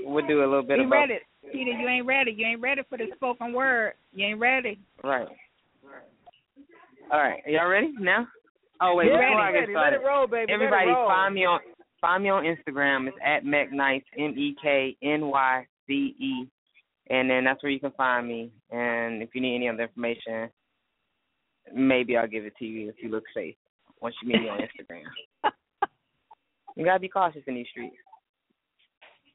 We'll 0.03 0.27
do 0.27 0.39
a 0.39 0.47
little 0.47 0.61
bit 0.61 0.77
Be 0.77 0.83
of 0.83 0.89
both. 0.89 0.99
ready. 0.99 1.19
Peter, 1.51 1.71
you 1.71 1.87
ain't 1.87 2.05
ready. 2.05 2.31
You 2.31 2.45
ain't 2.45 2.61
ready 2.61 2.81
for 2.87 2.97
the 2.97 3.07
spoken 3.15 3.53
word. 3.53 3.93
You 4.13 4.27
ain't 4.27 4.39
ready. 4.39 4.79
Right. 5.03 5.27
All 7.11 7.19
right. 7.19 7.41
Y'all 7.47 7.67
ready 7.67 7.91
now? 7.99 8.27
Oh 8.83 8.95
wait, 8.95 9.07
yeah, 9.07 9.17
before 9.17 9.39
I 9.39 9.51
get 9.51 9.59
ready. 9.59 9.73
Let 9.73 9.79
started, 9.79 9.95
it 9.97 10.05
roll, 10.05 10.27
baby. 10.27 10.51
everybody 10.53 10.87
Let 10.87 10.91
it 10.91 10.95
roll. 10.95 11.07
find 11.07 11.35
me 11.35 11.45
on 11.45 11.59
find 11.99 12.23
me 12.23 12.29
on 12.29 12.43
Instagram. 12.43 13.07
It's 13.07 13.17
at 13.23 13.43
McNice 13.43 14.03
M 14.17 14.33
E 14.37 14.55
K 14.61 14.95
N 15.03 15.27
Y 15.27 15.67
C 15.87 16.15
E, 16.19 16.47
and 17.09 17.29
then 17.29 17.43
that's 17.43 17.61
where 17.61 17.71
you 17.71 17.79
can 17.79 17.91
find 17.91 18.27
me. 18.27 18.51
And 18.71 19.21
if 19.21 19.29
you 19.33 19.41
need 19.41 19.55
any 19.55 19.69
other 19.69 19.83
information, 19.83 20.49
maybe 21.75 22.17
I'll 22.17 22.27
give 22.27 22.45
it 22.45 22.53
to 22.57 22.65
you 22.65 22.89
if 22.89 22.95
you 23.01 23.09
look 23.09 23.23
safe 23.35 23.55
once 24.01 24.15
you 24.21 24.29
meet 24.29 24.41
me 24.41 24.49
on 24.49 24.59
Instagram. 24.59 25.51
you 26.75 26.85
gotta 26.85 26.99
be 26.99 27.07
cautious 27.07 27.43
in 27.47 27.55
these 27.55 27.67
streets. 27.69 27.95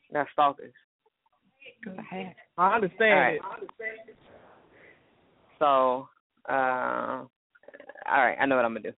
You 0.09 0.15
got 0.15 0.27
stalkers. 0.33 0.73
Go 1.85 1.93
ahead. 1.99 2.35
I 2.59 2.75
understand 2.75 3.13
All 3.13 3.21
right. 3.21 3.35
it. 3.35 4.17
So, 5.59 6.09
uh, 6.49 7.25
all 8.09 8.25
right, 8.25 8.37
I 8.41 8.47
know 8.47 8.57
what 8.57 8.65
I'm 8.65 8.75
gonna 8.75 8.91
do. 8.91 8.97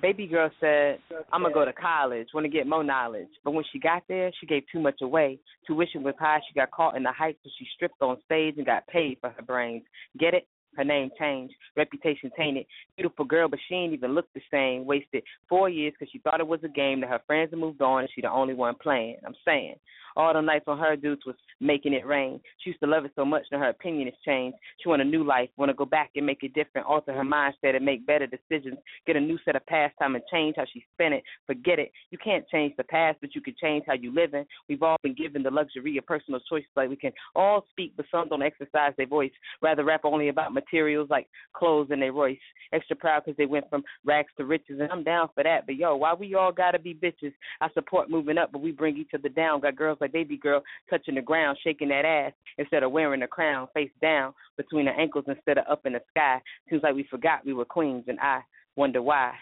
Baby 0.00 0.28
girl 0.28 0.48
said, 0.60 1.00
"I'm 1.32 1.42
gonna 1.42 1.52
go 1.52 1.64
to 1.64 1.72
college, 1.72 2.28
want 2.32 2.44
to 2.44 2.48
get 2.48 2.68
more 2.68 2.84
knowledge." 2.84 3.28
But 3.42 3.50
when 3.50 3.64
she 3.72 3.80
got 3.80 4.04
there, 4.08 4.30
she 4.38 4.46
gave 4.46 4.62
too 4.70 4.78
much 4.78 5.00
away. 5.02 5.40
Tuition 5.66 6.04
was 6.04 6.14
high. 6.18 6.40
She 6.46 6.54
got 6.54 6.70
caught 6.70 6.96
in 6.96 7.02
the 7.02 7.12
hype, 7.12 7.36
so 7.42 7.50
she 7.58 7.66
stripped 7.74 8.00
on 8.00 8.16
stage 8.24 8.54
and 8.58 8.66
got 8.66 8.86
paid 8.86 9.18
for 9.20 9.30
her 9.30 9.42
brains. 9.42 9.84
Get 10.16 10.34
it? 10.34 10.46
Her 10.78 10.84
name 10.84 11.10
changed, 11.18 11.54
reputation 11.76 12.30
tainted. 12.36 12.64
Beautiful 12.96 13.26
girl, 13.26 13.48
but 13.48 13.58
she 13.68 13.74
ain't 13.74 13.92
even 13.92 14.14
look 14.14 14.32
the 14.32 14.40
same. 14.50 14.86
Wasted 14.86 15.24
four 15.48 15.68
years 15.68 15.92
because 15.98 16.10
she 16.12 16.20
thought 16.20 16.40
it 16.40 16.46
was 16.46 16.60
a 16.62 16.68
game 16.68 17.00
that 17.00 17.10
her 17.10 17.20
friends 17.26 17.50
had 17.50 17.58
moved 17.58 17.82
on 17.82 18.00
and 18.00 18.08
she 18.14 18.20
the 18.20 18.30
only 18.30 18.54
one 18.54 18.76
playing. 18.80 19.16
I'm 19.26 19.34
saying 19.44 19.74
all 20.16 20.32
the 20.32 20.40
nights 20.40 20.64
on 20.66 20.78
her 20.78 20.96
dudes 20.96 21.22
was 21.26 21.36
making 21.60 21.92
it 21.92 22.06
rain. 22.06 22.40
She 22.62 22.70
used 22.70 22.80
to 22.80 22.86
love 22.86 23.04
it 23.04 23.12
so 23.14 23.24
much 23.24 23.42
now 23.52 23.58
her 23.58 23.68
opinion 23.68 24.06
has 24.06 24.14
changed. 24.24 24.56
She 24.80 24.88
want 24.88 25.02
a 25.02 25.04
new 25.04 25.24
life, 25.24 25.48
want 25.56 25.70
to 25.70 25.74
go 25.74 25.84
back 25.84 26.10
and 26.16 26.26
make 26.26 26.42
it 26.42 26.54
different, 26.54 26.86
alter 26.86 27.12
her 27.12 27.22
mindset 27.22 27.76
and 27.76 27.84
make 27.84 28.06
better 28.06 28.26
decisions, 28.26 28.78
get 29.06 29.16
a 29.16 29.20
new 29.20 29.38
set 29.44 29.56
of 29.56 29.66
pastime 29.66 30.14
and 30.14 30.24
change 30.30 30.54
how 30.56 30.64
she 30.72 30.84
spent 30.94 31.14
it. 31.14 31.22
Forget 31.46 31.78
it. 31.78 31.92
You 32.10 32.18
can't 32.18 32.48
change 32.48 32.74
the 32.76 32.84
past, 32.84 33.18
but 33.20 33.34
you 33.34 33.40
can 33.40 33.54
change 33.60 33.84
how 33.86 33.94
you 33.94 34.14
live. 34.14 34.28
living. 34.32 34.46
We've 34.68 34.82
all 34.82 34.96
been 35.02 35.14
given 35.14 35.42
the 35.42 35.50
luxury 35.50 35.96
of 35.98 36.06
personal 36.06 36.40
choices. 36.48 36.68
like 36.76 36.88
we 36.88 36.96
can 36.96 37.12
all 37.34 37.64
speak, 37.70 37.92
but 37.96 38.06
some 38.10 38.28
don't 38.28 38.42
exercise 38.42 38.92
their 38.96 39.06
voice. 39.06 39.30
Rather 39.62 39.84
rap 39.84 40.02
only 40.04 40.28
about 40.28 40.52
materials 40.68 41.08
like 41.10 41.28
clothes 41.52 41.88
and 41.90 42.02
their 42.02 42.12
Royce. 42.12 42.38
Extra 42.72 42.96
proud 42.96 43.22
because 43.24 43.36
they 43.38 43.46
went 43.46 43.68
from 43.70 43.82
rags 44.04 44.30
to 44.36 44.44
riches, 44.44 44.78
and 44.80 44.92
I'm 44.92 45.02
down 45.02 45.28
for 45.34 45.42
that. 45.42 45.64
But 45.64 45.76
yo, 45.76 45.96
why 45.96 46.12
we 46.12 46.34
all 46.34 46.52
gotta 46.52 46.78
be 46.78 46.92
bitches? 46.92 47.32
I 47.62 47.68
support 47.72 48.10
moving 48.10 48.36
up, 48.36 48.52
but 48.52 48.60
we 48.60 48.72
bring 48.72 48.98
each 48.98 49.12
other 49.14 49.30
down. 49.30 49.60
Got 49.60 49.76
girls 49.76 49.98
like 50.00 50.12
baby 50.12 50.36
girl 50.36 50.62
touching 50.90 51.14
the 51.14 51.22
ground, 51.22 51.58
shaking 51.64 51.88
that 51.88 52.04
ass 52.04 52.32
instead 52.58 52.82
of 52.82 52.92
wearing 52.92 53.22
a 53.22 53.28
crown, 53.28 53.68
face 53.72 53.90
down 54.02 54.34
between 54.58 54.84
the 54.84 54.92
ankles 54.92 55.24
instead 55.28 55.56
of 55.56 55.64
up 55.70 55.86
in 55.86 55.94
the 55.94 56.02
sky. 56.10 56.40
Seems 56.68 56.82
like 56.82 56.94
we 56.94 57.06
forgot 57.10 57.46
we 57.46 57.54
were 57.54 57.64
queens, 57.64 58.04
and 58.06 58.20
I 58.20 58.40
wonder 58.76 59.00
why, 59.00 59.32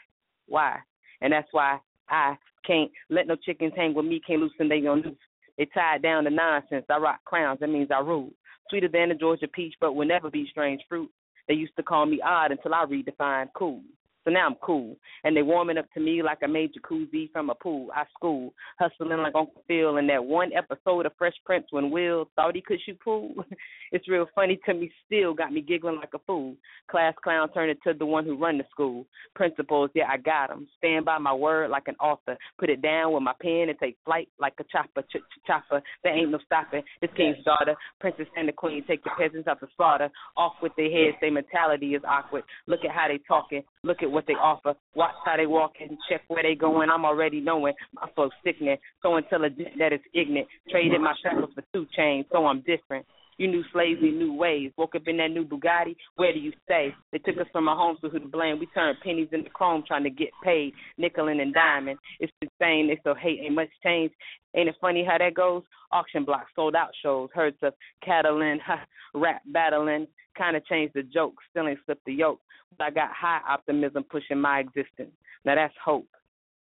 why, 0.47 0.79
and 1.21 1.33
that's 1.33 1.49
why 1.51 1.81
I 2.09 2.37
can't 2.65 2.91
let 3.11 3.27
no 3.27 3.35
chickens 3.35 3.73
hang 3.77 3.93
with 3.95 4.07
me. 4.07 4.21
Can't 4.25 4.41
loosen 4.41 4.69
they 4.69 4.87
on 4.87 5.03
loose. 5.03 5.17
They 5.59 5.67
tied 5.67 6.03
down 6.03 6.25
to 6.25 6.31
nonsense. 6.31 6.85
I 6.91 6.99
rock 6.99 7.25
crowns. 7.25 7.61
That 7.61 7.71
means 7.71 7.89
I 7.91 8.01
rule. 8.01 8.31
Sweeter 8.69 8.89
than 8.89 9.11
a 9.11 9.15
Georgia 9.15 9.49
peach, 9.49 9.75
but 9.81 9.95
will 9.95 10.07
never 10.07 10.31
be 10.31 10.47
strange 10.51 10.83
fruit. 10.89 11.11
They 11.49 11.55
used 11.55 11.77
to 11.77 11.83
call 11.83 12.07
me 12.07 12.21
odd 12.25 12.51
until 12.51 12.75
I 12.75 12.85
redefined 12.85 13.49
cool. 13.55 13.83
So 14.27 14.33
now 14.33 14.47
I'm 14.47 14.57
cool. 14.57 14.97
And 15.23 15.37
they 15.37 15.43
warming 15.43 15.79
up 15.79 15.87
to 15.95 16.01
me 16.01 16.21
like 16.21 16.39
I 16.43 16.49
made 16.49 16.73
jacuzzi 16.75 17.31
from 17.31 17.49
a 17.49 17.55
pool. 17.55 17.89
I 17.95 18.03
school, 18.13 18.53
hustling 18.77 19.19
like 19.19 19.37
Uncle 19.37 19.63
Phil 19.69 19.99
in 19.99 20.09
that 20.09 20.25
one 20.25 20.51
episode 20.53 21.07
of 21.07 21.13
Fresh 21.17 21.35
Prince 21.45 21.67
when 21.71 21.91
Will 21.93 22.29
thought 22.35 22.57
he 22.57 22.61
could 22.61 22.81
shoot 22.85 22.99
pool. 23.01 23.35
it's 23.93 24.09
real 24.09 24.27
funny 24.35 24.59
to 24.67 24.75
me 24.75 24.91
still, 25.07 25.33
got 25.33 25.53
me 25.53 25.61
giggling 25.61 25.97
like 25.97 26.13
a 26.15 26.19
fool. 26.27 26.57
Class 26.91 27.15
clown 27.23 27.53
turned 27.53 27.71
into 27.71 27.97
the 27.97 28.05
one 28.05 28.25
who 28.25 28.37
run 28.37 28.59
the 28.59 28.65
school. 28.71 29.07
Principles, 29.37 29.91
yeah, 29.95 30.09
I 30.11 30.17
got 30.17 30.51
'em. 30.51 30.67
Stand 30.79 31.05
by 31.05 31.19
my 31.19 31.33
word 31.33 31.71
like 31.71 31.87
an 31.87 31.97
author. 32.01 32.37
Put 32.59 32.69
it 32.69 32.83
down 32.83 33.13
with 33.13 33.23
my 33.23 33.35
pen 33.41 33.69
and 33.69 33.79
take 33.79 33.97
flight 34.05 34.29
like 34.41 34.55
a 34.59 34.65
chopper. 34.65 35.03
Ch- 35.03 35.23
ch- 35.23 35.47
chopper. 35.47 35.81
There 36.03 36.13
ain't 36.13 36.31
no 36.33 36.39
stopping. 36.45 36.83
This 37.01 37.11
king's 37.17 37.43
daughter, 37.45 37.77
princess 38.01 38.27
and 38.37 38.49
the 38.49 38.53
queen, 38.53 38.83
take 38.89 39.05
the 39.05 39.11
peasants 39.17 39.47
out 39.47 39.61
the 39.61 39.69
slaughter. 39.77 40.11
Off 40.37 40.55
with 40.61 40.73
their 40.77 40.91
heads, 40.91 41.17
their 41.21 41.31
mentality 41.31 41.95
is 41.95 42.03
awkward. 42.05 42.43
Look 42.67 42.81
at 42.85 42.91
how 42.91 43.07
they 43.07 43.19
talking. 43.29 43.63
Look 43.87 44.03
at 44.03 44.11
what 44.11 44.27
they 44.27 44.33
offer. 44.35 44.75
Watch 44.97 45.15
how 45.25 45.37
they 45.37 45.47
walking. 45.47 45.97
Check 46.11 46.23
where 46.27 46.43
they 46.43 46.57
going. 46.57 46.91
I'm 46.91 47.05
already 47.05 47.41
knowing. 47.41 47.75
My 47.95 48.09
flow's 48.17 48.33
sickening. 48.43 48.79
So 49.01 49.17
intelligent 49.17 49.69
that 49.79 49.93
it's 49.93 50.05
ignorant. 50.13 50.49
Traded 50.69 51.01
my 51.01 51.15
shackles 51.23 51.51
for 51.55 51.63
two 51.73 51.87
chains, 51.97 52.27
so 52.33 52.47
I'm 52.47 52.63
different. 52.63 53.07
You 53.39 53.49
new 53.49 53.63
slaves 53.73 54.01
need 54.01 54.15
new 54.15 54.33
ways. 54.33 54.73
Woke 54.79 54.95
up 54.95 55.03
in 55.07 55.19
that 55.19 55.31
new 55.31 55.45
Bugatti. 55.45 55.97
Where 56.17 56.33
do 56.33 56.39
you 56.39 56.53
stay? 56.65 56.95
They 57.13 57.19
took 57.19 57.37
us 57.39 57.47
from 57.53 57.69
our 57.69 57.77
homes, 57.77 57.99
so 58.01 58.09
who 58.09 58.19
to 58.19 58.27
blame? 58.29 58.59
We 58.59 58.67
turned 58.67 58.99
pennies 59.03 59.29
into 59.33 59.51
chrome 59.51 59.85
trying 59.87 60.05
to 60.05 60.11
get 60.11 60.29
paid. 60.43 60.73
Nickel 60.97 61.29
and 61.29 61.53
diamond. 61.53 61.99
It's 62.19 62.33
insane. 62.41 62.89
They 62.89 62.97
still 63.01 63.15
hate. 63.15 63.41
Ain't 63.43 63.55
much 63.55 63.69
change. 63.83 64.13
Ain't 64.55 64.69
it 64.69 64.77
funny 64.81 65.05
how 65.05 65.19
that 65.19 65.35
goes? 65.35 65.63
Auction 65.93 66.25
blocks, 66.25 66.51
sold 66.57 66.75
out 66.75 66.91
shows, 67.03 67.29
herds 67.35 67.59
of 67.63 67.75
cattle 68.05 68.41
and 68.41 68.61
rap 69.15 69.43
battling. 69.47 70.07
Kind 70.37 70.57
of 70.57 70.65
changed 70.67 70.95
the 70.95 71.03
joke. 71.03 71.35
Still 71.51 71.69
ain't 71.69 71.79
slipped 71.85 72.05
the 72.07 72.13
yoke. 72.13 72.41
But 72.79 72.85
I 72.85 72.91
got 72.91 73.11
high 73.13 73.41
optimism 73.49 74.05
pushing 74.11 74.41
my 74.41 74.61
existence. 74.61 75.13
Now 75.45 75.55
that's 75.55 75.75
hope. 75.85 76.09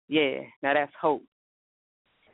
Yeah, 0.08 0.40
now 0.62 0.74
that's 0.74 0.92
hope. 1.00 1.22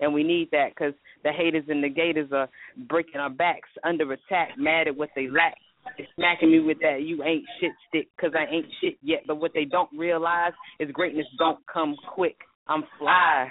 And 0.01 0.15
we 0.15 0.23
need 0.23 0.49
that 0.53 0.71
because 0.71 0.95
the 1.25 1.33
haters 1.33 1.65
and 1.69 1.83
the 1.83 1.89
gators 1.89 2.31
are 2.33 2.49
breaking 2.89 3.21
our 3.21 3.31
backs 3.31 3.69
under 3.85 4.13
attack, 4.13 4.51
mad 4.57 4.89
at 4.89 4.97
what 4.97 5.11
they 5.15 5.29
lack. 5.29 5.55
They 5.97 6.07
smacking 6.17 6.51
me 6.51 6.61
with 6.61 6.79
that 6.81 7.03
you 7.03 7.23
ain't 7.25 7.45
shit 7.61 7.73
stick 7.89 8.09
because 8.17 8.35
I 8.37 8.53
ain't 8.53 8.67
shit 8.81 8.97
yet. 9.03 9.21
But 9.27 9.37
what 9.37 9.53
they 9.55 9.65
don't 9.65 9.91
realize 9.97 10.53
is 10.79 10.91
greatness 10.93 11.27
don't 11.39 11.61
come 11.73 11.97
quick. 12.15 12.37
I'm 12.67 12.85
fly. 12.99 13.51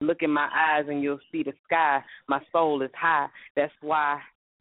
Look 0.00 0.22
in 0.22 0.30
my 0.30 0.48
eyes 0.54 0.84
and 0.88 1.02
you'll 1.02 1.20
see 1.30 1.42
the 1.42 1.52
sky. 1.66 2.00
My 2.28 2.40
soul 2.52 2.82
is 2.82 2.90
high. 2.98 3.26
That's 3.54 3.72
why 3.80 4.18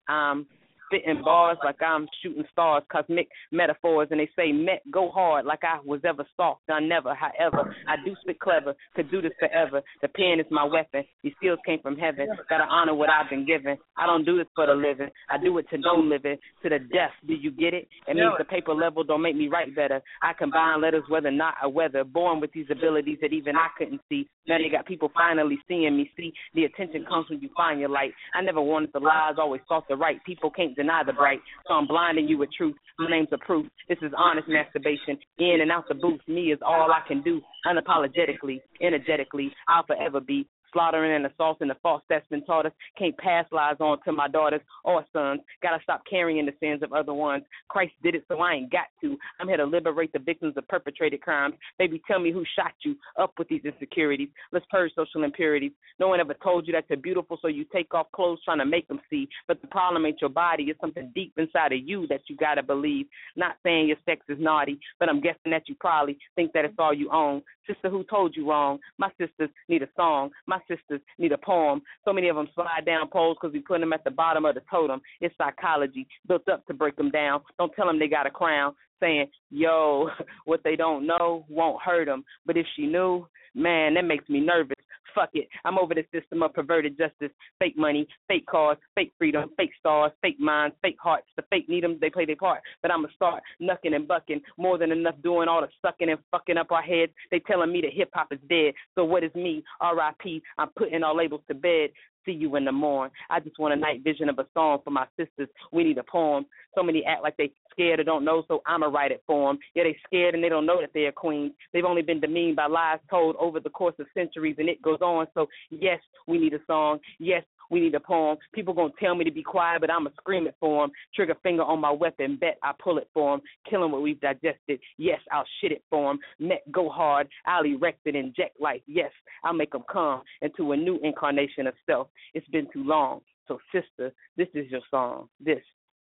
I'm 0.07 0.45
spitting 0.93 1.23
bars 1.23 1.57
like 1.63 1.81
I'm 1.81 2.07
shooting 2.21 2.43
stars, 2.51 2.83
cosmic 2.91 3.27
metaphors, 3.51 4.07
and 4.11 4.19
they 4.19 4.29
say 4.35 4.51
met 4.51 4.81
go 4.91 5.09
hard 5.09 5.45
like 5.45 5.63
I 5.63 5.79
was 5.85 6.01
ever 6.05 6.25
soft, 6.37 6.61
done 6.67 6.87
never. 6.87 7.15
However, 7.15 7.75
I 7.87 7.95
do 8.05 8.15
spit 8.21 8.39
clever, 8.39 8.75
could 8.95 9.09
do 9.11 9.21
this 9.21 9.31
forever. 9.39 9.81
The 10.01 10.07
pen 10.09 10.39
is 10.39 10.45
my 10.51 10.63
weapon. 10.63 11.03
These 11.23 11.33
skills 11.37 11.59
came 11.65 11.79
from 11.81 11.97
heaven. 11.97 12.27
Gotta 12.49 12.65
honor 12.65 12.93
what 12.93 13.09
I've 13.09 13.29
been 13.29 13.45
given. 13.45 13.77
I 13.97 14.05
don't 14.05 14.25
do 14.25 14.37
this 14.37 14.47
for 14.55 14.67
the 14.67 14.73
living. 14.73 15.09
I 15.29 15.37
do 15.37 15.57
it 15.57 15.65
to 15.71 15.77
no 15.77 15.95
living, 15.95 16.37
to 16.63 16.69
the 16.69 16.79
death. 16.79 17.11
Do 17.27 17.33
you 17.33 17.51
get 17.51 17.73
it? 17.73 17.87
It 18.07 18.15
means 18.15 18.33
the 18.37 18.45
paper 18.45 18.73
level 18.73 19.03
don't 19.03 19.21
make 19.21 19.35
me 19.35 19.47
write 19.47 19.75
better. 19.75 20.01
I 20.21 20.33
combine 20.33 20.81
letters 20.81 21.03
whether 21.09 21.31
not 21.31 21.55
a 21.63 21.69
weather. 21.69 22.03
Born 22.03 22.39
with 22.39 22.51
these 22.53 22.67
abilities 22.71 23.17
that 23.21 23.33
even 23.33 23.55
I 23.55 23.67
couldn't 23.77 24.01
see. 24.09 24.27
Now 24.47 24.57
they 24.57 24.69
got 24.69 24.85
people 24.85 25.11
finally 25.13 25.57
seeing 25.67 25.95
me. 25.95 26.09
See, 26.17 26.33
the 26.53 26.65
attention 26.65 27.05
comes 27.07 27.29
when 27.29 27.39
you 27.39 27.49
find 27.55 27.79
your 27.79 27.89
light. 27.89 28.11
I 28.35 28.41
never 28.41 28.61
wanted 28.61 28.91
the 28.93 28.99
lies, 28.99 29.35
always 29.37 29.61
sought 29.67 29.87
the 29.87 29.95
right. 29.95 30.23
People 30.25 30.51
can't 30.51 30.75
deny 30.75 30.82
the 31.05 31.13
bright, 31.13 31.39
so 31.67 31.73
I'm 31.73 31.87
blinding 31.87 32.27
you 32.27 32.37
with 32.37 32.49
truth. 32.55 32.75
My 32.99 33.09
name's 33.09 33.29
a 33.31 33.37
proof. 33.37 33.65
This 33.89 33.97
is 34.01 34.11
honest 34.17 34.47
masturbation. 34.47 35.17
In 35.39 35.59
and 35.61 35.71
out 35.71 35.85
the 35.87 35.95
booth, 35.95 36.21
me 36.27 36.51
is 36.51 36.59
all 36.65 36.91
I 36.91 37.01
can 37.07 37.21
do. 37.21 37.41
Unapologetically, 37.65 38.61
energetically, 38.81 39.51
I'll 39.67 39.85
forever 39.85 40.19
be 40.19 40.47
slaughtering 40.73 41.13
and 41.13 41.25
assaulting 41.25 41.67
the 41.67 41.77
false 41.81 42.01
that's 42.09 42.27
been 42.27 42.43
taught 42.45 42.65
us. 42.65 42.73
Can't 42.97 43.17
pass 43.17 43.45
lies 43.51 43.77
on 43.79 43.99
to 44.03 44.11
my 44.11 44.27
daughters 44.27 44.61
or 44.83 45.05
sons. 45.13 45.41
Gotta 45.61 45.81
stop 45.83 46.03
carrying 46.09 46.45
the 46.45 46.53
sins 46.59 46.83
of 46.83 46.91
other 46.91 47.13
ones. 47.13 47.43
Christ 47.69 47.93
did 48.03 48.15
it, 48.15 48.25
so 48.27 48.39
I 48.39 48.53
ain't 48.53 48.71
got 48.71 48.87
to. 49.01 49.17
I'm 49.39 49.47
here 49.47 49.57
to 49.57 49.65
liberate 49.65 50.11
the 50.13 50.19
victims 50.19 50.55
of 50.57 50.67
perpetrated 50.67 51.21
crimes. 51.21 51.55
Baby, 51.77 52.01
tell 52.07 52.19
me 52.19 52.31
who 52.31 52.43
shot 52.57 52.73
you 52.83 52.95
up 53.19 53.33
with 53.37 53.47
these 53.47 53.63
insecurities. 53.63 54.29
Let's 54.51 54.65
purge 54.69 54.91
social 54.95 55.23
impurities. 55.23 55.71
No 55.99 56.07
one 56.07 56.19
ever 56.19 56.35
told 56.43 56.67
you 56.67 56.73
that 56.73 56.85
you're 56.89 56.97
beautiful, 56.97 57.37
so 57.41 57.47
you 57.47 57.65
take 57.73 57.93
off 57.93 58.11
clothes 58.11 58.39
trying 58.43 58.59
to 58.59 58.65
make 58.65 58.87
them 58.87 58.99
see. 59.09 59.29
But 59.47 59.61
the 59.61 59.67
problem 59.67 60.05
ain't 60.05 60.21
your 60.21 60.29
body, 60.29 60.63
it's 60.65 60.81
something 60.81 61.11
deep 61.13 61.33
inside 61.37 61.73
of 61.73 61.79
you 61.83 62.07
that 62.07 62.21
you 62.27 62.35
gotta 62.35 62.63
believe. 62.63 63.05
Not 63.35 63.55
saying 63.63 63.87
your 63.87 63.97
sex 64.05 64.21
is 64.29 64.37
naughty, 64.39 64.79
but 64.99 65.09
I'm 65.09 65.21
guessing 65.21 65.51
that 65.51 65.67
you 65.67 65.75
probably 65.79 66.17
think 66.35 66.53
that 66.53 66.65
it's 66.65 66.75
all 66.79 66.93
you 66.93 67.11
own. 67.11 67.41
Sister, 67.67 67.89
who 67.89 68.03
told 68.03 68.35
you 68.35 68.49
wrong? 68.49 68.79
My 68.97 69.09
sisters 69.17 69.49
need 69.69 69.83
a 69.83 69.89
song. 69.95 70.31
My 70.47 70.59
sisters 70.67 71.01
need 71.17 71.31
a 71.31 71.37
poem. 71.37 71.81
So 72.05 72.13
many 72.13 72.29
of 72.29 72.35
them 72.35 72.47
slide 72.55 72.85
down 72.85 73.09
poles 73.09 73.37
because 73.39 73.53
we 73.53 73.59
put 73.59 73.79
them 73.79 73.93
at 73.93 74.03
the 74.03 74.11
bottom 74.11 74.45
of 74.45 74.55
the 74.55 74.61
totem. 74.69 75.01
It's 75.21 75.35
psychology 75.37 76.07
built 76.27 76.47
up 76.49 76.65
to 76.67 76.73
break 76.73 76.95
them 76.95 77.09
down. 77.09 77.41
Don't 77.57 77.73
tell 77.75 77.87
them 77.87 77.99
they 77.99 78.07
got 78.07 78.27
a 78.27 78.31
crown. 78.31 78.73
Saying, 78.99 79.27
yo, 79.49 80.09
what 80.45 80.61
they 80.63 80.75
don't 80.75 81.05
know 81.05 81.45
won't 81.49 81.81
hurt 81.81 82.05
them. 82.05 82.23
But 82.45 82.57
if 82.57 82.65
she 82.75 82.85
knew, 82.85 83.27
man, 83.53 83.95
that 83.95 84.05
makes 84.05 84.27
me 84.29 84.39
nervous. 84.39 84.75
Fuck 85.13 85.29
it. 85.33 85.47
I'm 85.65 85.77
over 85.77 85.93
the 85.93 86.05
system 86.11 86.41
of 86.43 86.53
perverted 86.53 86.97
justice, 86.97 87.31
fake 87.59 87.77
money, 87.77 88.07
fake 88.27 88.45
cars, 88.45 88.77
fake 88.95 89.13
freedom, 89.17 89.49
fake 89.57 89.71
stars, 89.79 90.11
fake 90.21 90.39
minds, 90.39 90.75
fake 90.81 90.97
hearts. 90.99 91.27
The 91.35 91.43
fake 91.49 91.69
need 91.69 91.83
them, 91.83 91.97
they 92.01 92.09
play 92.09 92.25
their 92.25 92.35
part. 92.35 92.61
But 92.81 92.91
I'ma 92.91 93.07
start 93.15 93.43
knucking 93.61 93.93
and 93.93 94.07
bucking, 94.07 94.41
more 94.57 94.77
than 94.77 94.91
enough 94.91 95.15
doing 95.23 95.47
all 95.47 95.61
the 95.61 95.69
sucking 95.81 96.09
and 96.09 96.19
fucking 96.31 96.57
up 96.57 96.71
our 96.71 96.81
heads. 96.81 97.11
They 97.31 97.39
telling 97.39 97.71
me 97.71 97.81
that 97.81 97.93
hip 97.93 98.09
hop 98.13 98.31
is 98.31 98.39
dead. 98.49 98.73
So 98.95 99.05
what 99.05 99.23
is 99.23 99.33
me? 99.35 99.63
R.I.P. 99.81 100.41
I'm 100.57 100.69
putting 100.77 101.03
all 101.03 101.15
labels 101.15 101.41
to 101.47 101.53
bed 101.53 101.89
see 102.25 102.31
you 102.31 102.55
in 102.55 102.65
the 102.65 102.71
morn. 102.71 103.11
I 103.29 103.39
just 103.39 103.59
want 103.59 103.73
a 103.73 103.77
night 103.77 104.03
vision 104.03 104.29
of 104.29 104.39
a 104.39 104.47
song 104.53 104.79
for 104.83 104.91
my 104.91 105.05
sisters. 105.17 105.49
We 105.71 105.83
need 105.83 105.97
a 105.97 106.03
poem. 106.03 106.45
So 106.75 106.83
many 106.83 107.05
act 107.05 107.23
like 107.23 107.37
they 107.37 107.51
scared 107.71 107.99
or 107.99 108.03
don't 108.03 108.25
know, 108.25 108.43
so 108.47 108.61
I'ma 108.65 108.87
write 108.87 109.11
it 109.11 109.23
for 109.27 109.49
them. 109.49 109.59
Yeah, 109.75 109.83
they 109.83 109.97
scared 110.05 110.35
and 110.35 110.43
they 110.43 110.49
don't 110.49 110.65
know 110.65 110.81
that 110.81 110.91
they're 110.93 111.11
queens. 111.11 111.53
They've 111.71 111.85
only 111.85 112.01
been 112.01 112.19
demeaned 112.19 112.55
by 112.55 112.67
lies 112.67 112.99
told 113.09 113.35
over 113.37 113.59
the 113.59 113.69
course 113.69 113.95
of 113.99 114.07
centuries, 114.13 114.55
and 114.59 114.69
it 114.69 114.81
goes 114.81 115.01
on. 115.01 115.27
So 115.33 115.47
yes, 115.69 115.99
we 116.27 116.37
need 116.37 116.53
a 116.53 116.59
song. 116.67 116.99
Yes, 117.19 117.43
we 117.73 117.79
need 117.81 117.95
a 117.95 117.99
poem. 117.99 118.37
People 118.53 118.73
gonna 118.73 118.93
tell 118.99 119.15
me 119.15 119.25
to 119.25 119.31
be 119.31 119.43
quiet, 119.43 119.81
but 119.81 119.89
I'ma 119.89 120.11
scream 120.17 120.45
it 120.47 120.55
for 120.59 120.83
them. 120.83 120.91
Trigger 121.15 121.35
finger 121.41 121.63
on 121.63 121.81
my 121.81 121.91
weapon, 121.91 122.37
bet 122.39 122.59
I 122.61 122.71
pull 122.81 122.99
it 122.99 123.09
for 123.13 123.35
them. 123.35 123.41
Killing 123.69 123.91
what 123.91 124.03
we've 124.03 124.21
digested. 124.21 124.79
Yes, 124.97 125.19
I'll 125.31 125.45
shit 125.59 125.71
it 125.71 125.83
for 125.89 126.11
them. 126.11 126.19
Met 126.39 126.63
go 126.71 126.87
hard. 126.87 127.27
I'll 127.45 127.65
erect 127.65 128.01
it, 128.05 128.15
inject 128.15 128.61
life. 128.61 128.81
Yes, 128.85 129.11
I'll 129.43 129.53
make 129.53 129.71
them 129.71 129.83
come 129.91 130.21
into 130.41 130.71
a 130.71 130.77
new 130.77 130.99
incarnation 131.03 131.65
of 131.67 131.73
self. 131.85 132.07
It's 132.33 132.47
been 132.49 132.67
too 132.71 132.83
long. 132.83 133.21
So 133.47 133.57
sister, 133.73 134.13
this 134.37 134.47
is 134.53 134.69
your 134.69 134.81
song. 134.89 135.27
This 135.43 135.61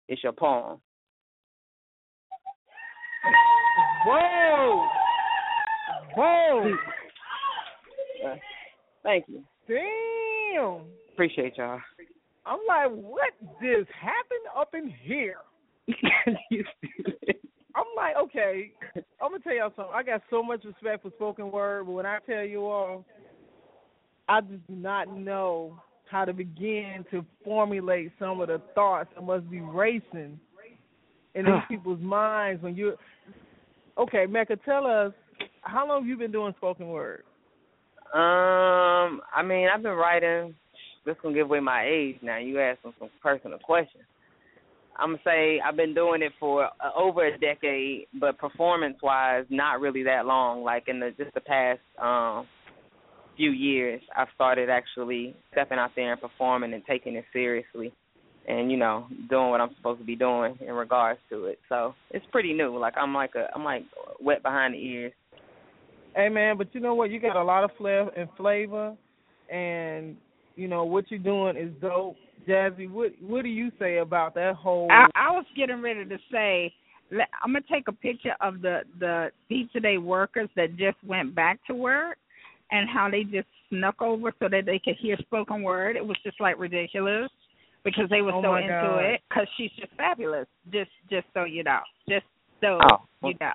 is 0.09 0.19
your 0.23 0.33
poem. 0.33 0.79
Whoa! 4.05 4.87
Whoa! 6.15 6.73
Uh, 8.25 8.35
thank 9.03 9.25
you. 9.27 9.43
Damn! 9.67 10.81
Appreciate 11.19 11.57
y'all. 11.57 11.81
I'm 12.45 12.59
like, 12.65 12.89
what 12.91 13.33
just 13.61 13.89
happened 13.91 14.47
up 14.57 14.73
in 14.73 14.89
here? 15.03 15.39
I'm 17.75 17.83
like, 17.97 18.15
okay, 18.23 18.71
I'm 19.21 19.31
gonna 19.31 19.43
tell 19.43 19.53
y'all 19.53 19.73
something. 19.75 19.93
I 19.93 20.01
got 20.01 20.21
so 20.29 20.41
much 20.41 20.63
respect 20.63 21.03
for 21.03 21.11
spoken 21.17 21.51
word, 21.51 21.87
but 21.87 21.91
when 21.91 22.05
I 22.05 22.19
tell 22.25 22.45
you 22.45 22.65
all, 22.65 23.03
I 24.29 24.39
just 24.39 24.65
do 24.67 24.75
not 24.75 25.13
know 25.13 25.81
how 26.09 26.23
to 26.23 26.31
begin 26.31 27.03
to 27.11 27.25
formulate 27.43 28.13
some 28.17 28.39
of 28.39 28.47
the 28.47 28.61
thoughts 28.73 29.09
that 29.13 29.21
must 29.21 29.49
be 29.49 29.59
racing 29.59 30.39
in 31.35 31.43
these 31.43 31.53
people's 31.67 31.99
minds 31.99 32.63
when 32.63 32.77
you're. 32.77 32.95
Okay, 33.97 34.25
Mecca, 34.25 34.55
tell 34.63 34.87
us 34.87 35.11
how 35.63 35.85
long 35.85 36.03
have 36.03 36.07
you 36.07 36.15
been 36.15 36.31
doing 36.31 36.53
spoken 36.55 36.87
word? 36.87 37.23
Um, 38.13 39.19
I 39.35 39.43
mean, 39.43 39.67
I've 39.67 39.83
been 39.83 39.91
writing. 39.91 40.55
This 41.05 41.15
gonna 41.21 41.35
give 41.35 41.47
away 41.47 41.59
my 41.59 41.85
age 41.85 42.17
now. 42.21 42.37
You 42.37 42.59
asking 42.59 42.93
some 42.99 43.09
personal 43.21 43.59
questions. 43.59 44.03
I'm 44.97 45.11
gonna 45.11 45.21
say 45.23 45.61
I've 45.61 45.77
been 45.77 45.93
doing 45.93 46.21
it 46.21 46.33
for 46.39 46.65
uh, 46.65 46.91
over 46.97 47.25
a 47.25 47.37
decade, 47.37 48.07
but 48.19 48.37
performance-wise, 48.37 49.45
not 49.49 49.79
really 49.79 50.03
that 50.03 50.25
long. 50.25 50.63
Like 50.63 50.87
in 50.87 50.99
the 50.99 51.11
just 51.17 51.33
the 51.33 51.41
past 51.41 51.79
um 52.01 52.47
few 53.37 53.51
years, 53.51 54.01
I've 54.17 54.27
started 54.35 54.69
actually 54.69 55.33
stepping 55.53 55.77
out 55.77 55.91
there 55.95 56.11
and 56.11 56.19
performing 56.19 56.73
and 56.73 56.83
taking 56.85 57.15
it 57.15 57.23
seriously, 57.31 57.93
and 58.45 58.69
you 58.69 58.75
know, 58.75 59.07
doing 59.29 59.49
what 59.49 59.61
I'm 59.61 59.73
supposed 59.77 60.01
to 60.01 60.05
be 60.05 60.17
doing 60.17 60.57
in 60.59 60.73
regards 60.73 61.21
to 61.29 61.45
it. 61.45 61.59
So 61.69 61.95
it's 62.11 62.25
pretty 62.33 62.51
new. 62.51 62.77
Like 62.77 62.95
I'm 62.97 63.13
like 63.13 63.35
a 63.35 63.47
I'm 63.55 63.63
like 63.63 63.83
wet 64.19 64.43
behind 64.43 64.73
the 64.73 64.79
ears. 64.79 65.13
Hey 66.13 66.27
man, 66.27 66.57
but 66.57 66.75
you 66.75 66.81
know 66.81 66.95
what? 66.95 67.11
You 67.11 67.21
got 67.21 67.37
a 67.37 67.43
lot 67.43 67.63
of 67.63 67.71
flair 67.77 68.09
and 68.09 68.27
flavor, 68.35 68.97
and 69.49 70.17
you 70.59 70.67
know 70.67 70.83
what 70.83 71.09
you're 71.09 71.19
doing 71.19 71.55
is 71.55 71.71
dope. 71.81 72.17
Jazzy, 72.47 72.89
what 72.89 73.11
what 73.21 73.43
do 73.43 73.49
you 73.49 73.71
say 73.79 73.97
about 73.97 74.35
that 74.35 74.55
whole? 74.55 74.91
I, 74.91 75.05
I 75.15 75.31
was 75.31 75.45
getting 75.55 75.81
ready 75.81 76.05
to 76.05 76.17
say, 76.31 76.73
I'm 77.43 77.53
gonna 77.53 77.61
take 77.71 77.87
a 77.87 77.93
picture 77.93 78.35
of 78.41 78.61
the 78.61 78.81
the 78.99 79.31
pizza 79.47 79.79
day 79.79 79.97
workers 79.97 80.49
that 80.55 80.75
just 80.75 80.97
went 81.05 81.33
back 81.33 81.59
to 81.67 81.73
work, 81.73 82.17
and 82.71 82.89
how 82.89 83.09
they 83.09 83.23
just 83.23 83.47
snuck 83.69 84.01
over 84.01 84.33
so 84.39 84.49
that 84.49 84.65
they 84.65 84.79
could 84.79 84.95
hear 84.99 85.17
spoken 85.17 85.61
word. 85.63 85.95
It 85.95 86.05
was 86.05 86.17
just 86.23 86.39
like 86.41 86.59
ridiculous 86.59 87.29
because 87.83 88.09
they 88.09 88.21
were 88.21 88.33
Oh, 88.33 88.41
so 88.41 88.55
into 88.55 88.67
God. 88.69 88.99
it. 88.99 89.21
Because 89.29 89.47
she's 89.57 89.71
just 89.79 89.93
fabulous. 89.95 90.47
Just 90.71 90.91
just 91.09 91.27
so 91.33 91.45
you 91.45 91.63
know, 91.63 91.79
just 92.09 92.25
so 92.61 92.79
Oh, 92.81 92.97
well, 93.21 93.31
you 93.31 93.37
know. 93.39 93.53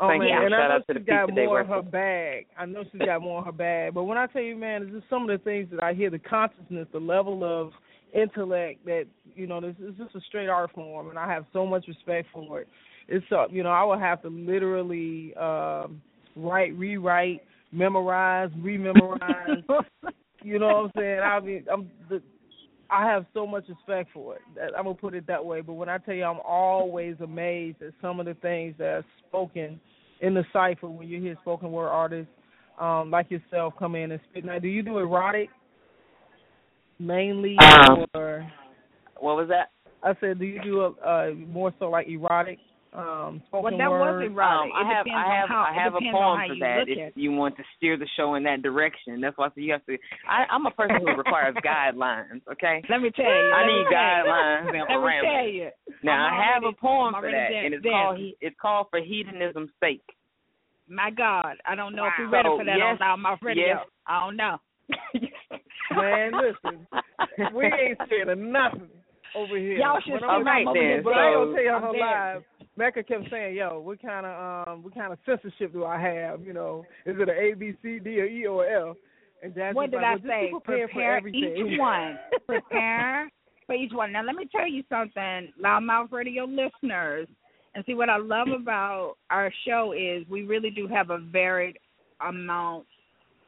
Oh 0.00 0.08
Thank 0.08 0.20
man, 0.20 0.28
you. 0.28 0.46
and 0.46 0.54
I 0.54 0.58
Shout 0.58 0.68
know 0.70 0.74
out 0.76 0.86
to 0.88 0.94
the 0.94 1.00
got 1.00 1.30
more 1.32 1.60
in 1.60 1.66
her 1.68 1.82
bag. 1.82 2.46
I 2.58 2.66
know 2.66 2.82
she's 2.90 3.00
got 3.00 3.22
more 3.22 3.38
in 3.38 3.44
her 3.44 3.52
bag. 3.52 3.94
But 3.94 4.04
when 4.04 4.18
I 4.18 4.26
tell 4.26 4.42
you, 4.42 4.56
man, 4.56 4.82
it's 4.82 4.92
just 4.92 5.08
some 5.08 5.22
of 5.22 5.28
the 5.28 5.42
things 5.44 5.68
that 5.70 5.82
I 5.82 5.94
hear, 5.94 6.10
the 6.10 6.18
consciousness, 6.18 6.88
the 6.92 6.98
level 6.98 7.44
of 7.44 7.72
intellect 8.12 8.84
that 8.86 9.04
you 9.34 9.46
know, 9.46 9.60
this 9.60 9.74
is 9.80 9.94
just 9.96 10.14
a 10.14 10.20
straight 10.28 10.48
art 10.48 10.70
form, 10.72 11.10
and 11.10 11.18
I 11.18 11.28
have 11.32 11.44
so 11.52 11.66
much 11.66 11.86
respect 11.88 12.28
for 12.32 12.60
it. 12.60 12.68
It's 13.08 13.24
uh, 13.30 13.48
you 13.48 13.62
know, 13.62 13.70
I 13.70 13.84
would 13.84 14.00
have 14.00 14.22
to 14.22 14.28
literally 14.28 15.34
um, 15.36 16.00
write, 16.36 16.74
rewrite, 16.76 17.42
memorize, 17.72 18.50
rememorize. 18.58 19.62
you 20.42 20.58
know 20.58 20.66
what 20.66 20.76
I'm 20.76 20.90
saying? 20.96 21.20
I 21.20 21.40
mean, 21.40 21.64
I'm 21.72 21.90
the. 22.08 22.22
I 22.94 23.04
have 23.10 23.26
so 23.34 23.46
much 23.46 23.64
respect 23.68 24.10
for 24.14 24.36
it. 24.36 24.42
That- 24.54 24.76
I'm 24.76 24.84
gonna 24.84 24.94
put 24.94 25.14
it 25.14 25.26
that 25.26 25.44
way. 25.44 25.60
But 25.60 25.74
when 25.74 25.88
I 25.88 25.98
tell 25.98 26.14
you, 26.14 26.24
I'm 26.24 26.40
always 26.44 27.20
amazed 27.20 27.82
at 27.82 27.92
some 28.00 28.20
of 28.20 28.26
the 28.26 28.34
things 28.34 28.76
that 28.78 28.88
are 28.88 29.04
spoken 29.26 29.80
in 30.20 30.34
the 30.34 30.44
cipher 30.52 30.88
when 30.88 31.08
you 31.08 31.20
hear 31.20 31.36
spoken 31.42 31.72
word 31.72 31.88
artists 31.88 32.32
um, 32.78 33.10
like 33.10 33.30
yourself 33.30 33.74
come 33.78 33.94
in 33.94 34.12
and 34.12 34.20
spit. 34.30 34.44
Now, 34.44 34.58
do 34.58 34.68
you 34.68 34.82
do 34.82 34.98
erotic 34.98 35.48
mainly, 36.98 37.56
Um, 37.58 38.04
or 38.14 38.46
What 39.18 39.36
was 39.36 39.48
that? 39.48 39.70
I 40.02 40.14
said, 40.20 40.38
do 40.38 40.44
you 40.44 40.62
do 40.62 40.80
a, 40.82 40.90
uh, 40.90 41.34
more 41.34 41.72
so 41.78 41.88
like 41.88 42.08
erotic 42.08 42.58
um, 42.94 43.42
spoken 43.48 43.76
Well, 43.76 43.78
that 43.78 43.90
was 43.90 44.00
word? 44.00 44.30
erotic. 44.30 44.70
Um, 44.72 44.78
I 44.78 44.94
have 44.94 45.06
I 45.10 45.26
have 45.34 45.48
how- 45.48 45.66
I 45.68 45.74
have 45.74 45.94
a 45.94 46.00
poem 46.12 46.38
for 46.48 46.54
that 46.62 46.78
look 46.86 46.88
if 46.88 46.98
it. 46.98 47.12
you 47.16 47.32
want 47.32 47.56
to 47.56 47.64
steer 47.76 47.96
the 47.96 48.06
show 48.16 48.34
in 48.36 48.44
that 48.44 48.62
direction. 48.62 49.20
That's 49.20 49.36
why 49.36 49.46
I 49.46 49.48
said 49.50 49.64
you 49.64 49.72
have 49.72 49.84
to. 49.86 49.98
I, 50.28 50.44
I'm 50.50 50.64
a 50.66 50.70
person 50.70 50.96
who 51.02 51.16
requires 51.16 51.54
guidelines. 51.64 52.40
Okay. 52.52 52.82
Let 52.88 53.00
me 53.02 53.10
tell 53.10 53.24
you. 53.26 53.50
I 53.50 53.66
need 53.66 53.86
guidelines 53.92 54.68
and 54.68 54.78
Let 54.78 54.88
me 54.88 54.94
parameters. 54.94 55.22
tell 55.26 55.48
you. 55.48 55.68
Now 56.02 56.12
I'm 56.26 56.32
I 56.34 56.44
have 56.54 56.62
already- 56.62 56.76
a 56.78 56.80
poem 56.80 57.14
I'm 57.14 57.20
for 57.22 57.28
already 57.28 57.36
that, 57.36 57.50
dan- 57.50 57.64
and 57.66 57.74
it's 57.74 57.84
called 57.84 58.18
it's 58.40 58.56
called 58.62 58.86
for 58.90 59.00
hedonism's 59.00 59.70
sake. 59.82 60.02
My 60.88 61.10
God, 61.10 61.56
I 61.66 61.74
don't 61.74 61.96
know 61.96 62.06
if 62.06 62.12
we're 62.18 62.28
ready 62.30 62.46
So, 62.48 62.58
for 62.58 62.64
that 62.64 62.76
yes, 62.76 62.94
on 62.94 62.98
Loud 63.00 63.16
Mouth 63.16 63.38
Radio. 63.42 63.66
yes. 63.66 63.78
I 64.06 64.20
don't 64.20 64.36
know. 64.36 64.56
Man, 65.96 66.32
listen, 66.32 66.86
we 67.54 67.64
ain't 67.64 67.98
scared 68.06 68.28
of 68.28 68.38
nothing. 68.38 68.88
over 69.34 69.56
here. 69.58 69.78
Y'all 69.78 70.00
should 70.04 70.12
When 70.12 70.20
see 70.20 70.26
I'm- 70.26 70.44
my 70.44 70.50
Alright 70.50 70.64
mother 70.66 70.78
then, 70.80 70.96
did 70.96 71.04
But 71.04 71.12
I 71.14 71.26
ain't 71.26 71.34
so- 71.34 71.44
gonna 71.44 71.54
tell 71.54 71.64
you 71.64 71.70
on 71.70 71.84
I'm 71.84 71.98
live. 71.98 72.42
Mecca 72.76 73.02
kept 73.02 73.30
saying, 73.30 73.56
"Yo, 73.56 73.80
what 73.80 74.02
kind 74.02 74.26
of 74.26 74.68
um, 74.68 74.82
what 74.82 74.94
kind 74.94 75.12
of 75.12 75.18
censorship 75.24 75.72
do 75.72 75.84
I 75.84 76.00
have? 76.00 76.42
You 76.42 76.52
know, 76.52 76.84
is 77.06 77.16
it 77.18 77.28
an 77.28 77.36
A, 77.36 77.54
B, 77.54 77.72
C, 77.82 77.98
D, 77.98 78.20
or 78.20 78.26
E, 78.26 78.46
or 78.46 78.90
F?" 78.90 78.96
And 79.42 79.54
Jasmine's 79.54 79.76
What 79.76 79.90
did 79.90 79.96
like, 79.96 80.04
I 80.04 80.10
well, 80.10 80.18
just 80.18 80.28
say? 80.28 80.46
be 80.46 80.50
prepared 80.50 80.90
for 80.90 80.94
Prepare 80.94 81.28
each 81.28 81.78
one. 81.78 82.18
Prepare 82.46 83.30
for 83.66 83.74
each 83.74 83.92
one. 83.92 84.12
Now, 84.12 84.24
let 84.24 84.34
me 84.36 84.48
tell 84.50 84.68
you 84.68 84.82
something, 84.88 85.52
Loudmouth 85.62 86.12
Radio 86.12 86.44
listeners. 86.44 87.28
And 87.74 87.84
see, 87.86 87.94
what 87.94 88.08
I 88.08 88.18
love 88.18 88.48
about 88.48 89.16
our 89.30 89.52
show 89.66 89.92
is 89.92 90.24
we 90.30 90.42
really 90.42 90.70
do 90.70 90.86
have 90.86 91.10
a 91.10 91.18
varied 91.18 91.76
amount 92.26 92.86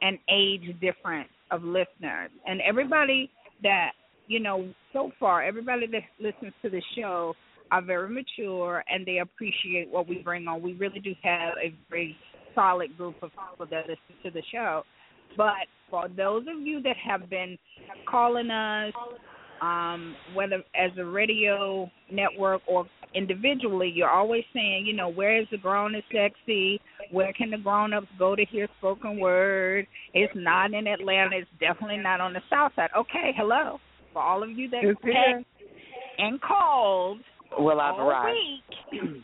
and 0.03 0.18
age 0.29 0.74
difference 0.81 1.29
of 1.51 1.62
listeners. 1.62 2.31
And 2.45 2.61
everybody 2.61 3.31
that, 3.62 3.93
you 4.27 4.41
know, 4.41 4.68
so 4.93 5.12
far, 5.18 5.43
everybody 5.43 5.87
that 5.87 6.03
listens 6.20 6.53
to 6.62 6.70
the 6.70 6.83
show 6.97 7.35
are 7.71 7.83
very 7.83 8.09
mature 8.09 8.85
and 8.89 9.07
they 9.07 9.19
appreciate 9.19 9.91
what 9.91 10.09
we 10.09 10.19
bring 10.19 10.47
on. 10.49 10.62
We 10.62 10.75
really 10.75 11.01
do 11.01 11.12
have 11.23 11.55
a 11.62 11.75
very 11.91 12.17
solid 12.55 12.97
group 12.97 13.17
of 13.23 13.31
people 13.31 13.67
that 13.71 13.89
listen 13.89 14.23
to 14.23 14.31
the 14.31 14.43
show. 14.53 14.83
But 15.37 15.67
for 15.91 16.09
those 16.09 16.45
of 16.49 16.61
you 16.67 16.81
that 16.83 16.97
have 16.97 17.29
been 17.29 17.59
calling 18.09 18.51
us, 18.51 18.93
um, 19.61 20.14
whether 20.35 20.57
as 20.75 20.91
a 20.99 21.05
radio 21.05 21.91
network 22.11 22.62
or 22.67 22.87
individually, 23.14 23.91
you're 23.95 24.11
always 24.11 24.45
saying, 24.53 24.85
you 24.87 24.93
know, 24.93 25.09
where 25.09 25.41
is 25.41 25.47
the 25.51 25.59
grown 25.59 25.95
and 25.95 26.05
sexy? 26.12 26.81
Where 27.11 27.33
can 27.33 27.51
the 27.51 27.59
grown 27.59 27.93
ups 27.93 28.07
go 28.19 28.37
to 28.37 28.45
hear 28.45 28.69
spoken 28.79 29.19
word? 29.19 29.87
It's 30.12 30.33
not 30.37 30.75
in 30.75 30.87
Atlanta. 30.87 31.37
It's 31.39 31.51
definitely 31.61 31.99
not 31.99 32.21
on 32.21 32.33
the 32.33 32.41
south 32.51 32.73
side. 32.77 32.91
Okay, 32.97 33.33
hello. 33.37 33.79
For 34.12 34.23
all 34.23 34.43
of 34.43 34.51
you 34.51 34.69
that 34.71 34.85
It's 34.85 35.01
here. 35.03 35.14
text 35.37 35.47
and 36.19 36.41
called 36.41 37.19
Well, 37.59 37.80
I've 37.80 37.94
all 37.94 38.09
arrived. 38.09 38.36
week, 38.92 39.03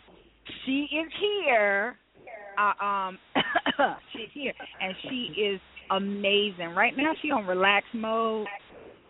she 0.67 0.87
is 0.97 1.13
here. 1.21 1.97
Uh, 2.59 2.85
um, 2.85 3.19
she's 4.13 4.29
here, 4.35 4.53
and 4.81 4.95
she 5.09 5.41
is 5.41 5.61
amazing. 5.91 6.75
Right 6.77 6.93
now, 6.97 7.13
she 7.23 7.31
on 7.31 7.47
relax 7.47 7.87
mode. 7.95 8.47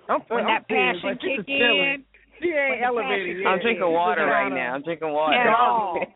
I'm, 0.08 0.20
When 0.28 0.40
I'm 0.40 0.46
that 0.46 0.68
passion 0.68 1.00
like, 1.04 1.20
kick 1.20 1.36
just 1.38 1.48
chilling. 1.48 1.80
in, 1.94 2.04
She 2.40 2.48
ain't 2.48 2.82
elevated 2.84 3.38
yet. 3.38 3.46
I'm 3.48 3.60
drinking 3.60 3.92
water 3.92 4.26
right 4.26 4.44
kinda- 4.48 4.56
now. 4.56 4.74
I'm 4.74 4.82
drinking 4.82 5.12
water. 5.12 5.34
At 5.36 5.54
all. 5.54 6.00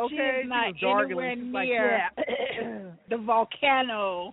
Okay, 0.00 0.06
she 0.10 0.14
is 0.14 0.42
she 0.44 0.48
not 0.48 0.74
was 0.80 1.04
anywhere 1.06 1.34
She's 1.34 1.52
like, 1.54 1.66
near 1.68 1.98
yeah. 1.98 2.90
the 3.10 3.16
volcano 3.16 4.32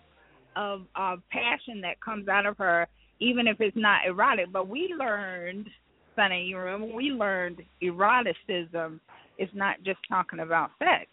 of 0.55 0.81
of 0.95 1.19
passion 1.31 1.81
that 1.81 1.99
comes 2.01 2.27
out 2.27 2.45
of 2.45 2.55
her, 2.59 2.87
even 3.19 3.47
if 3.47 3.59
it's 3.59 3.75
not 3.75 4.05
erotic. 4.07 4.51
But 4.53 4.67
we 4.67 4.93
learned, 4.97 5.67
Sonny, 6.15 6.43
you 6.43 6.57
remember 6.57 6.93
we 6.93 7.05
learned 7.05 7.61
eroticism 7.81 8.99
is 9.37 9.49
not 9.53 9.77
just 9.83 9.99
talking 10.07 10.39
about 10.39 10.71
sex, 10.79 11.07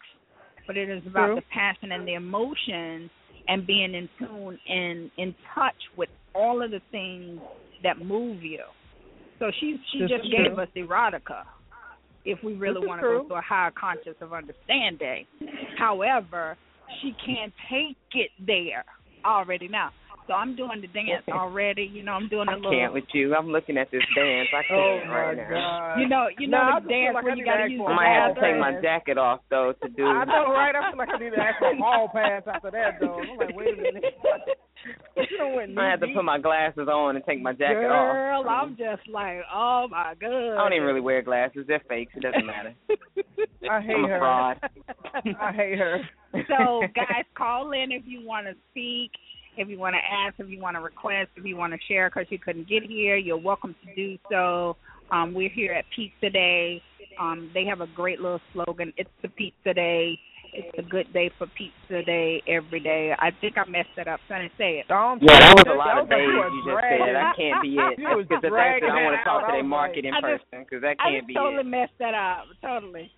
but 0.65 0.77
it 0.77 0.89
is 0.89 1.03
about 1.05 1.27
True. 1.27 1.35
the 1.35 1.41
passion 1.53 1.91
and 1.91 2.07
the 2.07 2.13
emotion 2.13 3.09
and 3.47 3.67
being 3.67 3.93
in 3.93 4.07
tune 4.17 4.57
and 4.67 5.11
in 5.17 5.35
touch 5.53 5.75
with 5.97 6.09
all 6.33 6.63
of 6.63 6.71
the 6.71 6.81
things 6.91 7.39
that 7.83 7.99
move 8.03 8.41
you. 8.41 8.61
So 9.39 9.51
she 9.59 9.77
she 9.91 9.99
This 9.99 10.09
just 10.09 10.23
gave 10.31 10.55
true. 10.55 10.63
us 10.63 10.69
erotica. 10.75 11.43
If 12.25 12.41
we 12.41 12.53
really 12.53 12.85
want 12.87 13.01
to 13.01 13.07
go 13.07 13.27
to 13.27 13.33
a 13.35 13.41
higher 13.41 13.71
conscious 13.71 14.15
of 14.21 14.31
understanding, 14.31 15.25
however, 15.77 16.55
she 17.01 17.13
can't 17.25 17.51
take 17.69 17.97
it 18.13 18.31
there 18.45 18.85
already 19.25 19.67
now. 19.67 19.91
So 20.27 20.33
I'm 20.33 20.55
doing 20.55 20.79
the 20.81 20.87
dance 20.87 21.23
already. 21.29 21.83
You 21.91 22.03
know, 22.03 22.13
I'm 22.13 22.29
doing 22.29 22.47
a 22.47 22.55
little. 22.55 22.71
I 22.71 22.75
can't 22.75 22.93
with 22.93 23.03
you. 23.13 23.35
I'm 23.35 23.49
looking 23.49 23.77
at 23.77 23.91
this 23.91 24.01
dance. 24.15 24.47
I 24.53 24.61
Oh 24.73 24.97
can't 24.99 25.09
my 25.09 25.15
right 25.19 25.37
now. 25.37 25.49
god. 25.49 25.99
You 25.99 26.07
know, 26.07 26.25
you 26.39 26.47
know 26.47 26.57
Nah, 26.57 26.77
I 26.77 26.79
the 26.79 26.87
dance 26.89 27.13
like 27.15 27.23
where 27.25 27.35
need 27.35 27.41
you 27.41 27.45
got 27.45 27.57
to 27.57 27.63
ask 27.63 27.71
use 27.71 27.81
I 27.83 27.87
the 27.87 27.91
a 27.91 27.95
might 27.95 28.13
have 28.13 28.35
to 28.35 28.41
take 28.41 28.55
bathroom. 28.55 28.59
my 28.75 28.81
jacket 28.81 29.17
off 29.17 29.39
though 29.49 29.73
to 29.83 29.89
do. 29.89 30.05
I 30.07 30.25
know, 30.25 30.51
right? 30.53 30.75
I 30.75 30.89
feel 30.91 30.97
like 30.97 31.09
I 31.13 31.17
need 31.19 31.31
to 31.31 31.41
ask 31.41 31.59
for 31.59 31.71
a 31.71 31.77
hall 31.77 32.09
pass 32.13 32.43
after 32.47 32.71
that, 32.71 32.97
though. 32.99 33.19
I'm 33.19 33.37
like, 33.37 33.55
wait 33.55 33.73
a 33.73 33.81
minute. 33.81 34.03
you 35.15 35.37
don't 35.37 35.77
I 35.77 35.89
had 35.91 36.01
to 36.01 36.07
put 36.13 36.23
my 36.25 36.39
glasses 36.39 36.87
on 36.87 37.15
and 37.15 37.23
take 37.25 37.41
my 37.41 37.53
jacket 37.53 37.87
off. 37.87 38.13
Girl, 38.13 38.49
I'm 38.49 38.75
just 38.77 39.07
like, 39.09 39.37
oh 39.53 39.87
my 39.89 40.13
god. 40.19 40.55
I 40.55 40.63
don't 40.63 40.73
even 40.73 40.87
really 40.87 41.01
wear 41.01 41.21
glasses. 41.21 41.65
They're 41.67 41.81
fakes. 41.87 42.11
It 42.15 42.21
doesn't 42.23 42.45
matter. 42.45 42.73
I 43.69 43.81
hate 43.81 43.95
I'm 43.95 44.05
a 44.05 44.07
her. 44.09 44.19
fraud. 44.19 44.57
I 45.39 45.51
hate 45.53 45.77
her. 45.79 45.99
so 46.49 46.81
guys 46.95 47.23
call 47.37 47.71
in 47.71 47.91
if 47.91 48.03
you 48.05 48.25
want 48.25 48.47
to 48.47 48.53
speak 48.71 49.11
if 49.57 49.67
you 49.69 49.77
want 49.79 49.95
to 49.95 49.99
ask 50.13 50.35
if 50.39 50.49
you 50.49 50.59
want 50.59 50.75
to 50.75 50.81
request 50.81 51.29
if 51.35 51.45
you 51.45 51.55
want 51.55 51.73
to 51.73 51.79
share 51.87 52.09
because 52.09 52.25
you 52.29 52.39
couldn't 52.39 52.67
get 52.67 52.83
here 52.83 53.15
you're 53.17 53.37
welcome 53.37 53.75
to 53.85 53.95
do 53.95 54.17
so. 54.31 54.75
Um 55.11 55.33
we're 55.33 55.49
here 55.49 55.73
at 55.73 55.85
pizza 55.95 56.29
day. 56.29 56.81
Um 57.19 57.51
they 57.53 57.65
have 57.65 57.81
a 57.81 57.87
great 57.95 58.19
little 58.19 58.41
slogan 58.53 58.93
it's 58.97 59.09
the 59.21 59.29
pizza 59.29 59.73
day. 59.73 60.17
It's 60.55 60.77
a 60.77 60.83
good 60.83 61.11
day 61.13 61.31
for 61.39 61.47
pizza 61.57 62.05
day 62.05 62.43
every 62.47 62.79
day. 62.79 63.11
I 63.17 63.31
think 63.41 63.57
i 63.57 63.65
messed 63.67 63.89
it 63.97 64.07
up. 64.07 64.19
Sonny 64.27 64.51
say 64.57 64.77
it. 64.77 64.87
Don't 64.87 65.17
Yeah, 65.23 65.39
that 65.39 65.55
was 65.57 65.65
a 65.65 65.73
lot 65.73 65.97
of 65.97 66.07
days 66.09 66.29
you 66.29 66.37
you 66.37 66.61
just 66.61 66.65
were 66.69 66.81
said. 66.81 66.97
dragging. 66.97 67.13
That 67.17 67.33
can't 67.35 67.61
be 67.63 67.73
it. 67.73 67.97
You 67.97 68.17
was 68.17 68.25
Because 68.29 68.41
the 68.45 68.53
fact 68.53 68.81
that 68.85 68.91
I 68.93 69.01
want 69.01 69.17
to 69.17 69.23
talk 69.25 69.41
to 69.41 69.47
I 69.49 69.51
their 69.57 69.63
was 69.65 69.69
market 69.73 70.05
in 70.05 70.13
just- 70.13 70.21
person 70.21 70.61
because 70.61 70.81
that 70.85 70.99
can't 71.01 71.25
just 71.25 71.27
be 71.27 71.33
totally 71.33 71.65
it. 71.65 71.73
messed 71.73 71.97
that 71.97 72.13
up. 72.13 72.45
Totally 72.61 73.09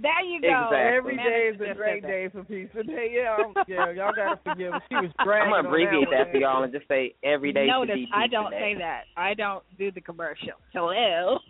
there 0.00 0.24
you 0.24 0.40
go 0.40 0.48
Exactly. 0.48 0.78
Every 0.78 1.16
day 1.16 1.50
is 1.54 1.60
a 1.60 1.74
great 1.74 2.02
day 2.02 2.28
for 2.32 2.44
pizza 2.44 2.82
day. 2.82 3.12
Yeah, 3.14 3.36
I'm, 3.36 3.54
yeah, 3.68 3.90
y'all 3.92 4.12
gotta 4.14 4.40
forgive 4.44 4.72
her. 4.72 4.80
She 4.88 4.94
was 4.96 5.10
dragging. 5.24 5.52
I'm 5.52 5.64
gonna 5.64 5.68
abbreviate 5.68 6.08
on 6.08 6.14
that 6.16 6.32
for 6.32 6.38
y'all 6.38 6.62
and 6.62 6.72
just 6.72 6.88
say 6.88 7.14
every 7.22 7.52
day 7.52 7.66
Notice 7.66 7.94
should 7.94 8.06
be 8.06 8.10
I 8.14 8.26
don't 8.26 8.50
day. 8.50 8.74
say 8.74 8.78
that. 8.78 9.02
I 9.16 9.34
don't 9.34 9.62
do 9.78 9.90
the 9.92 10.00
commercial. 10.00 10.56
Hello. 10.72 11.38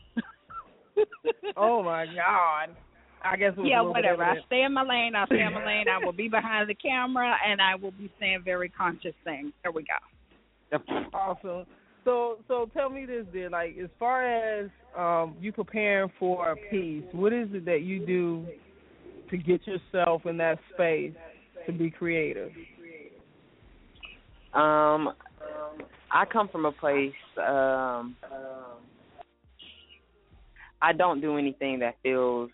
Oh 1.56 1.82
my 1.82 2.06
god. 2.06 2.76
I 3.24 3.36
guess 3.36 3.52
it 3.56 3.60
was 3.60 3.68
yeah, 3.70 3.80
a 3.80 3.82
little 3.82 3.94
bit 3.94 4.02
whatever. 4.04 4.24
I 4.24 4.30
evident. 4.30 4.46
stay 4.46 4.62
in 4.62 4.74
my 4.74 4.82
lane. 4.82 5.14
I 5.14 5.26
stay 5.26 5.40
in 5.40 5.52
my 5.54 5.64
lane. 5.66 5.84
I 5.88 6.04
will 6.04 6.12
be 6.12 6.28
behind 6.28 6.68
the 6.68 6.74
camera, 6.74 7.34
and 7.46 7.60
I 7.60 7.76
will 7.76 7.92
be 7.92 8.10
saying 8.18 8.42
very 8.44 8.68
conscious 8.68 9.14
things. 9.24 9.52
There 9.62 9.72
we 9.72 9.84
go. 9.84 10.78
Awesome. 11.14 11.66
So 12.04 12.38
so 12.48 12.68
tell 12.74 12.88
me 12.90 13.06
this 13.06 13.26
then, 13.32 13.52
like 13.52 13.76
as 13.82 13.90
far 13.98 14.26
as 14.26 14.70
um 14.96 15.36
you 15.40 15.52
preparing 15.52 16.10
for 16.18 16.50
a 16.50 16.56
piece, 16.70 17.04
what 17.12 17.32
is 17.32 17.48
it 17.52 17.64
that 17.64 17.82
you 17.82 18.04
do 18.04 18.46
to 19.30 19.36
get 19.36 19.60
yourself 19.66 20.26
in 20.26 20.36
that 20.38 20.58
space 20.74 21.12
to 21.66 21.72
be 21.72 21.90
creative? 21.90 22.50
Um, 24.52 25.14
I 26.10 26.24
come 26.30 26.48
from 26.48 26.66
a 26.66 26.72
place. 26.72 27.12
Um, 27.38 28.16
I 30.82 30.92
don't 30.92 31.20
do 31.20 31.38
anything 31.38 31.78
that 31.78 31.94
feels 32.02 32.50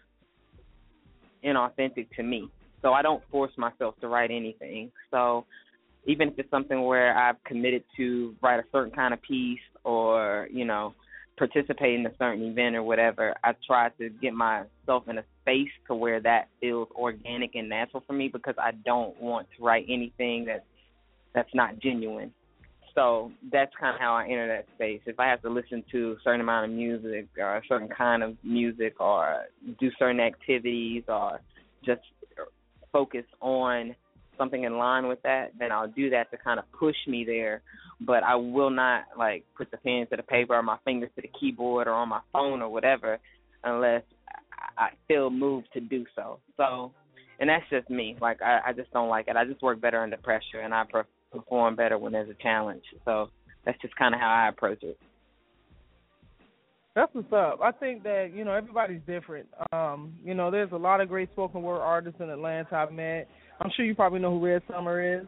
inauthentic 1.44 2.08
to 2.16 2.22
me. 2.22 2.48
So 2.82 2.92
I 2.92 3.02
don't 3.02 3.22
force 3.30 3.50
myself 3.56 3.94
to 4.00 4.08
write 4.08 4.30
anything. 4.30 4.92
So 5.10 5.44
even 6.06 6.28
if 6.28 6.38
it's 6.38 6.50
something 6.50 6.82
where 6.82 7.16
I've 7.16 7.42
committed 7.44 7.84
to 7.96 8.34
write 8.42 8.60
a 8.60 8.64
certain 8.72 8.92
kind 8.92 9.12
of 9.12 9.20
piece 9.22 9.60
or, 9.84 10.48
you 10.52 10.64
know, 10.64 10.94
participate 11.36 11.98
in 11.98 12.06
a 12.06 12.12
certain 12.18 12.42
event 12.44 12.76
or 12.76 12.82
whatever, 12.82 13.34
I 13.44 13.54
try 13.66 13.90
to 13.90 14.08
get 14.08 14.34
myself 14.34 15.08
in 15.08 15.18
a 15.18 15.24
space 15.42 15.70
to 15.86 15.94
where 15.94 16.20
that 16.20 16.48
feels 16.60 16.88
organic 16.94 17.54
and 17.54 17.68
natural 17.68 18.02
for 18.06 18.12
me 18.12 18.28
because 18.28 18.54
I 18.58 18.72
don't 18.84 19.20
want 19.20 19.46
to 19.56 19.64
write 19.64 19.86
anything 19.88 20.44
that's 20.44 20.64
that's 21.34 21.54
not 21.54 21.78
genuine. 21.78 22.32
So 22.94 23.30
that's 23.52 23.70
kind 23.78 23.94
of 23.94 24.00
how 24.00 24.14
I 24.14 24.24
enter 24.24 24.48
that 24.48 24.66
space. 24.74 25.00
If 25.06 25.20
I 25.20 25.28
have 25.28 25.40
to 25.42 25.50
listen 25.50 25.84
to 25.92 26.16
a 26.18 26.22
certain 26.24 26.40
amount 26.40 26.70
of 26.70 26.76
music 26.76 27.28
or 27.38 27.58
a 27.58 27.62
certain 27.68 27.88
kind 27.88 28.24
of 28.24 28.36
music 28.42 29.00
or 29.00 29.44
do 29.78 29.90
certain 29.98 30.18
activities 30.18 31.04
or 31.06 31.38
just 31.84 32.00
focus 32.90 33.24
on 33.40 33.94
something 34.38 34.64
in 34.64 34.78
line 34.78 35.08
with 35.08 35.20
that, 35.22 35.52
then 35.58 35.72
I'll 35.72 35.88
do 35.88 36.10
that 36.10 36.30
to 36.30 36.36
kind 36.38 36.58
of 36.58 36.70
push 36.72 36.96
me 37.06 37.24
there. 37.24 37.62
But 38.00 38.22
I 38.22 38.36
will 38.36 38.70
not 38.70 39.04
like 39.18 39.44
put 39.56 39.70
the 39.70 39.76
pen 39.76 40.06
to 40.10 40.16
the 40.16 40.22
paper 40.22 40.54
or 40.54 40.62
my 40.62 40.78
fingers 40.84 41.10
to 41.16 41.22
the 41.22 41.30
keyboard 41.38 41.88
or 41.88 41.92
on 41.92 42.08
my 42.08 42.20
phone 42.32 42.62
or 42.62 42.68
whatever 42.68 43.18
unless 43.64 44.02
I 44.76 44.90
feel 45.08 45.30
moved 45.30 45.68
to 45.74 45.80
do 45.80 46.04
so. 46.14 46.38
So, 46.56 46.92
and 47.40 47.50
that's 47.50 47.64
just 47.70 47.90
me. 47.90 48.16
Like 48.20 48.40
I, 48.42 48.60
I 48.68 48.72
just 48.72 48.90
don't 48.92 49.08
like 49.08 49.28
it. 49.28 49.36
I 49.36 49.44
just 49.44 49.62
work 49.62 49.80
better 49.80 50.00
under 50.00 50.16
pressure, 50.16 50.60
and 50.62 50.72
I 50.72 50.84
per- 50.84 51.06
perform 51.32 51.76
better 51.76 51.98
when 51.98 52.12
there's 52.12 52.30
a 52.30 52.42
challenge. 52.42 52.84
So 53.04 53.30
that's 53.64 53.80
just 53.80 53.96
kind 53.96 54.14
of 54.14 54.20
how 54.20 54.28
I 54.30 54.48
approach 54.48 54.82
it. 54.82 54.98
That's 56.94 57.14
what's 57.14 57.32
up. 57.32 57.60
I 57.62 57.70
think 57.70 58.02
that 58.04 58.32
you 58.34 58.44
know 58.44 58.52
everybody's 58.52 59.00
different. 59.06 59.48
Um, 59.72 60.14
you 60.24 60.34
know, 60.34 60.50
there's 60.50 60.72
a 60.72 60.76
lot 60.76 61.00
of 61.00 61.08
great 61.08 61.30
spoken 61.32 61.62
word 61.62 61.80
artists 61.80 62.20
in 62.20 62.28
Atlanta 62.28 62.74
I've 62.74 62.92
met. 62.92 63.28
I'm 63.60 63.70
sure 63.76 63.84
you 63.84 63.94
probably 63.94 64.20
know 64.20 64.38
who 64.38 64.46
Red 64.46 64.62
Summer 64.70 65.20
is. 65.20 65.26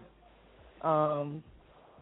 Um, 0.82 1.42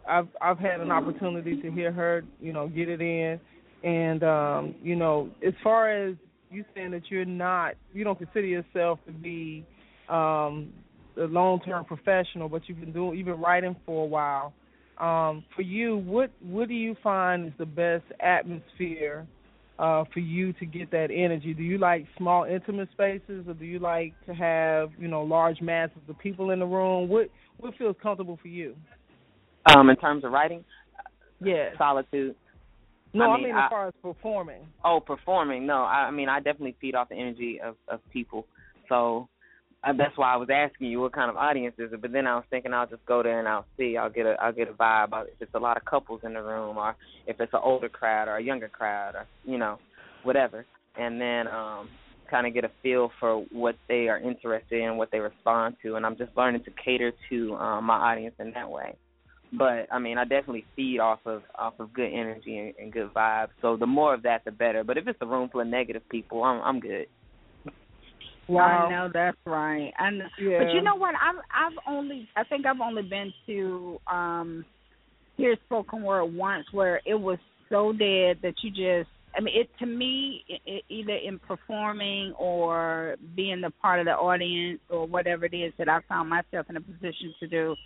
I've 0.08 0.28
I've 0.40 0.58
had 0.58 0.80
an 0.80 0.90
opportunity 0.90 1.60
to 1.60 1.70
hear 1.70 1.92
her, 1.92 2.24
you 2.40 2.52
know, 2.52 2.68
get 2.68 2.88
it 2.88 3.00
in, 3.00 3.40
and 3.82 4.22
um, 4.22 4.74
you 4.82 4.96
know, 4.96 5.30
as 5.46 5.54
far 5.62 5.90
as 5.90 6.14
you 6.50 6.64
saying 6.74 6.92
that 6.92 7.10
you're 7.10 7.24
not, 7.24 7.74
you 7.92 8.04
don't 8.04 8.18
consider 8.18 8.46
yourself 8.46 8.98
to 9.06 9.12
be 9.12 9.66
um, 10.08 10.72
a 11.18 11.24
long-term 11.24 11.84
professional, 11.84 12.48
but 12.48 12.62
you've 12.66 12.80
been 12.80 12.92
doing, 12.92 13.18
you've 13.18 13.26
been 13.26 13.40
writing 13.40 13.76
for 13.84 14.04
a 14.04 14.06
while. 14.06 14.54
Um, 14.98 15.44
for 15.54 15.62
you, 15.62 15.98
what 15.98 16.30
what 16.40 16.68
do 16.68 16.74
you 16.74 16.96
find 17.02 17.46
is 17.46 17.52
the 17.58 17.66
best 17.66 18.04
atmosphere 18.20 19.26
uh, 19.78 20.04
for 20.12 20.20
you 20.20 20.52
to 20.54 20.66
get 20.66 20.90
that 20.90 21.08
energy? 21.14 21.54
Do 21.54 21.62
you 21.62 21.78
like 21.78 22.06
small, 22.16 22.44
intimate 22.44 22.90
spaces, 22.92 23.46
or 23.46 23.54
do 23.54 23.64
you 23.64 23.78
like 23.78 24.14
to 24.26 24.34
have 24.34 24.90
you 24.98 25.08
know 25.08 25.22
large 25.22 25.60
masses 25.60 25.98
of 26.08 26.18
people 26.18 26.50
in 26.50 26.58
the 26.58 26.66
room? 26.66 27.08
What 27.08 27.28
what 27.58 27.74
feels 27.76 27.96
comfortable 28.02 28.38
for 28.40 28.48
you? 28.48 28.74
Um, 29.74 29.90
in 29.90 29.96
terms 29.96 30.24
of 30.24 30.32
writing, 30.32 30.64
yeah, 31.40 31.70
solitude. 31.76 32.34
No, 33.14 33.24
I 33.30 33.34
I 33.34 33.36
mean, 33.36 33.44
mean, 33.46 33.56
I- 33.56 33.64
as 33.66 33.70
far 33.70 33.88
as 33.88 33.94
performing. 34.02 34.62
Oh, 34.84 35.00
performing. 35.00 35.66
No, 35.66 35.82
I, 35.82 36.06
I 36.06 36.10
mean 36.10 36.28
I 36.28 36.38
definitely 36.38 36.76
feed 36.80 36.94
off 36.94 37.08
the 37.08 37.16
energy 37.16 37.60
of 37.60 37.76
of 37.88 38.00
people. 38.12 38.46
So 38.88 39.28
that's 39.84 40.16
why 40.16 40.32
I 40.32 40.36
was 40.36 40.48
asking 40.52 40.88
you 40.88 41.00
what 41.00 41.12
kind 41.12 41.30
of 41.30 41.36
audience 41.36 41.74
is 41.78 41.92
it. 41.92 42.02
But 42.02 42.12
then 42.12 42.26
I 42.26 42.34
was 42.34 42.44
thinking 42.50 42.72
I'll 42.72 42.86
just 42.86 43.04
go 43.06 43.22
there 43.22 43.38
and 43.38 43.48
I'll 43.48 43.66
see. 43.76 43.96
I'll 43.96 44.10
get 44.10 44.26
a 44.26 44.36
I'll 44.40 44.52
get 44.52 44.68
a 44.68 44.72
vibe 44.72 45.10
if 45.26 45.40
it's 45.40 45.54
a 45.54 45.58
lot 45.58 45.76
of 45.76 45.84
couples 45.84 46.20
in 46.24 46.34
the 46.34 46.42
room 46.42 46.76
or 46.76 46.96
if 47.26 47.40
it's 47.40 47.52
an 47.52 47.60
older 47.62 47.88
crowd 47.88 48.28
or 48.28 48.36
a 48.36 48.42
younger 48.42 48.68
crowd 48.68 49.14
or 49.14 49.26
you 49.44 49.58
know 49.58 49.78
whatever. 50.24 50.64
And 50.96 51.20
then 51.20 51.48
um 51.48 51.88
kind 52.30 52.46
of 52.46 52.54
get 52.54 52.64
a 52.64 52.70
feel 52.82 53.10
for 53.18 53.44
what 53.52 53.76
they 53.88 54.08
are 54.08 54.18
interested 54.18 54.80
in, 54.82 54.96
what 54.96 55.10
they 55.10 55.18
respond 55.18 55.76
to, 55.82 55.94
and 55.94 56.04
I'm 56.04 56.16
just 56.16 56.36
learning 56.36 56.62
to 56.64 56.70
cater 56.84 57.12
to 57.30 57.54
um, 57.54 57.84
my 57.84 57.94
audience 57.94 58.34
in 58.38 58.52
that 58.52 58.68
way. 58.68 58.94
But 59.52 59.86
I 59.90 59.98
mean, 59.98 60.18
I 60.18 60.24
definitely 60.24 60.66
feed 60.76 60.98
off 61.00 61.20
of 61.24 61.42
off 61.54 61.74
of 61.80 61.92
good 61.94 62.12
energy 62.12 62.58
and, 62.58 62.74
and 62.78 62.92
good 62.92 63.14
vibes. 63.14 63.48
So 63.62 63.76
the 63.78 63.86
more 63.86 64.12
of 64.12 64.22
that, 64.24 64.44
the 64.44 64.50
better. 64.50 64.84
But 64.84 64.98
if 64.98 65.08
it's 65.08 65.18
a 65.22 65.26
room 65.26 65.48
full 65.48 65.62
of 65.62 65.66
negative 65.66 66.02
people, 66.10 66.44
I'm 66.44 66.60
I'm 66.60 66.80
good. 66.80 67.06
I 68.56 68.90
know 68.90 69.10
that's 69.12 69.36
right. 69.44 69.92
Know. 70.00 70.26
Yeah. 70.40 70.58
But 70.58 70.72
you 70.72 70.82
know 70.82 70.96
what? 70.96 71.14
I've 71.14 71.36
I've 71.54 71.78
only 71.86 72.28
I 72.36 72.44
think 72.44 72.66
I've 72.66 72.80
only 72.80 73.02
been 73.02 73.32
to 73.46 73.98
um 74.10 74.64
hear 75.36 75.56
spoken 75.66 76.02
word 76.02 76.26
once 76.34 76.66
where 76.72 77.00
it 77.04 77.14
was 77.14 77.38
so 77.68 77.92
dead 77.92 78.38
that 78.42 78.54
you 78.62 78.70
just 78.70 79.10
I 79.36 79.40
mean 79.40 79.54
it 79.54 79.68
to 79.80 79.86
me 79.86 80.44
it, 80.48 80.60
it, 80.66 80.84
either 80.88 81.14
in 81.14 81.38
performing 81.38 82.32
or 82.38 83.16
being 83.36 83.60
the 83.60 83.70
part 83.82 84.00
of 84.00 84.06
the 84.06 84.12
audience 84.12 84.80
or 84.88 85.06
whatever 85.06 85.44
it 85.44 85.54
is 85.54 85.72
that 85.78 85.88
I 85.88 86.00
found 86.08 86.30
myself 86.30 86.66
in 86.68 86.76
a 86.76 86.80
position 86.80 87.34
to 87.40 87.48
do. 87.48 87.76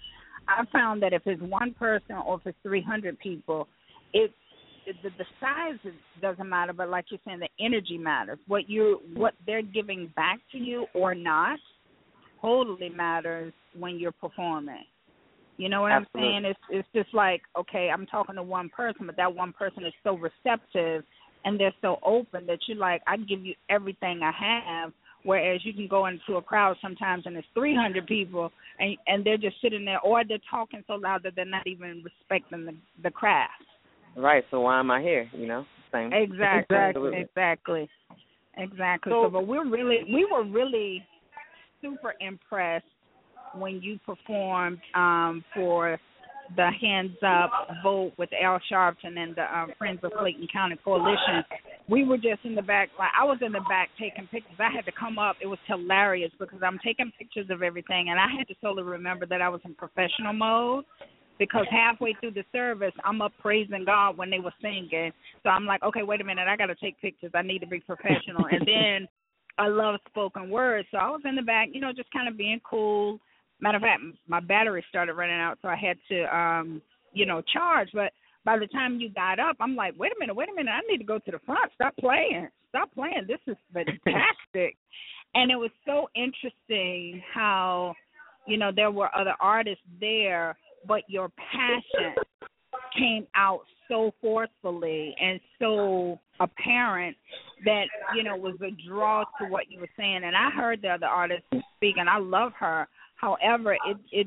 I 0.48 0.64
found 0.72 1.02
that 1.02 1.12
if 1.12 1.22
it's 1.26 1.42
one 1.42 1.72
person 1.74 2.16
or 2.26 2.36
if 2.36 2.46
it's 2.46 2.58
300 2.62 3.18
people, 3.18 3.68
it 4.12 4.32
the, 4.86 5.10
the 5.18 5.24
size 5.40 5.92
doesn't 6.20 6.48
matter, 6.48 6.72
but 6.72 6.88
like 6.88 7.06
you're 7.10 7.20
saying, 7.24 7.40
the 7.40 7.64
energy 7.64 7.98
matters. 7.98 8.38
What 8.46 8.68
you 8.68 9.00
what 9.14 9.34
they're 9.46 9.62
giving 9.62 10.12
back 10.16 10.40
to 10.52 10.58
you 10.58 10.86
or 10.94 11.14
not 11.14 11.58
totally 12.40 12.88
matters 12.88 13.52
when 13.78 13.98
you're 13.98 14.12
performing. 14.12 14.84
You 15.56 15.68
know 15.68 15.82
what 15.82 15.92
Absolutely. 15.92 16.36
I'm 16.36 16.42
saying? 16.42 16.44
It's 16.44 16.60
it's 16.70 16.88
just 16.94 17.14
like 17.14 17.42
okay, 17.58 17.90
I'm 17.92 18.06
talking 18.06 18.34
to 18.36 18.42
one 18.42 18.68
person, 18.68 19.06
but 19.06 19.16
that 19.16 19.34
one 19.34 19.52
person 19.52 19.84
is 19.84 19.92
so 20.02 20.16
receptive 20.16 21.04
and 21.44 21.58
they're 21.58 21.74
so 21.80 21.98
open 22.04 22.46
that 22.46 22.58
you're 22.66 22.76
like, 22.76 23.02
I 23.06 23.16
give 23.16 23.44
you 23.44 23.54
everything 23.68 24.20
I 24.22 24.32
have. 24.32 24.92
Whereas 25.24 25.60
you 25.64 25.72
can 25.72 25.86
go 25.86 26.06
into 26.06 26.36
a 26.36 26.42
crowd 26.42 26.76
sometimes 26.82 27.24
and 27.26 27.36
it's 27.36 27.46
300 27.54 28.06
people 28.06 28.50
and 28.80 28.96
and 29.06 29.24
they're 29.24 29.36
just 29.36 29.60
sitting 29.62 29.84
there 29.84 30.00
or 30.00 30.24
they're 30.26 30.38
talking 30.50 30.82
so 30.88 30.94
loud 30.94 31.22
that 31.22 31.36
they're 31.36 31.44
not 31.44 31.66
even 31.66 32.02
respecting 32.02 32.64
the 32.64 32.74
the 33.02 33.10
craft. 33.10 33.62
Right. 34.16 34.44
So 34.50 34.60
why 34.60 34.78
am 34.78 34.90
I 34.90 35.00
here? 35.00 35.28
You 35.32 35.46
know, 35.46 35.64
same. 35.92 36.12
Exactly, 36.12 36.76
Absolutely. 36.76 37.20
exactly, 37.20 37.90
exactly. 38.56 39.12
So- 39.12 39.24
So, 39.24 39.30
but 39.30 39.46
we're 39.46 39.68
really, 39.68 40.04
we 40.12 40.26
were 40.30 40.44
really 40.44 41.04
super 41.80 42.14
impressed 42.20 42.84
when 43.54 43.82
you 43.82 43.98
performed 44.06 44.78
um 44.94 45.44
for 45.54 45.98
the 46.56 46.70
Hands 46.80 47.16
Up 47.24 47.50
vote 47.82 48.12
with 48.18 48.28
Al 48.42 48.60
Sharpton 48.70 49.16
and 49.16 49.34
the 49.34 49.42
uh, 49.42 49.66
Friends 49.78 50.00
of 50.02 50.12
Clayton 50.12 50.48
County 50.52 50.76
Coalition. 50.84 51.42
We 51.88 52.04
were 52.04 52.16
just 52.18 52.44
in 52.44 52.54
the 52.54 52.62
back, 52.62 52.90
like 52.98 53.10
I 53.18 53.24
was 53.24 53.38
in 53.40 53.52
the 53.52 53.60
back 53.68 53.88
taking 53.98 54.26
pictures. 54.26 54.58
I 54.58 54.70
had 54.74 54.84
to 54.84 54.92
come 54.92 55.18
up. 55.18 55.36
It 55.40 55.46
was 55.46 55.58
hilarious 55.66 56.30
because 56.38 56.60
I'm 56.62 56.78
taking 56.84 57.10
pictures 57.18 57.46
of 57.50 57.62
everything, 57.62 58.10
and 58.10 58.18
I 58.20 58.26
had 58.36 58.48
to 58.48 58.54
totally 58.60 58.82
remember 58.82 59.24
that 59.26 59.40
I 59.40 59.48
was 59.48 59.60
in 59.64 59.74
professional 59.74 60.32
mode 60.34 60.84
because 61.38 61.66
halfway 61.70 62.14
through 62.20 62.32
the 62.32 62.44
service 62.52 62.92
I'm 63.04 63.22
up 63.22 63.32
praising 63.40 63.84
God 63.84 64.16
when 64.16 64.30
they 64.30 64.38
were 64.38 64.54
singing. 64.60 65.12
So 65.42 65.48
I'm 65.48 65.66
like, 65.66 65.82
okay, 65.82 66.02
wait 66.02 66.20
a 66.20 66.24
minute, 66.24 66.48
I 66.48 66.56
got 66.56 66.66
to 66.66 66.74
take 66.74 67.00
pictures. 67.00 67.32
I 67.34 67.42
need 67.42 67.60
to 67.60 67.66
be 67.66 67.80
professional. 67.80 68.46
and 68.50 68.66
then 68.66 69.08
I 69.58 69.68
love 69.68 69.96
spoken 70.08 70.48
word, 70.50 70.86
so 70.90 70.98
I 70.98 71.08
was 71.10 71.20
in 71.24 71.36
the 71.36 71.42
back, 71.42 71.68
you 71.72 71.80
know, 71.80 71.92
just 71.92 72.12
kind 72.12 72.28
of 72.28 72.38
being 72.38 72.60
cool. 72.68 73.18
Matter 73.60 73.76
of 73.76 73.82
fact, 73.82 74.02
my 74.26 74.40
battery 74.40 74.84
started 74.88 75.14
running 75.14 75.38
out, 75.38 75.58
so 75.62 75.68
I 75.68 75.76
had 75.76 75.96
to, 76.08 76.36
um, 76.36 76.82
you 77.12 77.26
know, 77.26 77.42
charge. 77.52 77.90
But 77.92 78.12
by 78.44 78.58
the 78.58 78.66
time 78.68 78.98
you 78.98 79.10
got 79.10 79.38
up, 79.38 79.56
I'm 79.60 79.76
like, 79.76 79.94
wait 79.98 80.12
a 80.12 80.18
minute, 80.18 80.34
wait 80.34 80.48
a 80.48 80.54
minute, 80.54 80.70
I 80.70 80.80
need 80.90 80.98
to 80.98 81.04
go 81.04 81.18
to 81.18 81.30
the 81.30 81.38
front. 81.46 81.70
Stop 81.74 81.94
playing, 81.98 82.48
stop 82.70 82.92
playing. 82.94 83.26
This 83.28 83.38
is 83.46 83.56
fantastic. 83.72 84.76
and 85.34 85.50
it 85.50 85.56
was 85.56 85.70
so 85.86 86.08
interesting 86.14 87.22
how, 87.32 87.94
you 88.46 88.56
know, 88.56 88.70
there 88.74 88.90
were 88.90 89.14
other 89.14 89.34
artists 89.40 89.84
there, 90.00 90.56
but 90.86 91.02
your 91.08 91.30
passion 91.52 92.14
came 92.98 93.26
out 93.34 93.60
so 93.88 94.12
forcefully 94.20 95.14
and 95.20 95.40
so 95.58 96.18
apparent 96.40 97.16
that 97.64 97.84
you 98.14 98.22
know 98.22 98.36
was 98.36 98.56
a 98.62 98.70
draw 98.88 99.24
to 99.40 99.46
what 99.48 99.70
you 99.70 99.80
were 99.80 99.88
saying. 99.96 100.22
And 100.24 100.36
i 100.36 100.50
heard 100.50 100.82
the 100.82 100.88
other 100.88 101.06
artist 101.06 101.42
speak 101.76 101.96
and 101.98 102.08
i 102.08 102.18
love 102.18 102.52
her. 102.58 102.88
However 103.16 103.74
it 103.74 103.96
it 104.10 104.26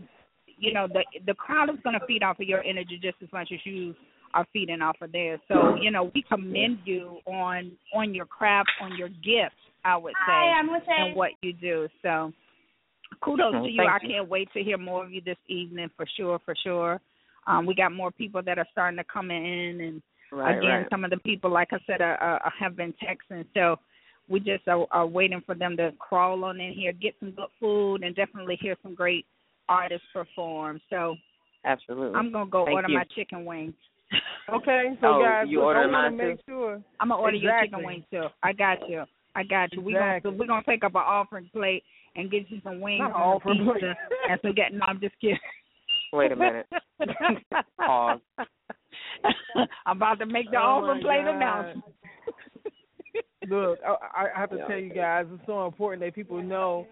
you 0.58 0.74
know 0.74 0.88
the 0.88 1.04
the 1.26 1.34
crowd 1.34 1.70
is 1.70 1.80
going 1.84 2.00
to 2.00 2.06
feed 2.06 2.24
off 2.24 2.40
of 2.40 2.48
your 2.48 2.64
energy 2.64 3.00
just 3.02 3.18
as 3.22 3.30
much 3.34 3.50
as 3.54 3.60
you 3.66 3.94
are 4.34 4.46
feeding 4.52 4.82
off 4.82 4.98
of 5.02 5.12
theirs. 5.12 5.40
So 5.48 5.76
you 5.82 5.92
know 5.92 6.12
we 6.14 6.24
commend 6.24 6.80
you 6.86 7.20
on 7.26 7.72
on 7.94 8.14
your 8.14 8.26
craft 8.26 8.72
on 8.82 8.98
your 8.98 9.10
gift 9.10 9.56
i 9.84 9.96
would 9.96 10.14
say 10.14 10.16
Hi, 10.28 10.60
and 10.60 11.16
what 11.16 11.32
you 11.42 11.54
do. 11.54 11.88
So 12.02 12.32
kudos 13.22 13.54
Oh, 13.56 13.64
to 13.66 13.72
you 13.72 13.78
thank 13.78 13.90
i 13.90 14.06
you. 14.06 14.10
can't 14.10 14.30
wait 14.30 14.50
to 14.54 14.64
hear 14.64 14.78
more 14.78 15.04
of 15.04 15.12
you 15.12 15.22
this 15.22 15.38
evening 15.48 15.90
for 15.96 16.06
sure 16.18 16.40
for 16.46 16.56
sure 16.64 17.00
um, 17.48 17.66
we 17.66 17.76
got 17.76 17.92
more 17.92 18.12
people 18.12 18.42
that 18.44 18.58
are 18.58 18.68
starting 18.72 18.98
to 18.98 19.04
come 19.04 19.32
in, 19.32 19.82
and 19.82 20.02
Right. 20.32 20.58
again, 20.58 20.70
right. 20.70 20.88
some 20.90 21.04
of 21.04 21.12
the 21.12 21.18
people, 21.18 21.52
like 21.52 21.70
I 21.72 21.78
said, 21.86 22.02
are, 22.02 22.18
are, 22.18 22.54
have 22.60 22.76
been 22.76 22.94
texting. 22.94 23.46
So 23.54 23.78
we 24.28 24.40
just 24.40 24.68
are, 24.68 24.86
are 24.92 25.06
waiting 25.06 25.42
for 25.46 25.54
them 25.56 25.78
to 25.78 25.94
crawl 26.00 26.44
on 26.44 26.60
in 26.60 26.74
here, 26.74 26.92
get 26.92 27.14
some 27.20 27.32
good 27.32 27.50
food, 27.60 28.04
and 28.04 28.16
definitely 28.16 28.58
hear 28.60 28.76
some 28.82 28.96
great 28.96 29.26
artists 29.70 30.08
perform. 30.12 30.82
So 30.90 31.16
Absolutely. 31.64 32.16
I'm 32.16 32.32
gonna 32.32 32.50
go 32.50 32.66
Thank 32.66 32.76
order 32.76 32.90
you. 32.90 32.96
my 32.96 33.04
chicken 33.16 33.46
wings. 33.46 33.74
Okay, 34.48 34.92
so 35.02 35.08
Oh, 35.08 35.24
guys, 35.24 35.46
you 35.48 35.58
look, 35.58 35.64
I 35.64 35.68
ordering 35.68 35.92
want 35.92 36.14
to 36.14 36.18
mine 36.18 36.28
make 36.30 36.40
sure. 36.48 36.80
I'm 37.00 37.10
gonna 37.10 37.20
order 37.20 37.36
your 37.38 37.60
chicken 37.64 37.84
wings 37.84 38.04
too. 38.12 38.28
I 38.44 38.54
got 38.54 38.88
you. 38.88 39.04
I 39.36 39.42
got 39.44 39.74
you. 39.74 39.82
We're 39.82 40.22
gonna 40.22 40.38
we're 40.38 40.46
gonna 40.46 40.62
take 40.68 40.84
up 40.84 40.94
an 40.94 41.02
offering 41.04 41.50
plate 41.52 41.84
and 42.16 42.32
get 42.32 42.50
you 42.50 42.60
some 42.64 42.80
wings 42.80 43.00
Not 43.00 43.16
and 43.16 43.42
some 43.44 43.58
pizza 43.58 43.96
and 44.30 44.40
some 44.42 44.54
get. 44.54 44.74
No, 44.74 44.86
I'm 44.88 45.00
just 45.00 45.16
kidding. 45.20 45.38
Wait 46.14 46.32
a 46.32 46.36
minute. 46.36 46.68
Pause. 47.86 48.20
I'm 49.86 49.98
about 49.98 50.20
to 50.20 50.26
make 50.26 50.50
the 50.52 50.58
Oh, 50.58 50.82
offering 50.82 50.98
my 50.98 51.02
plate 51.02 51.26
God. 51.26 51.36
announcement. 51.36 51.86
Look, 53.50 53.80
I, 53.86 54.28
I 54.36 54.40
have 54.40 54.50
to 54.52 54.58
tell 54.66 54.78
you 54.78 54.94
guys, 54.94 55.26
it's 55.32 55.44
so 55.46 55.66
important 55.66 56.02
that 56.02 56.16
people 56.16 56.42
know 56.42 56.88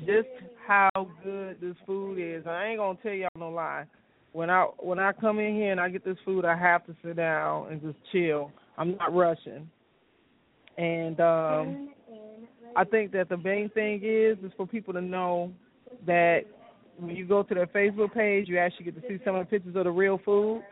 just 0.00 0.28
how 0.66 0.90
good 1.24 1.58
this 1.60 1.76
food 1.86 2.18
is. 2.18 2.46
I 2.46 2.66
ain't 2.66 2.78
gonna 2.78 2.98
tell 3.02 3.12
y'all 3.12 3.28
no 3.36 3.50
lie. 3.50 3.84
When 4.32 4.50
I 4.50 4.64
when 4.78 4.98
I 4.98 5.12
come 5.12 5.38
in 5.38 5.54
here 5.54 5.72
and 5.72 5.80
I 5.80 5.88
get 5.88 6.04
this 6.04 6.18
food, 6.24 6.44
I 6.44 6.56
have 6.56 6.84
to 6.86 6.96
sit 7.02 7.16
down 7.16 7.72
and 7.72 7.80
just 7.80 7.96
chill. 8.12 8.52
I'm 8.76 8.96
not 8.96 9.14
rushing. 9.14 9.70
And 10.76 11.20
um 11.20 11.88
I 12.76 12.84
think 12.84 13.12
that 13.12 13.30
the 13.30 13.38
main 13.38 13.70
thing 13.70 14.02
is 14.04 14.36
is 14.44 14.52
for 14.56 14.66
people 14.66 14.92
to 14.92 15.00
know 15.00 15.50
that 16.06 16.42
when 16.98 17.16
you 17.16 17.26
go 17.26 17.42
to 17.42 17.54
their 17.54 17.66
Facebook 17.66 18.12
page, 18.12 18.48
you 18.48 18.58
actually 18.58 18.84
get 18.84 19.00
to 19.00 19.08
see 19.08 19.18
some 19.24 19.34
of 19.34 19.46
the 19.46 19.50
pictures 19.50 19.74
of 19.76 19.84
the 19.84 19.90
real 19.90 20.20
food, 20.24 20.62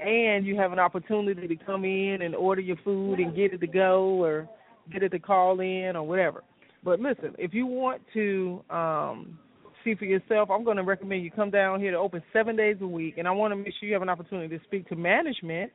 and 0.00 0.44
you 0.44 0.56
have 0.56 0.72
an 0.72 0.78
opportunity 0.78 1.46
to 1.46 1.56
come 1.64 1.84
in 1.84 2.22
and 2.22 2.34
order 2.34 2.60
your 2.60 2.76
food 2.84 3.20
and 3.20 3.34
get 3.34 3.52
it 3.52 3.60
to 3.60 3.66
go 3.66 4.22
or 4.22 4.48
get 4.92 5.02
it 5.02 5.10
to 5.10 5.18
call 5.18 5.60
in 5.60 5.94
or 5.94 6.02
whatever. 6.02 6.42
But 6.84 6.98
listen, 6.98 7.34
if 7.38 7.54
you 7.54 7.66
want 7.66 8.02
to 8.14 8.64
um, 8.70 9.38
see 9.84 9.94
for 9.94 10.04
yourself, 10.04 10.50
I'm 10.50 10.64
going 10.64 10.78
to 10.78 10.82
recommend 10.82 11.22
you 11.22 11.30
come 11.30 11.50
down 11.50 11.80
here 11.80 11.92
to 11.92 11.96
open 11.98 12.22
seven 12.32 12.56
days 12.56 12.76
a 12.80 12.86
week, 12.86 13.18
and 13.18 13.28
I 13.28 13.30
want 13.30 13.52
to 13.52 13.56
make 13.56 13.72
sure 13.78 13.88
you 13.88 13.92
have 13.92 14.02
an 14.02 14.08
opportunity 14.08 14.56
to 14.56 14.64
speak 14.64 14.88
to 14.88 14.96
management, 14.96 15.70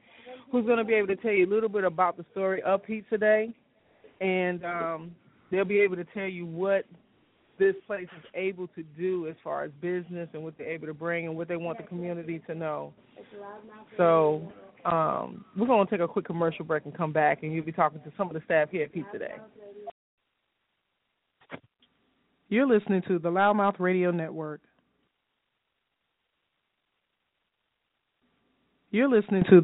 who's 0.51 0.65
going 0.65 0.79
to 0.79 0.83
be 0.83 0.93
able 0.95 1.07
to 1.07 1.15
tell 1.15 1.31
you 1.31 1.45
a 1.45 1.53
little 1.53 1.69
bit 1.69 1.85
about 1.85 2.17
the 2.17 2.25
story 2.31 2.61
of 2.63 2.83
Pizza 2.83 3.17
Day, 3.17 3.53
and 4.19 4.65
um, 4.65 5.11
they'll 5.51 5.65
be 5.65 5.79
able 5.79 5.95
to 5.95 6.05
tell 6.13 6.27
you 6.27 6.45
what 6.45 6.85
this 7.59 7.75
place 7.87 8.07
is 8.17 8.25
able 8.35 8.67
to 8.67 8.83
do 8.97 9.27
as 9.27 9.35
far 9.43 9.63
as 9.63 9.71
business 9.81 10.29
and 10.33 10.43
what 10.43 10.57
they're 10.57 10.69
able 10.69 10.87
to 10.87 10.93
bring 10.93 11.25
and 11.25 11.35
what 11.35 11.47
they 11.47 11.57
want 11.57 11.77
the 11.77 11.83
community 11.83 12.39
to 12.47 12.53
know. 12.53 12.93
So 13.97 14.51
um, 14.85 15.43
we're 15.57 15.67
going 15.67 15.85
to 15.87 15.91
take 15.91 16.01
a 16.01 16.07
quick 16.07 16.25
commercial 16.25 16.65
break 16.65 16.85
and 16.85 16.95
come 16.95 17.11
back, 17.11 17.43
and 17.43 17.51
you'll 17.51 17.65
be 17.65 17.71
talking 17.71 17.99
to 18.01 18.11
some 18.15 18.27
of 18.27 18.33
the 18.33 18.41
staff 18.45 18.69
here 18.69 18.83
at 18.83 18.93
Pizza 18.93 19.17
Day. 19.17 19.35
You're 22.49 22.67
listening 22.67 23.01
to 23.07 23.19
the 23.19 23.29
Loudmouth 23.29 23.79
Radio 23.79 24.11
Network. 24.11 24.61
You're 28.89 29.09
listening 29.09 29.43
to 29.49 29.63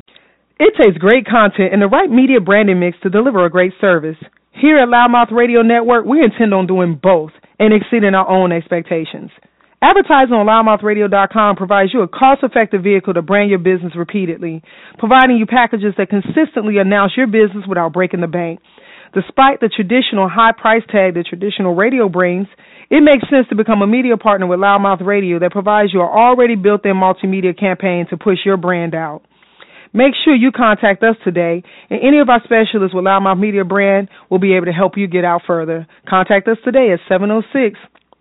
It 0.60 0.74
takes 0.84 0.98
great 0.98 1.26
content 1.26 1.72
and 1.72 1.82
the 1.82 1.88
right 1.88 2.10
media 2.10 2.42
branding 2.42 2.80
mix 2.80 2.98
to 3.04 3.10
deliver 3.10 3.46
a 3.46 3.50
great 3.50 3.72
service. 3.80 4.18
Here 4.54 4.78
at 4.78 4.88
Loudmouth 4.88 5.32
Radio 5.32 5.64
Network, 5.64 6.06
we 6.06 6.22
intend 6.24 6.54
on 6.54 6.68
doing 6.68 7.00
both 7.02 7.32
and 7.58 7.74
exceeding 7.74 8.14
our 8.14 8.30
own 8.30 8.52
expectations. 8.52 9.32
Advertising 9.82 10.32
on 10.32 10.46
loudmouthradio.com 10.46 11.58
provides 11.58 11.92
you 11.92 12.02
a 12.04 12.08
cost-effective 12.08 12.84
vehicle 12.84 13.14
to 13.16 13.22
brand 13.22 13.50
your 13.50 13.60
business 13.60 13.98
repeatedly, 13.98 14.62
providing 15.00 15.38
you 15.38 15.46
packages 15.46 15.94
that 15.98 16.08
consistently 16.08 16.78
announce 16.78 17.14
your 17.18 17.28
business 17.28 17.66
without 17.68 17.92
breaking 17.92 18.22
the 18.22 18.28
bank. 18.28 18.62
Despite 19.14 19.60
the 19.60 19.70
traditional 19.74 20.30
high 20.30 20.54
price 20.56 20.84
tag 20.88 21.16
that 21.16 21.26
traditional 21.28 21.76
radio 21.76 22.08
brings, 22.08 22.48
it 22.90 23.02
makes 23.02 23.28
sense 23.30 23.48
to 23.50 23.56
become 23.56 23.82
a 23.82 23.88
media 23.88 24.18
partner 24.18 24.48
with 24.48 24.60
Loudmouth 24.60 25.06
Radio 25.06 25.40
that 25.40 25.52
provides 25.52 25.90
you 25.92 26.00
an 26.00 26.08
already 26.08 26.56
built 26.56 26.86
in 26.86 26.94
multimedia 26.94 27.58
campaign 27.58 28.06
to 28.12 28.18
push 28.18 28.40
your 28.46 28.58
brand 28.58 28.94
out. 28.96 29.24
Make 29.94 30.14
sure 30.26 30.34
you 30.34 30.52
contact 30.52 31.04
us 31.04 31.16
today, 31.24 31.64
and 31.90 32.00
any 32.02 32.20
of 32.20 32.30
our 32.30 32.42
specialists 32.44 32.96
with 32.96 33.06
Loudmouth 33.06 33.40
Media 33.40 33.64
Brand 33.64 34.10
will 34.30 34.40
be 34.40 34.56
able 34.56 34.66
to 34.66 34.72
help 34.72 34.98
you 34.98 35.08
get 35.08 35.24
out 35.24 35.42
further. 35.46 35.88
Contact 36.10 36.48
us 36.48 36.58
today 36.66 36.92
at 36.92 37.00
706 37.08 37.78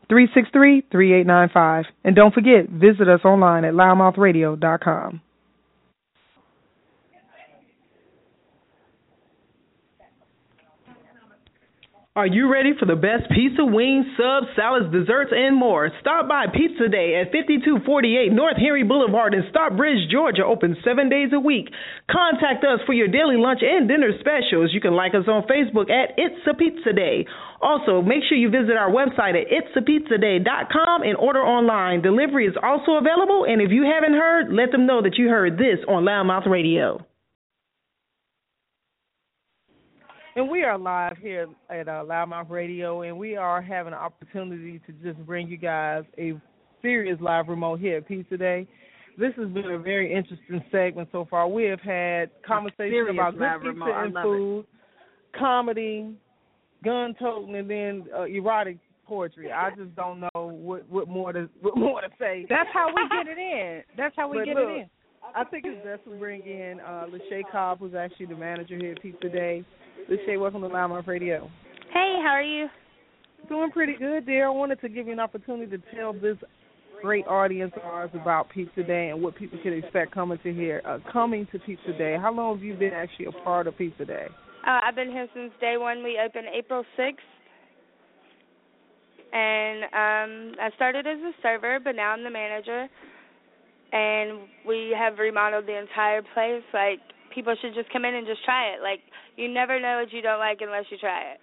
363 0.08 0.82
3895. 0.92 1.84
And 2.04 2.14
don't 2.14 2.34
forget, 2.34 2.68
visit 2.68 3.08
us 3.08 3.24
online 3.24 3.64
at 3.64 3.72
loudmouthradio.com. 3.72 5.22
Are 12.14 12.28
you 12.28 12.52
ready 12.52 12.76
for 12.78 12.84
the 12.84 12.92
best 12.94 13.24
pizza, 13.32 13.64
wings, 13.64 14.04
subs, 14.20 14.52
salads, 14.52 14.92
desserts, 14.92 15.32
and 15.32 15.56
more? 15.56 15.88
Stop 16.04 16.28
by 16.28 16.44
Pizza 16.44 16.84
Day 16.92 17.16
at 17.16 17.32
5248 17.32 18.28
North 18.28 18.60
Henry 18.60 18.84
Boulevard 18.84 19.32
in 19.32 19.48
Stockbridge, 19.48 20.12
Georgia, 20.12 20.44
open 20.44 20.76
seven 20.84 21.08
days 21.08 21.32
a 21.32 21.40
week. 21.40 21.72
Contact 22.12 22.68
us 22.68 22.84
for 22.84 22.92
your 22.92 23.08
daily 23.08 23.40
lunch 23.40 23.64
and 23.64 23.88
dinner 23.88 24.12
specials. 24.20 24.76
You 24.76 24.80
can 24.84 24.92
like 24.92 25.16
us 25.16 25.24
on 25.24 25.48
Facebook 25.48 25.88
at 25.88 26.12
It's 26.20 26.44
a 26.44 26.52
Pizza 26.52 26.92
Day. 26.92 27.24
Also, 27.62 28.02
make 28.02 28.28
sure 28.28 28.36
you 28.36 28.52
visit 28.52 28.76
our 28.76 28.92
website 28.92 29.32
at 29.32 29.48
itsapizzaday.com 29.48 31.08
and 31.08 31.16
order 31.16 31.40
online. 31.40 32.02
Delivery 32.02 32.44
is 32.44 32.60
also 32.62 33.00
available, 33.00 33.46
and 33.48 33.62
if 33.62 33.72
you 33.72 33.88
haven't 33.88 34.20
heard, 34.20 34.52
let 34.52 34.70
them 34.70 34.84
know 34.84 35.00
that 35.00 35.16
you 35.16 35.30
heard 35.30 35.56
this 35.56 35.80
on 35.88 36.04
Loudmouth 36.04 36.44
Radio. 36.44 37.06
And 40.34 40.48
we 40.50 40.62
are 40.62 40.78
live 40.78 41.18
here 41.18 41.46
at 41.68 41.88
uh, 41.88 42.04
Loudmouth 42.04 42.48
Radio, 42.48 43.02
and 43.02 43.18
we 43.18 43.36
are 43.36 43.60
having 43.60 43.92
an 43.92 43.98
opportunity 43.98 44.80
to 44.86 44.92
just 45.04 45.18
bring 45.26 45.46
you 45.46 45.58
guys 45.58 46.04
a 46.16 46.32
serious 46.80 47.18
live 47.20 47.48
remote 47.48 47.80
here 47.80 47.98
at 47.98 48.08
Pizza 48.08 48.38
Day. 48.38 48.66
This 49.18 49.34
has 49.36 49.48
been 49.50 49.70
a 49.70 49.78
very 49.78 50.10
interesting 50.10 50.64
segment 50.72 51.10
so 51.12 51.26
far. 51.28 51.48
We 51.48 51.64
have 51.64 51.80
had 51.80 52.30
conversations 52.46 53.10
about 53.10 53.36
good 53.36 53.50
pizza 53.60 53.68
remote. 53.68 54.04
and 54.04 54.14
food, 54.14 54.60
it. 54.60 55.38
comedy, 55.38 56.14
gun 56.82 57.14
toting, 57.20 57.54
and 57.54 57.68
then 57.68 58.06
uh, 58.16 58.22
erotic 58.22 58.78
poetry. 59.06 59.52
I 59.52 59.68
just 59.76 59.94
don't 59.94 60.20
know 60.20 60.30
what 60.34 60.88
what 60.88 61.08
more 61.08 61.34
to 61.34 61.50
what 61.60 61.76
more 61.76 62.00
to 62.00 62.08
say. 62.18 62.46
That's 62.48 62.70
how 62.72 62.88
we 62.88 63.06
get 63.10 63.30
it 63.30 63.38
in. 63.38 63.82
That's 63.98 64.16
how 64.16 64.30
we 64.30 64.38
But 64.38 64.44
get 64.46 64.56
look, 64.56 64.68
it 64.70 64.80
in. 64.80 64.90
I 65.36 65.44
think 65.44 65.66
it's 65.66 65.84
best 65.84 66.04
to 66.04 66.18
bring 66.18 66.40
in 66.42 66.80
uh, 66.80 67.04
Lachey 67.10 67.42
Cobb, 67.52 67.80
who's 67.80 67.94
actually 67.94 68.26
the 68.26 68.36
manager 68.36 68.76
here 68.76 68.92
at 68.92 69.02
Pizza 70.08 70.16
Day. 70.16 70.32
Lachey, 70.32 70.40
welcome 70.40 70.62
to 70.62 70.68
Loudmouth 70.68 71.06
Radio. 71.06 71.50
Hey, 71.92 72.18
how 72.22 72.30
are 72.30 72.42
you? 72.42 72.68
Doing 73.48 73.70
pretty 73.70 73.94
good, 73.98 74.26
dear. 74.26 74.46
I 74.46 74.50
wanted 74.50 74.80
to 74.80 74.88
give 74.88 75.06
you 75.06 75.12
an 75.12 75.20
opportunity 75.20 75.76
to 75.76 75.82
tell 75.94 76.12
this 76.12 76.36
great 77.02 77.26
audience 77.26 77.72
of 77.76 77.82
ours 77.82 78.10
about 78.14 78.48
Pizza 78.50 78.82
Day 78.82 79.10
and 79.10 79.20
what 79.20 79.34
people 79.36 79.58
can 79.62 79.72
expect 79.72 80.12
coming 80.12 80.38
to 80.42 80.52
here. 80.52 80.80
Uh, 80.84 80.98
coming 81.12 81.46
to 81.52 81.58
Pizza 81.58 81.92
Day, 81.98 82.16
how 82.20 82.32
long 82.32 82.56
have 82.56 82.64
you 82.64 82.74
been 82.74 82.92
actually 82.92 83.26
a 83.26 83.32
part 83.44 83.66
of 83.66 83.76
Pizza 83.76 84.04
Day? 84.04 84.26
Uh, 84.66 84.80
I've 84.84 84.94
been 84.94 85.10
here 85.10 85.26
since 85.34 85.52
day 85.60 85.76
one. 85.76 86.04
We 86.04 86.20
opened 86.24 86.46
April 86.56 86.84
6th. 86.98 87.16
And 89.34 89.84
um 89.84 90.54
I 90.60 90.70
started 90.76 91.06
as 91.06 91.16
a 91.18 91.32
server, 91.42 91.78
but 91.82 91.96
now 91.96 92.10
I'm 92.10 92.22
the 92.22 92.30
manager. 92.30 92.86
And 93.92 94.40
we 94.66 94.94
have 94.96 95.18
remodeled 95.18 95.66
the 95.66 95.78
entire 95.78 96.22
place. 96.34 96.62
Like, 96.72 97.00
people 97.34 97.54
should 97.60 97.74
just 97.74 97.90
come 97.92 98.04
in 98.04 98.14
and 98.14 98.26
just 98.26 98.44
try 98.44 98.74
it. 98.74 98.82
Like, 98.82 99.00
you 99.36 99.48
never 99.48 99.80
know 99.80 100.00
what 100.00 100.12
you 100.12 100.22
don't 100.22 100.38
like 100.38 100.60
unless 100.60 100.84
you 100.90 100.98
try 100.98 101.32
it. 101.32 101.40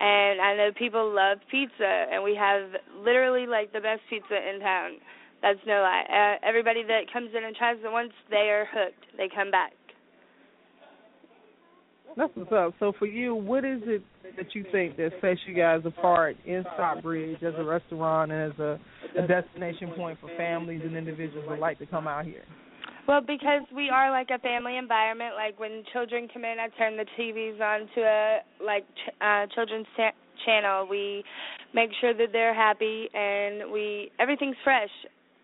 And 0.00 0.40
I 0.40 0.56
know 0.56 0.70
people 0.76 1.14
love 1.14 1.38
pizza, 1.50 2.06
and 2.10 2.22
we 2.22 2.34
have 2.34 2.70
literally 2.98 3.46
like 3.46 3.72
the 3.72 3.80
best 3.80 4.02
pizza 4.10 4.34
in 4.34 4.60
town. 4.60 4.98
That's 5.40 5.60
no 5.66 5.74
lie. 5.74 6.04
Uh, 6.08 6.46
everybody 6.46 6.82
that 6.82 7.12
comes 7.12 7.30
in 7.36 7.44
and 7.44 7.54
tries 7.54 7.76
it 7.84 7.92
once, 7.92 8.12
they 8.30 8.48
are 8.50 8.66
hooked. 8.72 9.04
They 9.16 9.28
come 9.28 9.50
back. 9.50 9.72
That's 12.16 12.32
what's 12.34 12.52
up. 12.52 12.74
So 12.78 12.92
for 12.98 13.06
you, 13.06 13.34
what 13.34 13.64
is 13.64 13.80
it 13.84 14.02
that 14.36 14.54
you 14.54 14.64
think 14.72 14.96
that 14.96 15.10
sets 15.20 15.40
you 15.46 15.54
guys 15.54 15.82
apart 15.84 16.36
in 16.46 16.64
Stockbridge 16.74 17.42
as 17.42 17.54
a 17.56 17.64
restaurant 17.64 18.32
and 18.32 18.52
as 18.52 18.58
a, 18.58 18.80
a 19.18 19.26
destination 19.26 19.90
point 19.96 20.18
for 20.20 20.30
families 20.36 20.80
and 20.84 20.96
individuals 20.96 21.46
that 21.48 21.58
like 21.58 21.78
to 21.78 21.86
come 21.86 22.06
out 22.06 22.24
here? 22.24 22.44
Well, 23.06 23.20
because 23.20 23.62
we 23.74 23.90
are 23.90 24.10
like 24.10 24.30
a 24.30 24.38
family 24.38 24.78
environment. 24.78 25.34
Like 25.36 25.58
when 25.60 25.84
children 25.92 26.28
come 26.32 26.44
in, 26.44 26.56
I 26.58 26.68
turn 26.78 26.96
the 26.96 27.04
TVs 27.18 27.60
on 27.60 27.88
to 27.94 28.00
a 28.00 28.38
like 28.64 28.84
ch- 28.94 29.14
uh 29.20 29.46
children's 29.54 29.86
ta- 29.96 30.16
channel. 30.46 30.86
We 30.88 31.22
make 31.74 31.90
sure 32.00 32.14
that 32.14 32.28
they're 32.32 32.54
happy 32.54 33.08
and 33.12 33.70
we 33.70 34.10
everything's 34.18 34.56
fresh. 34.64 34.88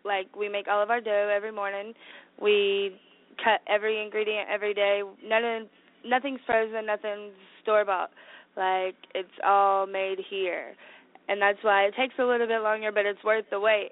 Like 0.04 0.34
we 0.34 0.48
make 0.48 0.68
all 0.68 0.82
of 0.82 0.88
our 0.90 1.02
dough 1.02 1.30
every 1.34 1.52
morning. 1.52 1.92
We 2.40 2.98
cut 3.44 3.60
every 3.68 4.02
ingredient 4.02 4.48
every 4.50 4.72
day. 4.72 5.02
None 5.22 5.44
of 5.44 5.68
nothing's 6.06 6.40
frozen, 6.46 6.86
nothing's 6.86 7.32
store 7.62 7.84
bought. 7.84 8.10
Like 8.56 8.96
it's 9.14 9.28
all 9.46 9.86
made 9.86 10.18
here. 10.30 10.74
And 11.28 11.40
that's 11.40 11.58
why 11.62 11.82
it 11.84 11.94
takes 11.94 12.14
a 12.18 12.24
little 12.24 12.46
bit 12.46 12.62
longer, 12.62 12.90
but 12.90 13.06
it's 13.06 13.22
worth 13.22 13.44
the 13.50 13.60
wait. 13.60 13.90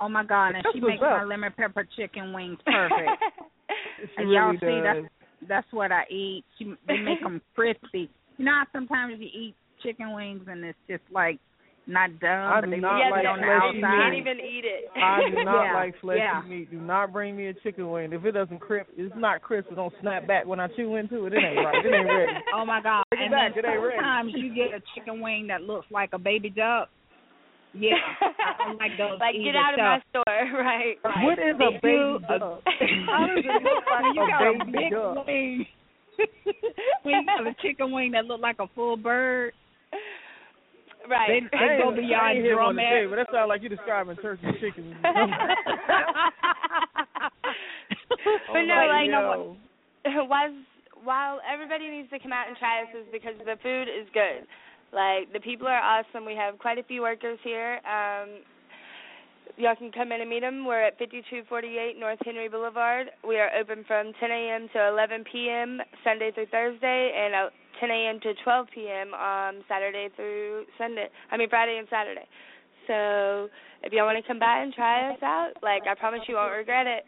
Oh 0.00 0.08
my 0.08 0.24
God! 0.24 0.54
And 0.54 0.64
she 0.72 0.80
what's 0.80 0.92
makes 0.92 1.00
my 1.02 1.24
lemon 1.24 1.52
pepper 1.56 1.86
chicken 1.96 2.32
wings 2.32 2.58
perfect. 2.64 3.22
She 4.16 4.22
and 4.22 4.32
y'all 4.32 4.46
really 4.46 4.58
see 4.58 4.66
does. 4.66 4.82
that's 4.82 5.48
that's 5.48 5.72
what 5.72 5.92
I 5.92 6.02
eat. 6.10 6.44
She 6.58 6.74
they 6.88 6.96
make 6.96 7.20
them 7.20 7.40
crispy. 7.54 8.10
You 8.38 8.44
know 8.46 8.52
how 8.52 8.64
sometimes 8.72 9.14
you 9.18 9.26
eat 9.26 9.54
chicken 9.82 10.14
wings 10.14 10.42
and 10.48 10.64
it's 10.64 10.78
just 10.88 11.02
like 11.12 11.38
not 11.86 12.18
done, 12.20 12.30
I 12.52 12.60
but 12.60 12.66
do 12.66 12.72
they 12.72 12.80
not 12.80 12.98
yeah, 12.98 13.10
like 13.10 13.26
on 13.26 13.40
the 13.40 13.46
fleshy 13.46 13.78
you 13.78 13.84
outside. 13.84 14.02
can't 14.02 14.14
even 14.16 14.38
eat 14.40 14.64
it. 14.64 14.90
I 14.96 15.20
do 15.30 15.36
not 15.44 15.64
Yeah, 15.64 15.74
like 15.74 15.94
fleshy 16.00 16.18
yeah. 16.20 16.42
meat. 16.48 16.70
Do 16.70 16.80
not 16.80 17.12
bring 17.12 17.36
me 17.36 17.46
a 17.48 17.54
chicken 17.54 17.90
wing. 17.90 18.12
If 18.12 18.24
it 18.24 18.32
doesn't 18.32 18.58
crisp, 18.60 18.88
it's 18.96 19.14
not 19.16 19.42
crisp. 19.42 19.68
It 19.70 19.76
don't 19.76 19.92
snap 20.00 20.26
back 20.26 20.46
when 20.46 20.60
I 20.60 20.68
chew 20.76 20.96
into 20.96 21.26
it. 21.26 21.32
It 21.32 21.36
ain't 21.44 21.56
right. 21.64 21.84
It 21.84 21.92
ain't 21.94 22.06
ready. 22.08 22.32
Oh 22.54 22.64
my 22.64 22.80
God! 22.82 23.04
Bring 23.10 23.22
it 23.22 23.24
and 23.26 23.32
back. 23.32 23.54
then 23.54 23.64
It 23.64 23.68
ain't 23.68 23.82
ready. 23.82 23.96
sometimes 23.96 24.32
you 24.36 24.54
get 24.54 24.74
a 24.74 24.80
chicken 24.94 25.20
wing 25.20 25.46
that 25.48 25.62
looks 25.62 25.86
like 25.90 26.10
a 26.12 26.18
baby 26.18 26.50
duck. 26.50 26.88
Yeah, 27.72 27.94
I 28.20 28.64
don't 28.66 28.78
like 28.78 28.96
those 28.98 29.20
like 29.20 29.34
get 29.38 29.54
out 29.54 29.74
of 29.74 29.78
So- 29.78 29.86
my 29.86 30.00
store, 30.10 30.50
right? 30.60 30.96
right. 31.04 31.24
What 31.24 31.38
is 31.38 31.56
They 31.58 31.66
a 31.66 31.70
baby 31.78 31.80
do 31.82 32.18
duck? 32.26 32.62
How 33.06 33.26
does 33.30 33.44
it 33.44 33.62
look 33.62 33.86
like 33.86 34.14
you 34.14 34.22
A 34.22 34.26
got 34.26 34.42
a 34.42 34.44
baby 34.58 34.72
big 34.74 34.90
duck. 34.90 35.26
wing? 35.26 35.66
when 37.02 37.14
you 37.14 37.22
got 37.26 37.46
a 37.46 37.54
chicken 37.62 37.92
wing 37.92 38.10
that 38.12 38.24
look 38.26 38.40
like 38.40 38.58
a 38.58 38.66
full 38.74 38.96
bird. 38.96 39.52
Right. 41.08 41.42
They, 41.50 41.56
they 41.56 41.78
go 41.82 41.90
I 41.90 41.92
beyond 41.96 42.36
ain't 42.36 42.44
hear 42.44 42.58
one 42.60 42.74
to 42.76 42.80
say, 42.80 42.84
dromedary. 42.84 43.08
but 43.08 43.16
that 43.16 43.30
sounds 43.32 43.48
like 43.48 43.62
you're 43.62 43.70
describing 43.70 44.16
turkey 44.16 44.52
chicken. 44.60 44.94
But 45.02 45.16
oh, 45.16 45.26
no, 48.66 48.74
I'm 48.74 48.88
like, 48.90 49.08
yo. 49.08 49.56
was 50.28 50.52
while 51.02 51.40
everybody 51.50 51.88
needs 51.88 52.10
to 52.10 52.18
come 52.18 52.32
out 52.32 52.48
and 52.48 52.56
try 52.58 52.84
this 52.84 52.94
is 53.02 53.08
because 53.12 53.32
the 53.38 53.56
food 53.62 53.88
is 53.88 54.06
good. 54.12 54.44
Like 54.92 55.32
the 55.32 55.40
people 55.40 55.66
are 55.66 55.80
awesome. 55.80 56.24
We 56.26 56.34
have 56.34 56.58
quite 56.58 56.78
a 56.78 56.82
few 56.84 57.02
workers 57.02 57.38
here. 57.44 57.80
Um 57.86 58.42
y'all 59.56 59.76
can 59.76 59.92
come 59.92 60.12
in 60.12 60.20
and 60.20 60.30
meet 60.30 60.40
them. 60.40 60.64
We're 60.64 60.82
at 60.82 60.98
5248 60.98 61.98
North 61.98 62.18
Henry 62.24 62.48
Boulevard. 62.48 63.08
We 63.26 63.38
are 63.38 63.50
open 63.58 63.84
from 63.86 64.12
10 64.18 64.30
a.m. 64.30 64.68
to 64.72 64.88
11 64.88 65.24
p.m. 65.30 65.80
Sunday 66.04 66.30
through 66.32 66.46
Thursday, 66.46 67.12
and 67.14 67.34
uh, 67.34 67.50
10 67.80 67.90
a.m. 67.90 68.20
to 68.20 68.32
12 68.42 68.66
p.m. 68.74 69.14
um 69.14 69.62
Saturday 69.68 70.08
through 70.16 70.64
Sunday. 70.78 71.08
I 71.30 71.36
mean 71.36 71.48
Friday 71.48 71.78
and 71.78 71.88
Saturday. 71.90 72.26
So 72.86 73.48
if 73.82 73.92
y'all 73.92 74.06
want 74.06 74.18
to 74.18 74.26
come 74.26 74.38
by 74.38 74.60
and 74.62 74.72
try 74.72 75.12
us 75.12 75.22
out, 75.22 75.52
like 75.62 75.82
I 75.88 75.94
promise 75.94 76.20
you 76.28 76.34
won't 76.36 76.52
regret 76.52 76.86
it. 76.86 77.04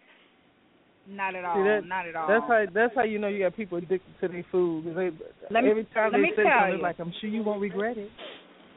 Not 1.09 1.35
at 1.35 1.45
all. 1.45 1.57
See, 1.57 1.63
that- 1.69 1.87
not 1.87 2.07
at 2.07 2.15
all. 2.17 2.29
That's 2.29 2.47
how 2.47 2.65
that's 2.73 2.95
how 2.95 3.03
you 3.03 3.19
know 3.19 3.29
you 3.29 3.41
got 3.41 3.57
people 3.57 3.79
addicted 3.79 4.13
to 4.21 4.29
their 4.29 4.45
food. 4.53 4.85
They, 4.87 5.11
Let 5.51 5.65
me- 5.65 5.71
every 5.71 5.85
time 5.87 6.13
they 6.13 6.31
say 6.37 6.45
something, 6.45 6.77
you. 6.77 6.83
like 6.83 6.99
I'm 6.99 7.13
sure 7.21 7.29
you 7.31 7.43
won't 7.43 7.61
regret 7.61 7.99
it. 7.99 8.11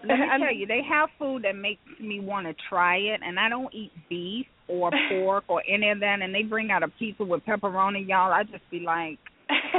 Let 0.04 0.20
me 0.20 0.26
tell 0.40 0.54
you, 0.54 0.66
they 0.66 0.82
have 0.90 1.10
food 1.20 1.44
that 1.44 1.56
makes 1.56 1.82
me 2.00 2.20
want 2.20 2.48
to 2.48 2.54
try 2.70 2.98
it, 2.98 3.22
and 3.26 3.40
I 3.40 3.50
don't 3.50 3.74
eat 3.74 3.92
beef 4.10 4.48
or 4.68 4.92
pork 5.10 5.46
or 5.48 5.64
any 5.68 5.90
of 5.90 6.00
that. 6.00 6.22
And 6.22 6.34
they 6.34 6.44
bring 6.44 6.72
out 6.72 6.84
a 6.84 6.88
pizza 6.88 7.24
with 7.24 7.44
pepperoni, 7.46 8.08
y'all. 8.08 8.32
I 8.34 8.44
just 8.44 8.70
be 8.72 8.80
like, 8.80 9.20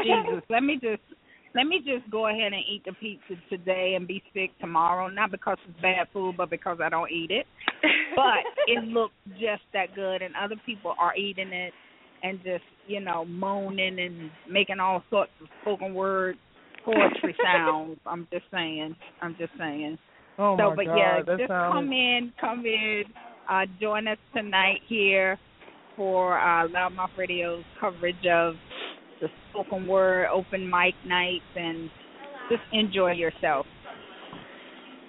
Jesus, 0.04 0.42
let 0.50 0.62
me 0.62 0.74
just 0.80 1.02
let 1.54 1.64
me 1.66 1.78
just 1.78 2.10
go 2.10 2.28
ahead 2.28 2.52
and 2.52 2.62
eat 2.70 2.82
the 2.84 2.92
pizza 2.92 3.34
today 3.48 3.94
and 3.96 4.06
be 4.06 4.22
sick 4.34 4.50
tomorrow. 4.60 5.08
Not 5.08 5.30
because 5.30 5.56
it's 5.68 5.80
bad 5.80 6.06
food, 6.12 6.36
but 6.36 6.50
because 6.50 6.78
I 6.82 6.90
don't 6.90 7.10
eat 7.10 7.30
it. 7.30 7.46
But 8.14 8.44
it 8.66 8.84
looks 8.84 9.14
just 9.32 9.62
that 9.72 9.94
good, 9.94 10.22
and 10.22 10.34
other 10.42 10.56
people 10.64 10.94
are 10.98 11.14
eating 11.16 11.52
it 11.52 11.72
and 12.22 12.38
just 12.42 12.64
you 12.86 13.00
know 13.00 13.24
moaning 13.24 13.98
and 13.98 14.30
making 14.50 14.80
all 14.80 15.02
sorts 15.10 15.32
of 15.40 15.48
spoken 15.62 15.94
word 15.94 16.36
poetry 16.84 17.36
sounds. 17.44 17.98
I'm 18.06 18.26
just 18.32 18.44
saying. 18.52 18.94
I'm 19.20 19.36
just 19.38 19.52
saying. 19.58 19.98
Oh 20.38 20.56
so, 20.58 20.70
my 20.70 20.76
but 20.76 20.84
God, 20.86 20.96
yeah, 20.98 21.36
just 21.36 21.48
sounds 21.48 21.74
come 21.74 21.92
in, 21.92 22.32
come 22.40 22.64
in, 22.66 23.04
uh, 23.48 23.62
join 23.80 24.06
us 24.06 24.18
tonight 24.34 24.80
here 24.88 25.38
for 25.96 26.38
uh, 26.38 26.68
Loudmouth 26.68 27.16
Radio's 27.16 27.64
coverage 27.80 28.26
of 28.30 28.54
the 29.20 29.28
spoken 29.50 29.86
word 29.86 30.28
open 30.32 30.68
mic 30.68 30.94
nights, 31.06 31.44
and 31.54 31.90
just 32.50 32.62
enjoy 32.72 33.12
yourself. 33.12 33.66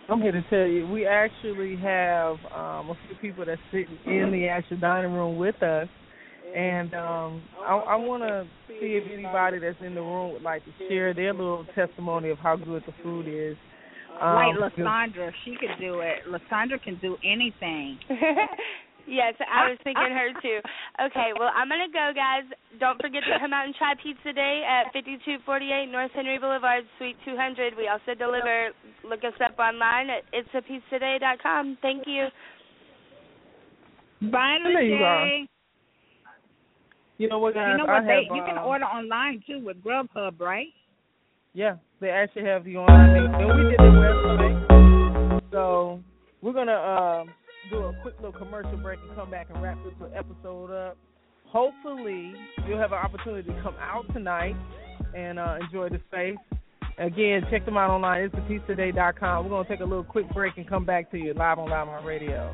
I'm 0.10 0.22
here 0.22 0.32
to 0.32 0.42
tell 0.50 0.66
you, 0.66 0.88
we 0.88 1.06
actually 1.06 1.76
have 1.78 2.38
um, 2.56 2.92
a 2.92 2.98
few 3.08 3.18
people 3.22 3.44
that's 3.46 3.60
sitting 3.72 4.00
in 4.06 4.32
the 4.32 4.48
actual 4.48 4.78
dining 4.78 5.12
room 5.12 5.38
with 5.38 5.62
us, 5.62 5.90
and 6.56 6.94
um, 6.94 7.44
I, 7.60 7.76
I 7.76 7.96
want 7.96 8.24
to 8.24 8.48
see 8.68 8.98
if 8.98 9.04
anybody 9.12 9.60
that's 9.60 9.78
in 9.82 9.96
the 9.96 10.02
room 10.02 10.34
would 10.34 10.42
like 10.42 10.64
to 10.66 10.72
share 10.88 11.14
their 11.14 11.34
little 11.34 11.66
testimony 11.76 12.30
of 12.30 12.38
how 12.40 12.56
good 12.56 12.84
the 12.86 12.94
food 13.04 13.28
is. 13.28 13.58
Um, 14.22 14.36
like 14.36 14.74
Lysandra, 14.74 15.32
she 15.46 15.56
could 15.60 15.78
do 15.80 16.00
it. 16.00 16.26
Lysandra 16.28 16.80
can 16.80 16.98
do 17.02 17.18
anything. 17.24 18.00
yes, 19.08 19.36
I 19.46 19.70
was 19.70 19.78
thinking 19.84 20.10
her 20.10 20.34
too. 20.42 20.60
Okay, 21.06 21.30
well 21.38 21.52
I'm 21.54 21.70
gonna 21.70 21.92
go, 21.94 22.12
guys. 22.16 22.50
Don't 22.80 23.00
forget 23.00 23.22
to 23.30 23.38
come 23.40 23.54
out 23.54 23.66
and 23.66 23.76
try 23.76 23.94
Pizza 24.02 24.34
Day 24.34 24.64
at 24.66 24.90
5248 24.94 25.92
North 25.92 26.12
Henry 26.16 26.40
Boulevard, 26.40 26.84
Suite 26.98 27.18
200. 27.26 27.78
We 27.78 27.88
also 27.88 28.18
deliver. 28.18 28.74
Look 29.06 29.22
us 29.24 29.38
up 29.44 29.60
online 29.60 30.10
at 30.10 30.26
itsapizzaday.com. 30.34 31.78
Thank 31.82 32.04
you. 32.08 32.28
Bye, 34.32 34.58
There 34.64 35.48
you 37.18 37.28
are. 37.28 37.30
Lachey. 37.30 37.30
You 37.30 37.30
know 37.30 37.40
what, 37.40 37.54
guys? 37.54 37.76
You 37.78 37.86
know 37.86 37.92
I? 37.92 38.02
They 38.02 38.26
have, 38.30 38.36
you 38.36 38.44
can 38.46 38.58
uh, 38.58 38.64
order 38.64 38.86
online 38.86 39.44
too 39.48 39.60
with 39.64 39.84
Grubhub, 39.84 40.40
right? 40.40 40.68
Yeah, 41.54 41.78
they 42.00 42.10
actually 42.10 42.46
have 42.46 42.64
the 42.64 42.78
online 42.78 43.32
thing. 43.32 43.34
And 43.34 43.48
we 43.58 43.64
did. 43.72 43.78
So 45.52 46.00
we're 46.42 46.54
gonna 46.54 46.74
um 46.74 47.30
do 47.70 47.78
a 47.78 47.94
quick 48.02 48.16
little 48.18 48.38
commercial 48.38 48.78
break 48.78 49.00
and 49.08 49.16
come 49.16 49.32
back 49.32 49.48
and 49.54 49.62
wrap 49.62 49.78
this 49.84 49.94
episode 50.16 50.72
up. 50.72 50.98
Hopefully 51.46 52.34
you'll 52.68 52.80
have 52.80 52.92
an 52.92 53.00
opportunity 53.00 53.50
to 53.50 53.62
come 53.62 53.76
out 53.82 54.06
tonight 54.14 54.56
and 55.16 55.40
uh, 55.40 55.58
enjoy 55.62 55.90
the 55.90 56.00
space. 56.08 56.38
Again, 57.00 57.46
check 57.50 57.66
them 57.66 57.78
out 57.78 57.90
online. 57.90 58.24
It's 58.24 58.36
thepizzaday.com. 58.36 59.46
We're 59.46 59.50
gonna 59.50 59.70
take 59.70 59.80
a 59.80 59.86
little 59.86 60.04
quick 60.04 60.32
break 60.34 60.58
and 60.58 60.68
come 60.68 60.86
back 60.86 61.10
to 61.12 61.18
you 61.18 61.34
live 61.34 61.60
on 61.60 61.70
Loud 61.70 62.06
Radio. 62.06 62.54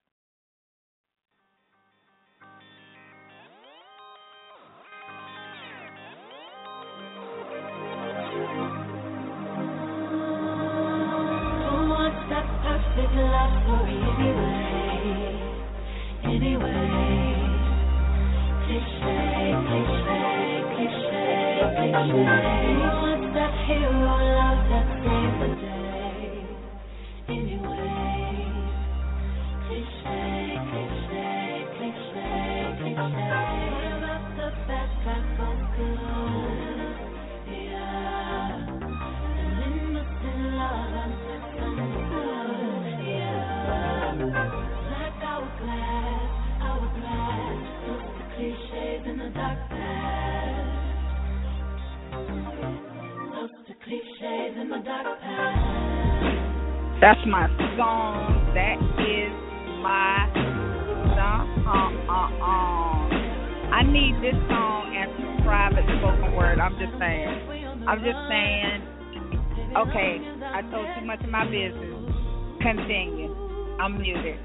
music. 74.01 74.37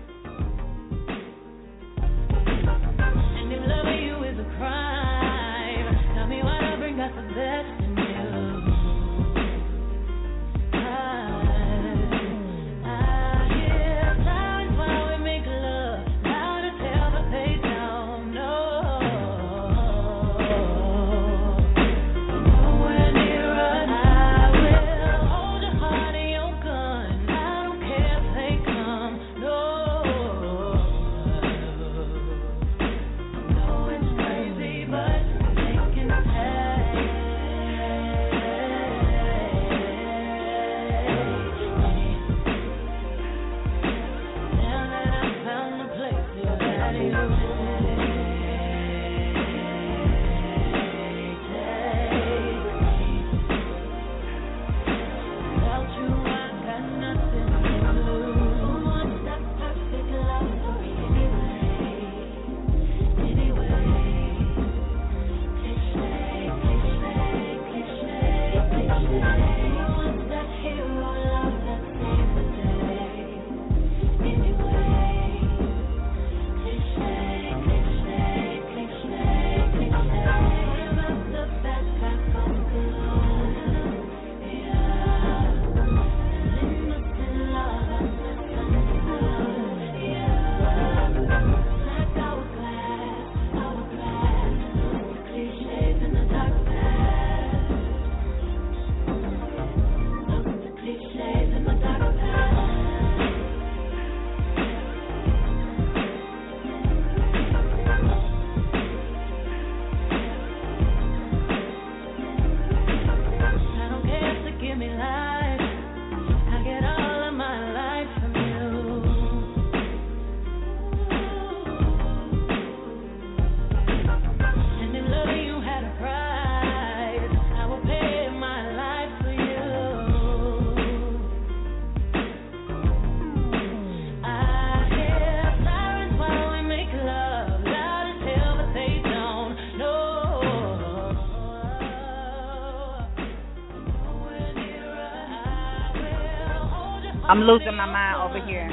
I'm 147.37 147.43
losing 147.43 147.77
my 147.77 147.85
mind 147.85 148.17
over 148.25 148.41
here. 148.49 148.65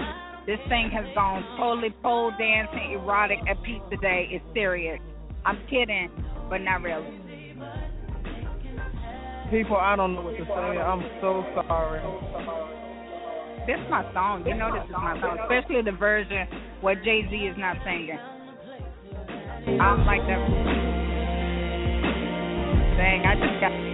This 0.48 0.60
thing 0.70 0.90
has 0.96 1.04
gone 1.14 1.44
totally 1.60 1.94
pole 2.02 2.32
dancing, 2.40 2.94
erotic 2.96 3.40
at 3.44 3.62
pizza 3.62 3.84
today. 3.92 4.32
It's 4.32 4.46
serious. 4.54 5.02
I'm 5.44 5.60
kidding, 5.70 6.08
but 6.50 6.60
not 6.60 6.82
really. 6.82 7.12
People, 9.52 9.76
I 9.76 9.98
don't 9.98 10.16
know 10.16 10.22
what 10.22 10.38
to 10.40 10.46
say. 10.48 10.80
I'm 10.80 11.04
so 11.20 11.44
sorry. 11.68 12.00
This 13.68 13.76
is 13.84 13.92
my 13.92 14.08
song. 14.14 14.48
You 14.48 14.56
know 14.56 14.72
this 14.72 14.88
is 14.88 14.96
my 14.96 15.20
song, 15.20 15.40
especially 15.44 15.84
the 15.84 15.92
version 16.00 16.48
where 16.80 16.96
Jay 16.96 17.28
Z 17.30 17.36
is 17.36 17.58
not 17.60 17.76
singing. 17.84 18.16
I 18.16 19.92
don't 19.92 20.08
like 20.08 20.24
that 20.24 20.40
thing. 22.96 23.28
I 23.28 23.36
just 23.36 23.60
got. 23.60 23.93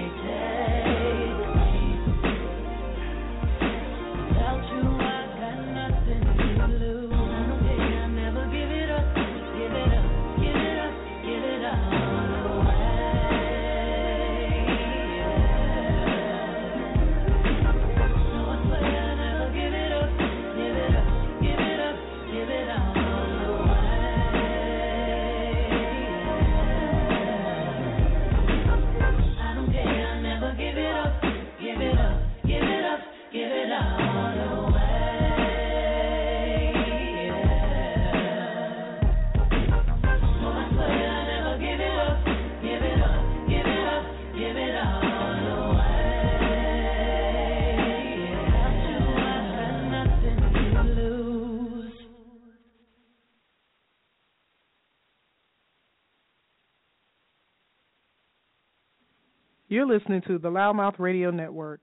You're 59.70 59.86
listening 59.86 60.24
to 60.26 60.40
the 60.40 60.50
Loudmouth 60.50 60.98
Radio 60.98 61.30
Network. 61.30 61.80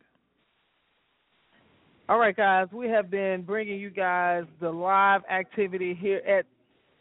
All 2.09 2.19
right, 2.19 2.37
guys, 2.37 2.67
we 2.73 2.89
have 2.89 3.13
been 3.13 3.43
bringing 3.43 3.79
you 3.79 3.91
guys 3.91 4.43
the 4.61 4.69
live 4.69 5.21
activity 5.31 5.95
here 5.95 6.21
at 6.27 6.47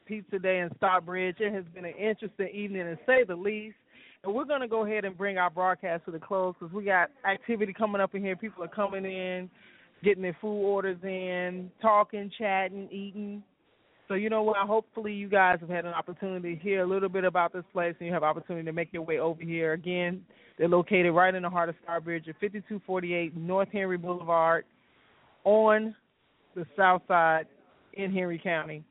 Pizza 0.05 0.37
Day 0.37 0.59
in 0.59 0.69
Stockbridge. 0.77 1.37
It 1.39 1.51
has 1.51 1.63
been 1.73 1.85
an 1.85 1.95
interesting 1.95 2.49
evening, 2.53 2.83
to 2.83 2.99
say 3.07 3.23
the 3.23 3.35
least. 3.35 3.77
And 4.23 4.31
we're 4.31 4.45
going 4.45 4.61
to 4.61 4.67
go 4.67 4.85
ahead 4.85 5.05
and 5.05 5.17
bring 5.17 5.39
our 5.39 5.49
broadcast 5.49 6.05
to 6.05 6.11
the 6.11 6.19
close 6.19 6.53
because 6.59 6.71
we 6.71 6.83
got 6.83 7.09
activity 7.27 7.73
coming 7.73 7.99
up 7.99 8.13
in 8.13 8.21
here. 8.21 8.35
People 8.35 8.63
are 8.63 8.67
coming 8.67 9.05
in, 9.05 9.49
getting 10.03 10.21
their 10.21 10.37
food 10.39 10.61
orders 10.61 10.99
in, 11.01 11.71
talking, 11.81 12.31
chatting, 12.37 12.87
eating. 12.91 13.41
So 14.07 14.13
you 14.13 14.29
know 14.29 14.43
what? 14.43 14.57
Hopefully 14.57 15.13
you 15.13 15.27
guys 15.27 15.57
have 15.61 15.69
had 15.69 15.85
an 15.85 15.93
opportunity 15.93 16.55
to 16.55 16.61
hear 16.61 16.83
a 16.83 16.87
little 16.87 17.09
bit 17.09 17.23
about 17.23 17.53
this 17.53 17.63
place, 17.73 17.95
and 17.99 18.07
you 18.07 18.13
have 18.13 18.23
opportunity 18.23 18.65
to 18.65 18.73
make 18.73 18.93
your 18.93 19.01
way 19.01 19.17
over 19.19 19.41
here. 19.41 19.73
Again, 19.73 20.23
they're 20.57 20.67
located 20.67 21.13
right 21.13 21.33
in 21.33 21.41
the 21.43 21.49
heart 21.49 21.69
of 21.69 21.75
Stockbridge 21.83 22.27
at 22.27 22.35
5248 22.35 23.35
North 23.35 23.69
Henry 23.71 23.97
Boulevard, 23.97 24.65
on 25.43 25.95
the 26.55 26.65
south 26.77 27.01
side 27.07 27.45
in 27.93 28.11
Henry 28.11 28.39
County. 28.41 28.83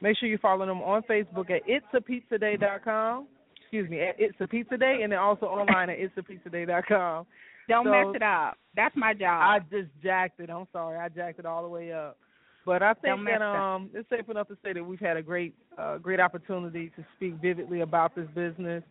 Make 0.00 0.16
sure 0.18 0.28
you 0.28 0.38
follow 0.38 0.66
them 0.66 0.82
on 0.82 1.02
Facebook 1.02 1.50
at 1.50 1.62
itsapizzaday.com. 1.66 3.26
Excuse 3.60 3.88
me, 3.90 4.00
at 4.00 4.16
It's 4.18 4.36
a 4.40 4.46
Pizza 4.46 4.76
Day, 4.76 5.00
and 5.02 5.12
then 5.12 5.18
also 5.18 5.46
online 5.46 5.90
at 5.90 5.98
itsapizzaday.com. 5.98 7.26
Don't 7.68 7.84
So- 7.86 7.90
mess 7.90 8.16
it 8.16 8.22
up. 8.22 8.58
That's 8.76 8.94
my 8.96 9.14
job. 9.14 9.42
I 9.42 9.58
just 9.70 9.90
jacked 10.02 10.40
it. 10.40 10.50
I'm 10.50 10.66
sorry, 10.72 10.98
I 10.98 11.08
jacked 11.08 11.38
it 11.38 11.46
all 11.46 11.62
the 11.62 11.68
way 11.68 11.92
up. 11.92 12.18
But 12.66 12.82
I 12.82 12.94
think 12.94 13.20
that 13.26 13.42
um, 13.42 13.90
it's 13.92 14.08
safe 14.08 14.28
enough 14.30 14.48
to 14.48 14.56
say 14.64 14.72
that 14.72 14.82
we've 14.82 15.00
had 15.00 15.18
a 15.18 15.22
great, 15.22 15.54
uh, 15.76 15.98
great 15.98 16.20
opportunity 16.20 16.90
to 16.96 17.04
speak 17.16 17.34
vividly 17.42 17.82
about 17.82 18.14
this 18.14 18.26
business, 18.34 18.82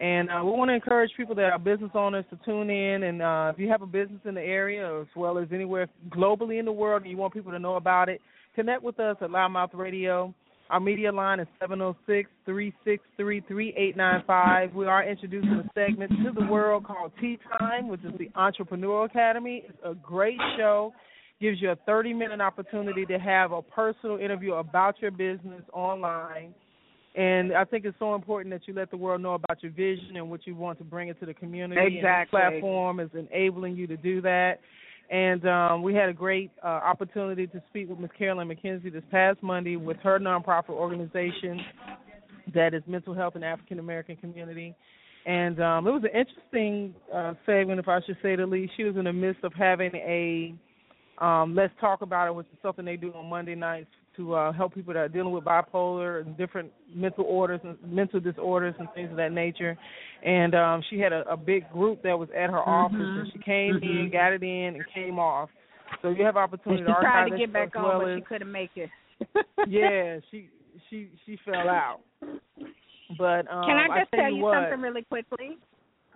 and 0.00 0.30
uh, 0.30 0.40
we 0.42 0.50
want 0.50 0.70
to 0.70 0.74
encourage 0.74 1.10
people 1.14 1.34
that 1.34 1.52
are 1.52 1.58
business 1.58 1.90
owners 1.94 2.24
to 2.30 2.38
tune 2.44 2.70
in. 2.70 3.02
And 3.02 3.20
uh, 3.20 3.52
if 3.52 3.60
you 3.60 3.68
have 3.68 3.82
a 3.82 3.86
business 3.86 4.20
in 4.24 4.34
the 4.34 4.40
area, 4.40 4.98
as 5.00 5.06
well 5.14 5.36
as 5.38 5.48
anywhere 5.52 5.88
globally 6.08 6.58
in 6.58 6.64
the 6.64 6.72
world, 6.72 7.02
and 7.02 7.10
you 7.10 7.18
want 7.18 7.34
people 7.34 7.52
to 7.52 7.58
know 7.58 7.76
about 7.76 8.08
it, 8.08 8.22
connect 8.54 8.82
with 8.82 8.98
us 8.98 9.18
at 9.20 9.28
Loudmouth 9.28 9.74
Radio. 9.74 10.34
Our 10.70 10.80
media 10.80 11.12
line 11.12 11.40
is 11.40 11.48
706-363-3895. 12.48 14.72
We 14.72 14.86
are 14.86 15.06
introducing 15.06 15.50
a 15.50 15.68
segment 15.74 16.12
to 16.24 16.32
the 16.32 16.46
world 16.46 16.84
called 16.84 17.12
Tea 17.20 17.38
Time, 17.58 17.88
which 17.88 18.02
is 18.04 18.12
the 18.18 18.30
Entrepreneur 18.36 19.04
Academy. 19.04 19.64
It's 19.68 19.76
a 19.84 19.92
great 19.94 20.38
show. 20.56 20.94
Gives 21.40 21.60
you 21.60 21.70
a 21.70 21.76
30-minute 21.76 22.40
opportunity 22.40 23.06
to 23.06 23.18
have 23.18 23.52
a 23.52 23.62
personal 23.62 24.18
interview 24.18 24.54
about 24.54 25.00
your 25.00 25.10
business 25.10 25.62
online. 25.72 26.54
And 27.16 27.52
I 27.54 27.64
think 27.64 27.84
it's 27.84 27.98
so 27.98 28.14
important 28.14 28.54
that 28.54 28.68
you 28.68 28.74
let 28.74 28.90
the 28.90 28.96
world 28.96 29.20
know 29.20 29.34
about 29.34 29.62
your 29.62 29.72
vision 29.72 30.16
and 30.16 30.30
what 30.30 30.46
you 30.46 30.54
want 30.54 30.78
to 30.78 30.84
bring 30.84 31.08
into 31.08 31.26
the 31.26 31.34
community. 31.34 31.80
And 31.80 31.96
this 31.96 32.30
platform 32.30 33.00
is 33.00 33.10
enabling 33.14 33.76
you 33.76 33.86
to 33.88 33.96
do 33.96 34.20
that. 34.20 34.60
And 35.10 35.46
um, 35.48 35.82
we 35.82 35.92
had 35.92 36.08
a 36.08 36.12
great 36.12 36.52
uh, 36.62 36.66
opportunity 36.66 37.48
to 37.48 37.62
speak 37.68 37.88
with 37.88 37.98
Ms. 37.98 38.10
Carolyn 38.16 38.48
McKenzie 38.48 38.92
this 38.92 39.02
past 39.10 39.42
Monday 39.42 39.76
with 39.76 39.96
her 39.98 40.20
nonprofit 40.20 40.70
organization 40.70 41.60
that 42.54 42.74
is 42.74 42.82
mental 42.86 43.14
health 43.14 43.34
in 43.34 43.42
African 43.42 43.80
American 43.80 44.16
community. 44.16 44.74
And 45.26 45.60
um, 45.60 45.86
it 45.86 45.90
was 45.90 46.04
an 46.04 46.18
interesting 46.18 46.94
uh, 47.12 47.34
segment, 47.44 47.80
if 47.80 47.88
I 47.88 48.00
should 48.06 48.16
say 48.22 48.36
the 48.36 48.46
least. 48.46 48.72
She 48.76 48.84
was 48.84 48.96
in 48.96 49.04
the 49.04 49.12
midst 49.12 49.42
of 49.42 49.52
having 49.52 49.94
a 49.96 50.54
um, 51.20 51.54
Let's 51.54 51.72
Talk 51.80 52.02
About 52.02 52.28
It, 52.28 52.34
which 52.34 52.46
is 52.52 52.58
something 52.62 52.84
they 52.84 52.96
do 52.96 53.12
on 53.14 53.26
Monday 53.26 53.54
nights 53.54 53.88
to 54.16 54.34
uh, 54.34 54.52
help 54.52 54.74
people 54.74 54.92
that 54.94 55.00
are 55.00 55.08
dealing 55.08 55.32
with 55.32 55.44
bipolar 55.44 56.20
and 56.20 56.36
different 56.36 56.70
mental 56.94 57.24
orders 57.24 57.60
and 57.62 57.76
mental 57.86 58.20
disorders 58.20 58.74
and 58.78 58.88
things 58.94 59.10
of 59.10 59.16
that 59.16 59.32
nature. 59.32 59.78
And 60.24 60.54
um, 60.54 60.82
she 60.90 60.98
had 60.98 61.12
a, 61.12 61.28
a 61.30 61.36
big 61.36 61.70
group 61.70 62.02
that 62.02 62.18
was 62.18 62.28
at 62.36 62.50
her 62.50 62.58
office, 62.58 62.96
and 63.16 63.26
she 63.32 63.38
came 63.38 63.76
in, 63.76 64.08
Mhm. 64.08 64.12
got 64.12 64.32
it 64.32 64.42
in, 64.42 64.74
and 64.76 64.84
came 64.94 65.18
off. 65.18 65.48
So 66.02 66.10
you 66.10 66.24
have 66.24 66.36
and 66.36 66.44
opportunity 66.44 66.82
she 66.82 66.86
to 66.86 67.00
tried 67.00 67.30
to 67.30 67.36
get 67.38 67.52
back 67.52 67.76
on, 67.76 67.82
well 67.82 68.00
but 68.00 68.10
as 68.10 68.18
she 68.18 68.22
couldn't 68.22 68.52
make 68.52 68.70
it. 68.76 68.90
yeah, 69.68 70.18
she 70.30 70.48
she 70.88 71.10
she 71.26 71.36
fell 71.44 71.68
out. 71.68 72.00
But 73.18 73.50
um, 73.50 73.64
Can 73.66 73.90
I 73.90 74.00
just 74.00 74.10
tell, 74.12 74.20
tell 74.20 74.32
you 74.32 74.42
what, 74.42 74.54
something 74.54 74.80
really 74.80 75.02
quickly 75.02 75.56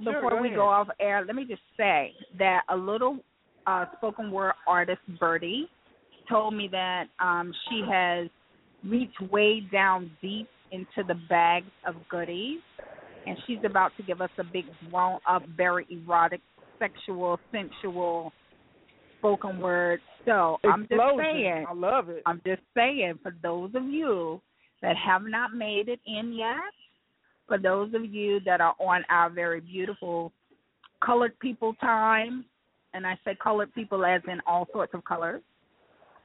Sure, 0.03 0.15
before 0.15 0.41
we 0.41 0.51
go 0.51 0.69
off 0.69 0.89
air? 1.01 1.25
Let 1.27 1.37
me 1.37 1.45
just 1.45 1.63
say 1.77 2.13
that 2.39 2.63
a 2.69 2.77
little 2.77 3.19
uh, 3.67 3.87
spoken 3.97 4.31
word 4.31 4.55
artist, 4.67 5.01
Birdie, 5.19 5.69
told 6.29 6.55
me 6.55 6.69
that 6.71 7.05
um, 7.21 7.53
she 7.69 7.83
has 7.91 8.29
reached 8.85 9.21
way 9.31 9.61
down 9.73 10.11
deep 10.21 10.49
into 10.73 11.07
the 11.07 11.15
bags 11.29 11.71
of 11.87 11.95
goodies, 12.09 12.61
and 13.27 13.37
she's 13.47 13.59
about 13.65 13.93
to 13.97 14.03
give 14.03 14.21
us 14.21 14.31
a 14.39 14.45
big, 14.45 14.65
grown 14.91 15.19
up, 15.29 15.43
very 15.57 15.87
erotic, 15.91 16.41
sexual, 16.79 17.39
sensual 17.53 18.33
spoken 19.19 19.59
word. 19.59 20.01
So 20.25 20.59
I'm 20.65 20.83
just 20.83 21.01
saying. 21.19 21.67
I 21.69 21.75
love 21.75 22.09
it. 22.11 22.23
I'm 22.27 22.43
just 22.47 22.63
saying, 22.75 23.19
for 23.23 23.35
those 23.43 23.71
of 23.75 23.85
you 23.85 24.41
that 24.83 24.97
have 24.97 25.23
not 25.23 25.55
made 25.55 25.89
it 25.89 26.01
in 26.07 26.35
yet, 26.35 26.57
for 27.47 27.59
those 27.59 27.95
of 27.95 28.05
you 28.05 28.41
that 28.45 28.61
are 28.61 28.75
on 28.79 29.03
our 29.09 29.31
very 29.31 29.61
beautiful 29.61 30.33
colored 31.05 31.39
people 31.39 31.75
time, 31.81 32.45
and 32.95 33.07
I 33.07 33.19
say 33.25 33.37
colored 33.43 33.75
people 33.75 34.05
as 34.05 34.23
in 34.27 34.41
all 34.47 34.67
sorts 34.73 34.95
of 34.95 35.05
colors, 35.05 35.43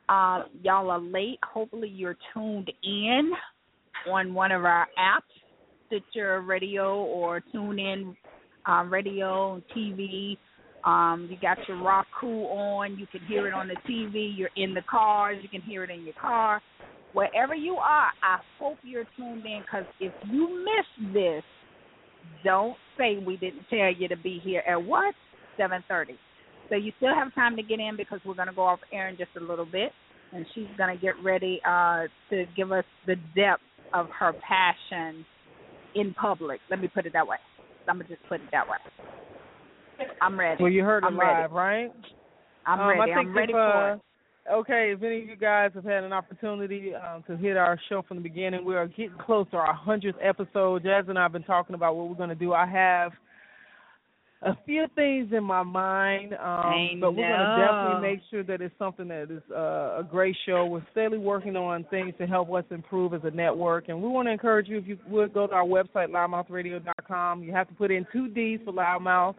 uh, 0.08 0.44
y'all 0.64 0.90
are 0.90 1.00
late. 1.00 1.40
Hopefully, 1.44 1.90
you're 1.90 2.18
tuned 2.34 2.72
in 2.84 3.32
on 4.10 4.34
one 4.34 4.52
of 4.52 4.64
our 4.64 4.88
apps, 4.98 5.22
Stitcher 5.88 6.42
Radio 6.42 7.04
or 7.04 7.44
TuneIn 7.54 8.16
uh, 8.68 8.84
Radio, 8.86 9.62
TV. 9.76 10.38
Um, 10.86 11.28
you 11.30 11.38
got 11.42 11.58
your 11.68 11.78
Roku 11.78 12.28
on. 12.28 12.98
You 12.98 13.06
can 13.08 13.22
hear 13.28 13.48
it 13.48 13.54
on 13.54 13.68
the 13.68 13.76
TV. 13.90 14.32
You're 14.36 14.50
in 14.56 14.74
the 14.74 14.84
cars. 14.90 15.38
You 15.42 15.50
can 15.50 15.62
hear 15.62 15.84
it 15.84 15.90
in 15.90 16.04
your 16.06 16.14
car. 16.20 16.62
Wherever 17.14 17.56
you 17.56 17.76
are, 17.76 18.12
I 18.24 18.38
hope 18.60 18.78
you're 18.84 19.06
tuned 19.18 19.46
in 19.46 19.62
because 19.62 19.86
if 20.00 20.14
you 20.32 20.64
miss 20.64 21.14
this, 21.14 21.44
don't 22.44 22.78
say 22.98 23.18
we 23.18 23.36
didn't 23.38 23.66
tell 23.70 23.92
you 23.92 24.08
to 24.08 24.18
be 24.18 24.40
here 24.44 24.64
at 24.68 24.82
what? 24.82 25.16
7:30. 25.58 26.16
So 26.70 26.76
you 26.76 26.92
still 26.98 27.14
have 27.14 27.34
time 27.36 27.56
to 27.56 27.64
get 27.64 27.80
in 27.80 27.98
because 27.98 28.20
we're 28.26 28.36
going 28.36 28.48
to 28.48 28.54
go 28.54 28.64
off 28.64 28.80
air 28.94 29.10
in 29.10 29.18
just 29.18 29.32
a 29.38 29.44
little 29.44 29.66
bit, 29.66 29.92
and 30.34 30.46
she's 30.54 30.68
going 30.78 30.96
to 30.96 31.02
get 31.02 31.16
ready 31.24 31.60
uh, 31.68 32.04
to 32.30 32.46
give 32.56 32.72
us 32.72 32.86
the 33.08 33.16
depth 33.36 33.64
of 33.94 34.08
her 34.18 34.34
passion 34.48 35.26
in 35.96 36.14
public. 36.14 36.60
Let 36.70 36.80
me 36.80 36.88
put 36.88 37.06
it 37.06 37.14
that 37.14 37.28
way. 37.28 37.38
I'm 37.88 37.98
gonna 37.98 38.08
just 38.08 38.22
put 38.30 38.40
it 38.40 38.48
that 38.52 38.68
way. 38.68 38.78
I'm 40.22 40.40
ready. 40.40 40.62
Well, 40.62 40.72
you 40.72 40.84
heard 40.84 41.04
it 41.04 41.08
I'm 41.08 41.18
live, 41.18 41.52
ready. 41.52 41.54
right? 41.54 41.92
I'm 42.66 42.80
Um, 42.80 42.88
ready. 42.88 43.02
I 43.02 43.16
think 43.16 43.18
I'm 43.30 43.36
ready 43.36 43.52
if, 43.54 43.56
for 43.56 43.92
uh, 43.92 43.96
it. 43.96 44.02
Okay, 44.52 44.94
if 44.96 45.04
any 45.04 45.22
of 45.24 45.28
you 45.28 45.36
guys 45.36 45.72
have 45.76 45.84
had 45.84 46.04
an 46.04 46.14
opportunity 46.14 46.94
um, 46.96 47.24
to 47.28 47.36
hit 47.38 47.58
our 47.58 47.80
show 47.90 48.04
from 48.08 48.18
the 48.18 48.24
beginning, 48.24 48.64
we 48.66 48.76
are 48.76 48.88
getting 48.88 49.18
close 49.20 49.48
to 49.52 49.58
our 49.58 49.74
hundredth 49.74 50.18
episode. 50.22 50.84
Jazz 50.84 51.06
and 51.08 51.20
I 51.20 51.24
have 51.24 51.32
been 51.34 51.44
talking 51.44 51.76
about 51.76 51.96
what 51.96 52.10
we're 52.10 52.16
going 52.16 52.30
to 52.30 52.36
do. 52.36 52.54
I 52.54 52.66
have 52.66 53.12
a 54.42 54.58
few 54.66 54.86
things 54.96 55.34
in 55.36 55.44
my 55.44 55.64
mind, 55.64 56.34
um, 56.34 57.00
but 57.02 57.12
we're 57.12 57.28
going 57.28 57.40
to 57.40 57.66
definitely 57.66 58.10
make 58.10 58.22
sure 58.32 58.44
that 58.44 58.62
it's 58.62 58.74
something 58.80 59.10
that 59.10 59.24
is 59.30 59.42
uh, 59.52 60.00
a 60.00 60.08
great 60.10 60.36
show. 60.46 60.66
We're 60.66 60.86
steadily 60.92 61.18
working 61.18 61.58
on 61.58 61.84
things 61.90 62.14
to 62.20 62.26
help 62.26 62.54
us 62.54 62.64
improve 62.72 63.14
as 63.14 63.22
a 63.26 63.32
network, 63.32 63.90
and 63.90 64.02
we 64.02 64.08
want 64.08 64.28
to 64.28 64.32
encourage 64.32 64.70
you 64.70 64.78
if 64.78 64.88
you 64.88 64.98
would 65.10 65.34
go 65.34 65.48
to 65.48 65.54
our 65.54 65.66
website 65.66 66.10
louddmouthradio.com. 66.10 67.44
You 67.44 67.52
have 67.52 67.68
to 67.68 67.74
put 67.74 67.92
in 67.92 68.08
two 68.14 68.30
D's 68.30 68.60
for 68.64 68.72
loudmouth 68.72 69.36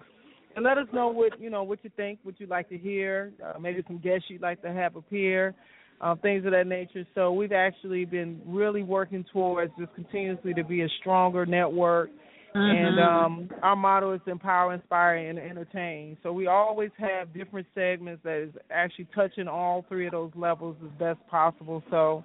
and 0.55 0.64
let 0.64 0.77
us 0.77 0.86
know 0.93 1.09
what 1.09 1.40
you 1.40 1.48
know 1.48 1.62
what 1.62 1.82
you 1.82 1.90
think, 1.97 2.18
what 2.22 2.39
you'd 2.39 2.51
like 2.51 2.68
to 2.68 2.77
hear, 2.77 3.32
uh, 3.43 3.59
maybe 3.59 3.82
some 3.86 3.98
guests 3.98 4.24
you'd 4.28 4.43
like 4.43 4.60
to 4.62 4.72
have 4.72 4.97
appear, 4.97 5.55
uh, 6.02 6.14
things 6.16 6.44
of 6.44 6.52
that 6.52 6.66
nature. 6.66 7.06
So 7.14 7.32
we've 7.32 7.52
actually 7.52 8.05
been 8.05 8.40
really 8.44 8.82
working 8.82 9.24
towards 9.32 9.72
just 9.78 9.94
continuously 9.94 10.52
to 10.55 10.64
be 10.64 10.82
a 10.82 10.89
stronger 11.01 11.47
network. 11.47 12.10
And 12.55 12.98
Mhm. 12.98 13.02
um, 13.02 13.51
our 13.62 13.77
motto 13.77 14.12
is 14.12 14.20
empower, 14.27 14.74
inspire, 14.74 15.16
and 15.16 15.39
entertain. 15.39 16.16
So 16.22 16.32
we 16.32 16.48
always 16.48 16.90
have 16.98 17.32
different 17.32 17.66
segments 17.74 18.22
that 18.24 18.39
is 18.39 18.55
actually 18.70 19.06
touching 19.14 19.47
all 19.47 19.82
three 19.82 20.06
of 20.06 20.12
those 20.12 20.35
levels 20.35 20.77
as 20.85 20.90
best 20.98 21.24
possible. 21.28 21.82
So 21.90 22.24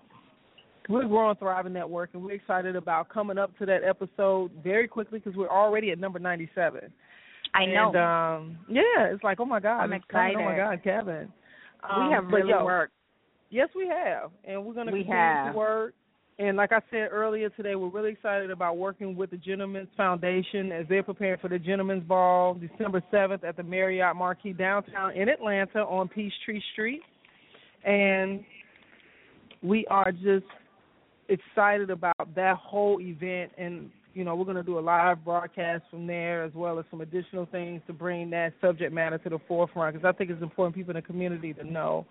we're 0.90 1.06
growing, 1.06 1.36
thriving 1.36 1.74
network, 1.74 2.12
and 2.14 2.24
we're 2.24 2.34
excited 2.34 2.76
about 2.76 3.10
coming 3.10 3.38
up 3.38 3.56
to 3.60 3.66
that 3.68 3.84
episode 3.84 4.52
very 4.64 4.88
quickly 4.88 5.20
because 5.20 5.38
we're 5.38 5.50
already 5.50 5.92
at 5.92 6.00
number 6.00 6.20
97. 6.20 6.92
I 7.54 7.66
know. 7.66 7.88
And 7.90 7.96
um 7.96 8.58
yeah, 8.68 9.06
it's 9.06 9.24
like, 9.24 9.40
oh 9.40 9.46
my 9.46 9.60
God, 9.60 9.82
I'm 9.82 9.94
it's 9.94 10.06
coming. 10.06 10.38
Oh 10.38 10.44
my. 10.44 10.56
God, 10.56 10.84
Kevin. 10.84 11.32
Um, 11.88 12.08
we 12.08 12.14
have 12.14 12.26
really 12.28 12.50
yo, 12.50 12.66
worked. 12.66 12.94
Yes, 13.52 13.70
we 13.76 13.88
have, 13.88 14.32
and 14.44 14.66
we're 14.66 14.74
going 14.74 14.88
to 14.88 14.92
continue 14.92 15.14
have. 15.14 15.54
to 15.54 15.58
work. 15.58 15.94
And 16.38 16.58
like 16.58 16.74
I 16.74 16.82
said 16.92 17.10
earlier 17.12 17.50
today, 17.50 17.76
we're 17.76 17.88
really 17.88 18.12
excited 18.12 18.52
about 18.52 18.78
working 18.78 19.16
with 19.16 19.32
the 19.32 19.38
Gentlemen's 19.38 19.88
Foundation 19.96 20.70
as 20.74 20.86
they're 20.90 21.02
preparing 21.02 21.40
for 21.40 21.48
the 21.48 21.58
Gentlemen's 21.58 22.04
Ball 22.04 22.56
December 22.56 23.02
7th 23.12 23.46
at 23.46 23.56
the 23.56 23.64
Marriott 23.64 24.18
Marquis 24.18 24.52
downtown 24.52 25.14
in 25.16 25.30
Atlanta 25.30 25.80
on 25.80 26.10
Peachtree 26.10 26.62
Street. 26.74 27.02
And 27.86 28.44
we 29.64 29.86
are 29.88 30.12
just 30.12 30.46
excited 31.30 31.90
about 31.90 32.36
that 32.36 32.58
whole 32.58 33.00
event 33.00 33.52
and 33.58 33.90
you 34.14 34.24
know, 34.24 34.34
we're 34.34 34.46
going 34.46 34.56
to 34.56 34.64
do 34.64 34.80
a 34.80 34.82
live 34.82 35.26
broadcast 35.26 35.84
from 35.92 36.08
there 36.08 36.44
as 36.44 36.54
well 36.54 36.80
as 36.80 36.86
some 36.90 37.02
additional 37.02 37.46
things 37.52 37.82
to 37.86 37.92
bring 37.92 38.30
that 38.30 38.54
subject 38.62 38.94
matter 38.94 39.18
to 39.18 39.30
the 39.30 39.40
forefront 39.46 39.94
because 39.94 40.08
I 40.08 40.18
think 40.18 40.32
it's 40.32 40.42
important 40.42 40.74
people 40.74 40.92
in 40.92 40.96
the 40.96 41.02
community 41.02 41.54
to 41.54 41.66
know 41.66 42.06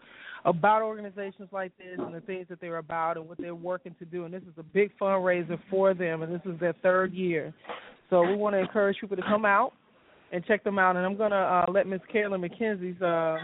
about 0.45 0.83
organizations 0.83 1.49
like 1.53 1.73
this 1.79 1.99
and 1.99 2.15
the 2.15 2.21
things 2.21 2.47
that 2.51 2.61
they're 2.61 2.79
about 2.79 3.17
and 3.17 3.29
what 3.29 3.39
they're 3.39 3.55
working 3.55 3.95
to 3.99 4.05
do. 4.05 4.25
And 4.25 4.35
this 4.35 4.43
is 4.43 4.55
a 4.59 4.63
big 4.63 4.91
fundraiser 5.01 5.59
for 5.71 5.95
them, 5.95 6.23
and 6.23 6.33
this 6.35 6.43
is 6.45 6.59
their 6.61 6.75
third 6.83 7.13
year. 7.13 7.55
So 8.11 8.23
we 8.23 8.35
want 8.35 8.55
to 8.55 8.59
encourage 8.59 8.99
people 9.01 9.17
to 9.17 9.23
come 9.23 9.45
out 9.45 9.73
and 10.33 10.45
check 10.45 10.63
them 10.63 10.79
out. 10.79 10.97
And 10.97 11.07
I'm 11.07 11.17
going 11.17 11.31
to 11.31 11.37
uh, 11.37 11.65
let 11.73 11.87
Miss 11.87 12.01
Carolyn 12.13 12.43
McKenzie's 12.43 13.01
uh, 13.01 13.39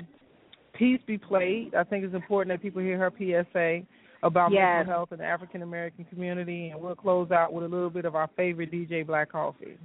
piece 0.74 1.00
be 1.06 1.16
played. 1.16 1.74
I 1.74 1.84
think 1.84 2.04
it's 2.04 2.14
important 2.14 2.54
that 2.54 2.62
people 2.62 2.82
hear 2.82 2.98
her 2.98 3.10
PSA 3.16 3.86
about 4.22 4.52
Yes. 4.52 4.80
mental 4.80 4.94
health 4.94 5.12
in 5.12 5.18
the 5.18 5.24
African 5.24 5.62
American 5.62 6.04
community, 6.04 6.68
and 6.68 6.80
we'll 6.80 6.94
close 6.94 7.30
out 7.30 7.52
with 7.52 7.64
a 7.64 7.68
little 7.68 7.88
bit 7.90 8.04
of 8.04 8.14
our 8.14 8.28
favorite 8.36 8.70
DJ 8.70 9.06
Black 9.06 9.32
Coffee. 9.32 9.78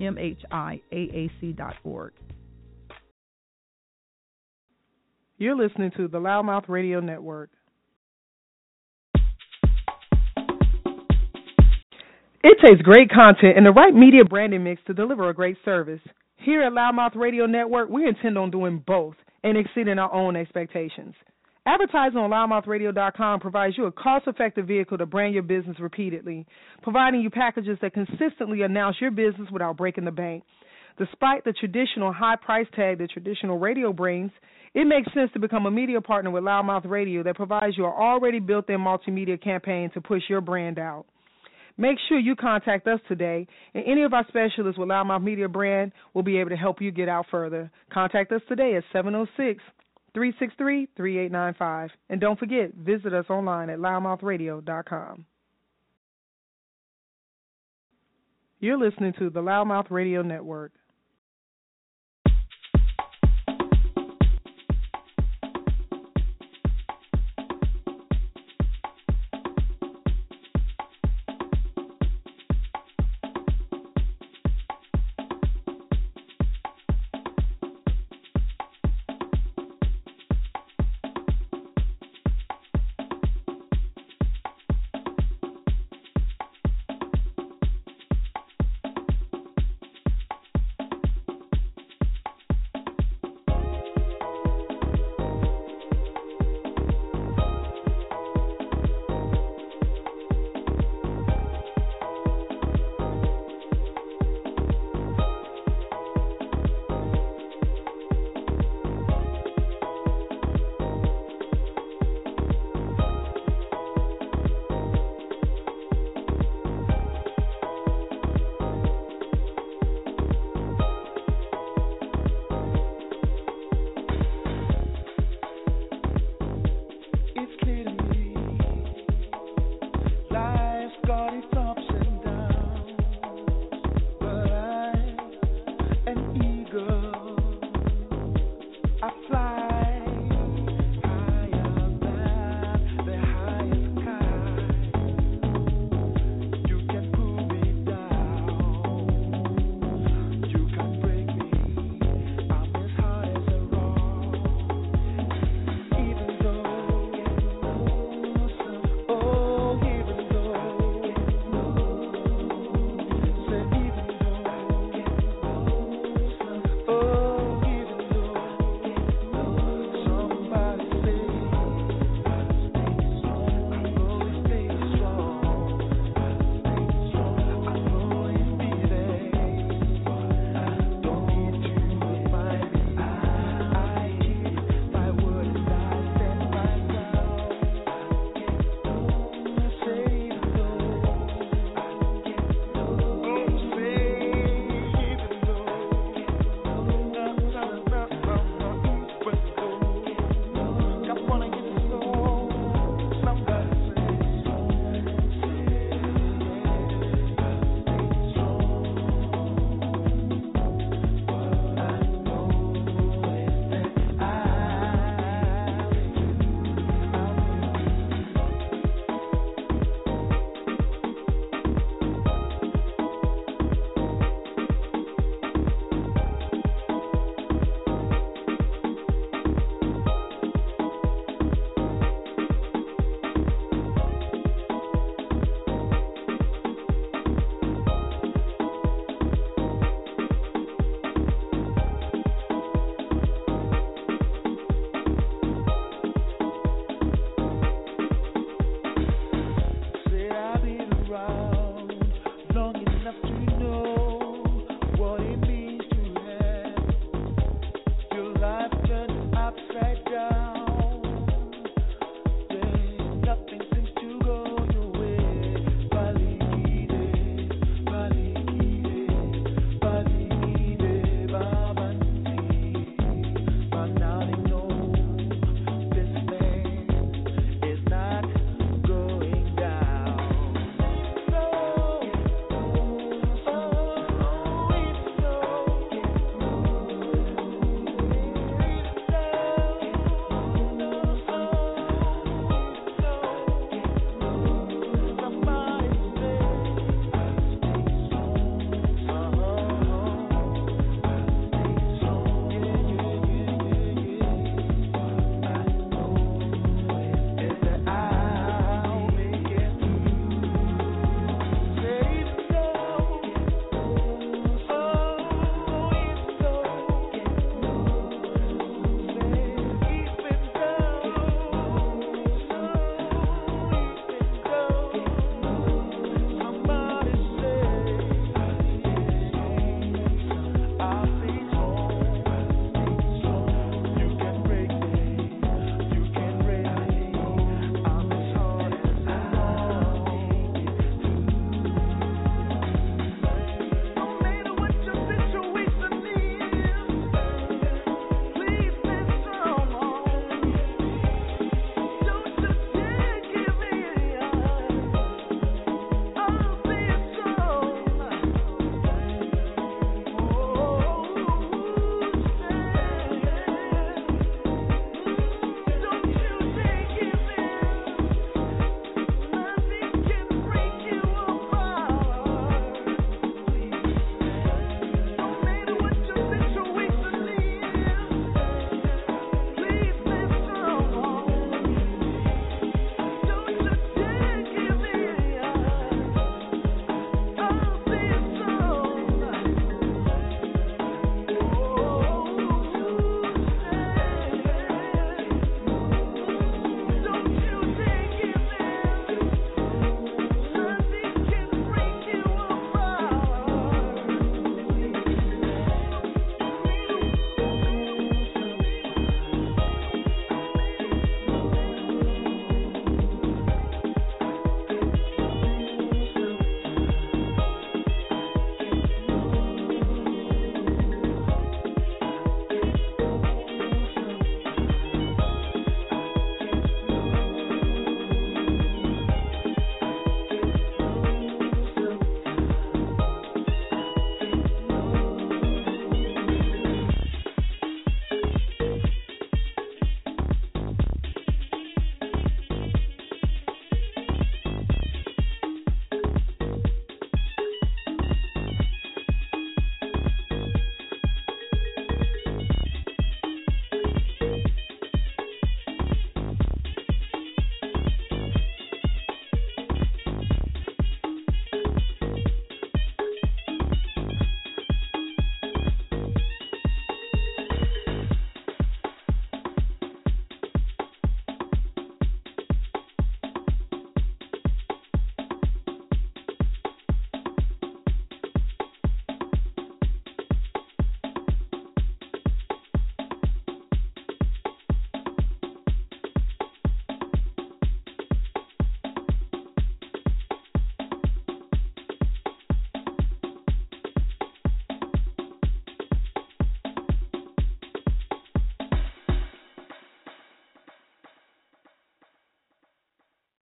mhiaac.org. 0.00 2.12
You're 5.38 5.56
listening 5.56 5.90
to 5.96 6.08
the 6.08 6.18
Loudmouth 6.18 6.68
Radio 6.68 7.00
Network. 7.00 7.48
It 12.44 12.58
takes 12.66 12.82
great 12.82 13.08
content 13.10 13.56
and 13.56 13.64
the 13.64 13.70
right 13.70 13.94
media 13.94 14.24
branding 14.24 14.64
mix 14.64 14.82
to 14.86 14.94
deliver 14.94 15.30
a 15.30 15.34
great 15.34 15.56
service. 15.64 16.00
Here 16.44 16.62
at 16.62 16.72
Loudmouth 16.72 17.14
Radio 17.14 17.46
Network, 17.46 17.88
we 17.88 18.04
intend 18.04 18.36
on 18.36 18.50
doing 18.50 18.82
both 18.84 19.14
and 19.44 19.56
exceeding 19.56 20.00
our 20.00 20.12
own 20.12 20.34
expectations. 20.34 21.14
Advertising 21.66 22.18
on 22.18 22.30
louddmouthradio.com 22.30 23.38
provides 23.38 23.78
you 23.78 23.86
a 23.86 23.92
cost 23.92 24.26
effective 24.26 24.66
vehicle 24.66 24.98
to 24.98 25.06
brand 25.06 25.34
your 25.34 25.44
business 25.44 25.78
repeatedly, 25.78 26.44
providing 26.82 27.20
you 27.20 27.30
packages 27.30 27.78
that 27.80 27.94
consistently 27.94 28.62
announce 28.62 28.96
your 29.00 29.12
business 29.12 29.48
without 29.52 29.76
breaking 29.76 30.04
the 30.04 30.10
bank. 30.10 30.42
Despite 30.98 31.44
the 31.44 31.52
traditional 31.52 32.12
high 32.12 32.36
price 32.36 32.66
tag 32.74 32.98
that 32.98 33.12
traditional 33.12 33.60
radio 33.60 33.92
brings, 33.92 34.32
it 34.74 34.84
makes 34.84 35.14
sense 35.14 35.30
to 35.34 35.38
become 35.38 35.66
a 35.66 35.70
media 35.70 36.00
partner 36.00 36.32
with 36.32 36.42
Loudmouth 36.42 36.90
Radio 36.90 37.22
that 37.22 37.36
provides 37.36 37.78
you 37.78 37.84
an 37.84 37.92
already 37.92 38.40
built 38.40 38.68
in 38.68 38.80
multimedia 38.80 39.40
campaign 39.40 39.90
to 39.94 40.00
push 40.00 40.22
your 40.28 40.40
brand 40.40 40.80
out. 40.80 41.06
Make 41.76 41.98
sure 42.08 42.18
you 42.18 42.36
contact 42.36 42.86
us 42.86 43.00
today, 43.08 43.46
and 43.74 43.84
any 43.86 44.02
of 44.02 44.12
our 44.12 44.26
specialists 44.28 44.78
with 44.78 44.88
Loudmouth 44.88 45.22
Media 45.22 45.48
Brand 45.48 45.92
will 46.14 46.22
be 46.22 46.38
able 46.38 46.50
to 46.50 46.56
help 46.56 46.80
you 46.80 46.90
get 46.90 47.08
out 47.08 47.26
further. 47.30 47.70
Contact 47.92 48.30
us 48.32 48.42
today 48.48 48.76
at 48.76 48.84
706 48.92 49.62
363 50.14 50.88
3895. 50.96 51.90
And 52.10 52.20
don't 52.20 52.38
forget, 52.38 52.74
visit 52.74 53.14
us 53.14 53.26
online 53.30 53.70
at 53.70 53.78
louddmouthradio.com. 53.78 55.26
You're 58.60 58.78
listening 58.78 59.12
to 59.18 59.30
the 59.30 59.40
Loudmouth 59.40 59.90
Radio 59.90 60.22
Network. 60.22 60.72